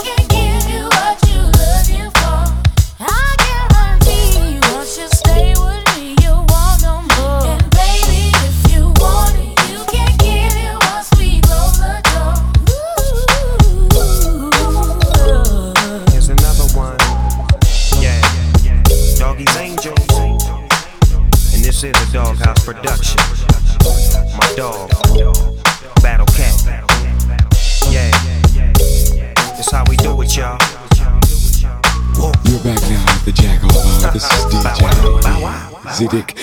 Zidic. 35.97 36.37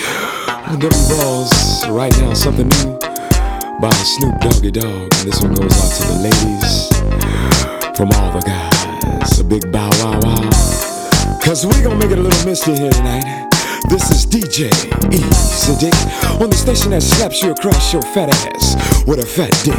On 0.66 0.80
them 0.80 0.90
balls 1.08 1.86
right 1.88 2.12
now, 2.18 2.34
something 2.34 2.66
new 2.66 2.98
by 3.80 3.90
Snoop 4.02 4.40
Doggy 4.40 4.72
Dogg. 4.72 5.14
And 5.14 5.28
this 5.28 5.40
one 5.40 5.54
goes 5.54 5.70
out 5.78 5.94
to 5.94 6.02
the 6.10 6.18
ladies 6.26 6.88
from 7.96 8.10
all 8.18 8.32
the 8.32 8.42
guys. 8.44 9.38
A 9.38 9.44
big 9.44 9.70
bow 9.70 9.88
wow 10.02 10.18
wow. 10.24 11.38
Cause 11.40 11.64
we 11.64 11.80
gonna 11.82 11.94
make 11.94 12.10
it 12.10 12.18
a 12.18 12.20
little 12.20 12.44
misty 12.44 12.74
here 12.74 12.90
tonight. 12.90 13.48
This 13.88 14.10
is 14.10 14.26
DJ 14.26 14.72
E 15.14 15.20
Zidic 15.62 16.40
on 16.40 16.50
the 16.50 16.56
station 16.56 16.90
that 16.90 17.04
slaps 17.04 17.40
you 17.40 17.52
across 17.52 17.92
your 17.92 18.02
fat 18.02 18.30
ass 18.30 19.06
with 19.06 19.20
a 19.20 19.26
fat 19.26 19.52
dick. 19.62 19.78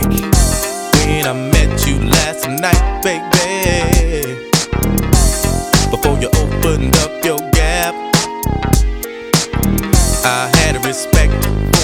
when 1.03 1.28
I 1.28 1.34
met 1.51 1.86
you 1.86 1.99
last 1.99 2.47
night, 2.47 3.03
baby. 3.03 4.24
I 10.28 10.49
had 10.57 10.76
a 10.76 10.80
respect 10.80 11.32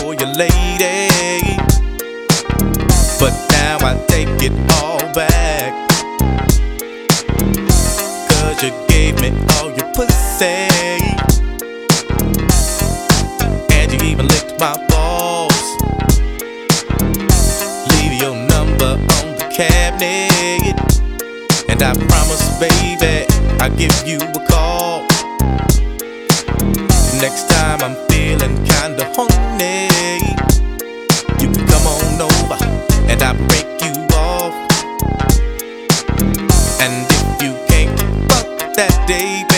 for 0.01 0.15
your 0.15 0.33
lady. 0.33 1.57
But 3.19 3.33
now 3.51 3.77
I 3.85 3.93
take 4.07 4.29
it 4.41 4.51
all 4.81 4.97
back. 5.13 5.71
Cause 8.31 8.63
you 8.63 8.73
gave 8.87 9.21
me 9.21 9.29
all 9.53 9.69
your 9.77 9.85
pussy. 9.93 10.65
And 13.77 13.93
you 13.93 13.99
even 14.09 14.27
licked 14.27 14.59
my 14.59 14.73
balls. 14.89 15.61
Leave 17.93 18.19
your 18.19 18.35
number 18.35 18.97
on 19.17 19.37
the 19.37 19.47
cabinet. 19.53 20.73
And 21.69 21.83
I 21.83 21.93
promise, 21.93 22.57
baby, 22.57 23.27
I'll 23.59 23.69
give 23.77 23.95
you 24.03 24.17
a 24.17 24.47
call. 24.47 25.05
Next 27.21 27.47
time 27.51 27.81
I'm 27.81 28.10
feeling 29.05 29.27
kinda 29.57 29.91
you 31.39 31.49
can 31.51 31.65
come 31.67 31.87
on 31.87 32.21
over 32.21 32.57
and 33.09 33.21
I 33.21 33.33
break 33.47 33.67
you 33.81 33.93
off. 34.15 34.53
And 36.79 36.93
if 37.09 37.41
you 37.41 37.53
can't 37.67 37.99
fuck 38.29 38.75
that 38.75 39.07
day, 39.07 39.50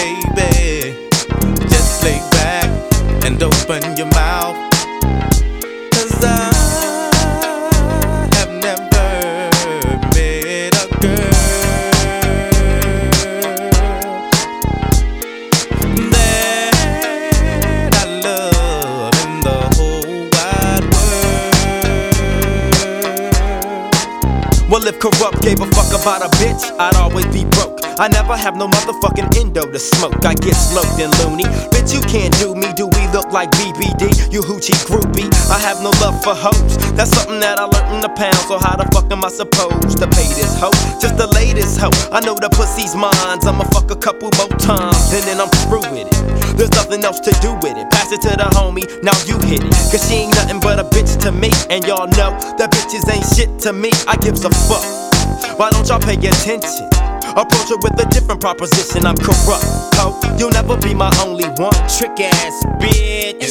bitch, 26.54 26.80
I'd 26.80 26.96
always 26.96 27.26
be 27.28 27.46
broke. 27.56 27.80
I 28.00 28.08
never 28.08 28.36
have 28.36 28.56
no 28.56 28.68
motherfucking 28.68 29.38
endo 29.38 29.70
to 29.70 29.80
smoke. 29.80 30.26
I 30.26 30.34
get 30.34 30.56
sloped 30.56 31.00
and 31.00 31.14
loony. 31.22 31.46
Bitch, 31.70 31.94
you 31.94 32.02
can't 32.02 32.34
do 32.40 32.56
me. 32.56 32.74
Do 32.74 32.88
we 32.88 33.08
look 33.14 33.32
like 33.32 33.52
BBD? 33.52 34.34
You 34.34 34.42
hoochie 34.42 34.78
groupie. 34.90 35.30
I 35.50 35.60
have 35.60 35.82
no 35.82 35.92
love 36.02 36.18
for 36.24 36.34
hoes. 36.34 36.78
That's 36.94 37.12
something 37.12 37.40
that 37.40 37.60
I 37.60 37.66
learned 37.66 37.96
in 37.96 38.02
the 38.02 38.10
pound. 38.10 38.38
So 38.50 38.58
how 38.58 38.76
the 38.76 38.86
fuck 38.92 39.12
am 39.12 39.24
I 39.24 39.30
supposed 39.30 39.98
to 40.00 40.08
pay 40.08 40.28
this 40.34 40.58
hoe? 40.60 40.74
Just 41.00 41.18
the 41.18 41.28
latest 41.28 41.80
hoe. 41.80 41.94
I 42.12 42.20
know 42.22 42.34
the 42.34 42.50
pussy's 42.50 42.96
mine. 42.96 43.14
I'ma 43.14 43.66
fuck 43.70 43.92
a 43.92 43.96
couple 43.96 44.30
more 44.38 44.54
times 44.58 45.14
and 45.14 45.24
then 45.24 45.40
I'm 45.40 45.50
through 45.70 45.86
with 45.94 46.10
it. 46.10 46.58
There's 46.58 46.72
nothing 46.72 47.04
else 47.04 47.20
to 47.22 47.32
do 47.42 47.54
with 47.62 47.78
it. 47.78 47.90
Pass 47.92 48.12
it 48.12 48.22
to 48.22 48.30
the 48.30 48.50
homie, 48.58 48.86
now 49.04 49.14
you 49.26 49.38
hit 49.46 49.64
it. 49.64 49.74
Cause 49.94 50.02
she 50.10 50.26
ain't 50.26 50.36
nothing 50.36 50.60
but 50.60 50.80
a 50.80 50.84
bitch 50.84 51.20
to 51.22 51.32
me. 51.32 51.50
And 51.70 51.86
y'all 51.86 52.08
know 52.08 52.34
that 52.58 52.72
bitches 52.72 53.06
ain't 53.14 53.26
shit 53.36 53.60
to 53.62 53.74
me. 53.74 53.92
I 54.08 54.18
gives 54.18 54.46
a 54.46 54.50
fuck. 54.50 55.13
Why 55.58 55.70
don't 55.70 55.88
y'all 55.88 56.00
pay 56.00 56.16
attention? 56.16 56.88
Approach 57.36 57.70
her 57.70 57.78
with 57.78 58.00
a 58.00 58.08
different 58.12 58.42
proposition. 58.42 59.06
I'm 59.06 59.16
corrupt, 59.16 59.66
ho. 59.96 60.20
You'll 60.38 60.52
never 60.52 60.78
be 60.78 60.94
my 60.94 61.12
only 61.26 61.46
one. 61.58 61.74
Trick 61.90 62.20
ass 62.20 62.66
bitch. 62.80 63.50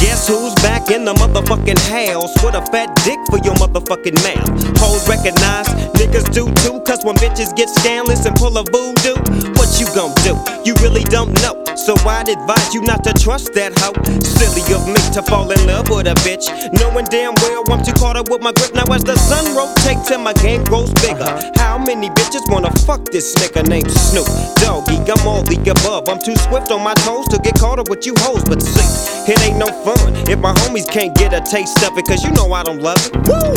Guess 0.00 0.28
who's 0.28 0.54
back 0.56 0.90
in 0.90 1.04
the 1.04 1.14
motherfucking 1.28 1.78
house 1.88 2.42
with 2.42 2.54
a 2.54 2.64
fat 2.72 2.94
dick 3.04 3.18
for 3.30 3.38
your 3.44 3.54
motherfucking 3.56 4.16
mouth? 4.24 4.78
Hoes 4.78 5.08
recognize, 5.08 5.68
niggas 5.94 6.32
do 6.32 6.46
too, 6.62 6.80
cause 6.84 7.04
when 7.04 7.16
bitches 7.16 7.54
get 7.56 7.68
scandalous 7.68 8.26
and 8.26 8.36
pull 8.36 8.56
a 8.56 8.64
voodoo, 8.64 9.16
what 9.56 9.68
you 9.80 9.86
gon' 9.94 10.14
do? 10.24 10.36
You 10.64 10.74
really 10.82 11.04
don't 11.04 11.32
know. 11.42 11.64
So 11.76 11.94
I'd 12.04 12.28
advise 12.28 12.74
you 12.74 12.82
not 12.82 13.04
to 13.04 13.12
trust 13.14 13.54
that 13.54 13.72
hoe. 13.78 13.96
Silly 14.20 14.60
of 14.74 14.84
me 14.88 15.00
to 15.14 15.22
fall 15.22 15.50
in 15.50 15.60
love 15.66 15.88
with 15.88 16.06
a 16.06 16.14
bitch, 16.26 16.48
knowing 16.80 17.06
damn 17.06 17.34
well 17.40 17.64
I'm 17.70 17.84
too 17.84 17.92
caught 17.92 18.16
up 18.16 18.28
with 18.28 18.42
my 18.42 18.52
grip. 18.52 18.74
Now 18.74 18.84
as 18.92 19.04
the 19.04 19.16
sun 19.16 19.56
rotates 19.56 20.10
and 20.10 20.22
my 20.22 20.32
game 20.34 20.64
grows 20.64 20.92
bigger, 21.00 21.28
how 21.56 21.78
many 21.78 22.10
bitches 22.10 22.44
wanna 22.50 22.70
fuck 22.84 23.04
this 23.06 23.34
nigga 23.36 23.66
named 23.68 23.90
Snoop 23.90 24.28
Doggy? 24.60 25.00
I'm 25.08 25.26
all 25.26 25.42
the 25.42 25.56
above. 25.70 26.08
I'm 26.08 26.20
too 26.20 26.36
swift 26.36 26.70
on 26.70 26.82
my 26.82 26.94
toes 27.06 27.28
to 27.28 27.38
get 27.38 27.54
caught 27.58 27.78
up 27.78 27.88
with 27.88 28.04
you 28.04 28.14
hoes, 28.18 28.44
but 28.44 28.60
see, 28.60 29.32
it 29.32 29.40
ain't 29.46 29.56
no 29.58 29.68
fun 29.84 30.12
if 30.28 30.38
my 30.40 30.52
homies 30.52 30.90
can't 30.90 31.16
get 31.28 31.42
a 31.42 31.50
taste 31.50 31.82
of 31.84 31.96
it, 31.98 32.06
cause 32.06 32.24
you 32.24 32.30
know 32.32 32.52
I 32.52 32.62
don't 32.62 32.80
love 32.80 32.98
it. 33.04 33.12
Woo! 33.28 33.52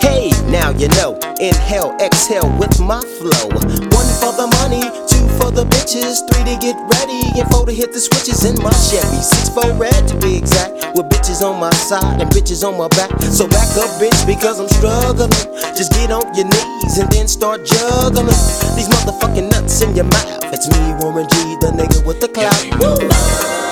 Hey, 0.00 0.30
now 0.50 0.70
you 0.70 0.88
know. 1.00 1.16
Inhale, 1.40 1.96
exhale 2.00 2.48
with 2.58 2.78
my 2.80 3.00
flow. 3.00 3.48
One 3.48 4.10
for 4.20 4.32
the 4.36 4.48
money, 4.60 4.84
two 5.08 5.24
for 5.40 5.50
the 5.50 5.64
bitches, 5.64 6.20
three 6.28 6.44
to 6.44 6.56
get 6.60 6.76
ready, 7.00 7.40
and 7.40 7.48
four 7.50 7.64
to 7.64 7.72
hit 7.72 7.92
the 7.92 8.00
switches 8.00 8.44
in 8.44 8.60
my 8.62 8.72
Chevy. 8.72 9.20
Six 9.22 9.48
for 9.48 9.72
red 9.74 10.06
to 10.08 10.16
be 10.20 10.36
exact, 10.36 10.72
with 10.94 11.08
bitches 11.08 11.40
on 11.40 11.58
my 11.58 11.72
side 11.72 12.20
and 12.20 12.30
bitches 12.30 12.66
on 12.66 12.76
my 12.76 12.88
back. 12.88 13.10
So 13.32 13.48
back 13.48 13.68
up, 13.80 13.90
bitch, 13.96 14.26
because 14.26 14.60
I'm 14.60 14.68
struggling. 14.68 15.32
Just 15.72 15.92
get 15.92 16.10
on 16.10 16.34
your 16.34 16.46
knees 16.46 16.98
and 16.98 17.10
then 17.10 17.28
start 17.28 17.64
juggling 17.64 18.26
these 18.76 18.88
motherfucking 18.92 19.50
nuts 19.50 19.80
in 19.80 19.96
your 19.96 20.06
mouth. 20.06 20.44
It's 20.52 20.68
me, 20.68 20.94
Warren 21.00 21.26
G, 21.28 21.36
the 21.60 21.72
nigga 21.72 22.04
with 22.04 22.20
the 22.20 22.28
clout. 22.28 22.60
Woo! 22.78 23.63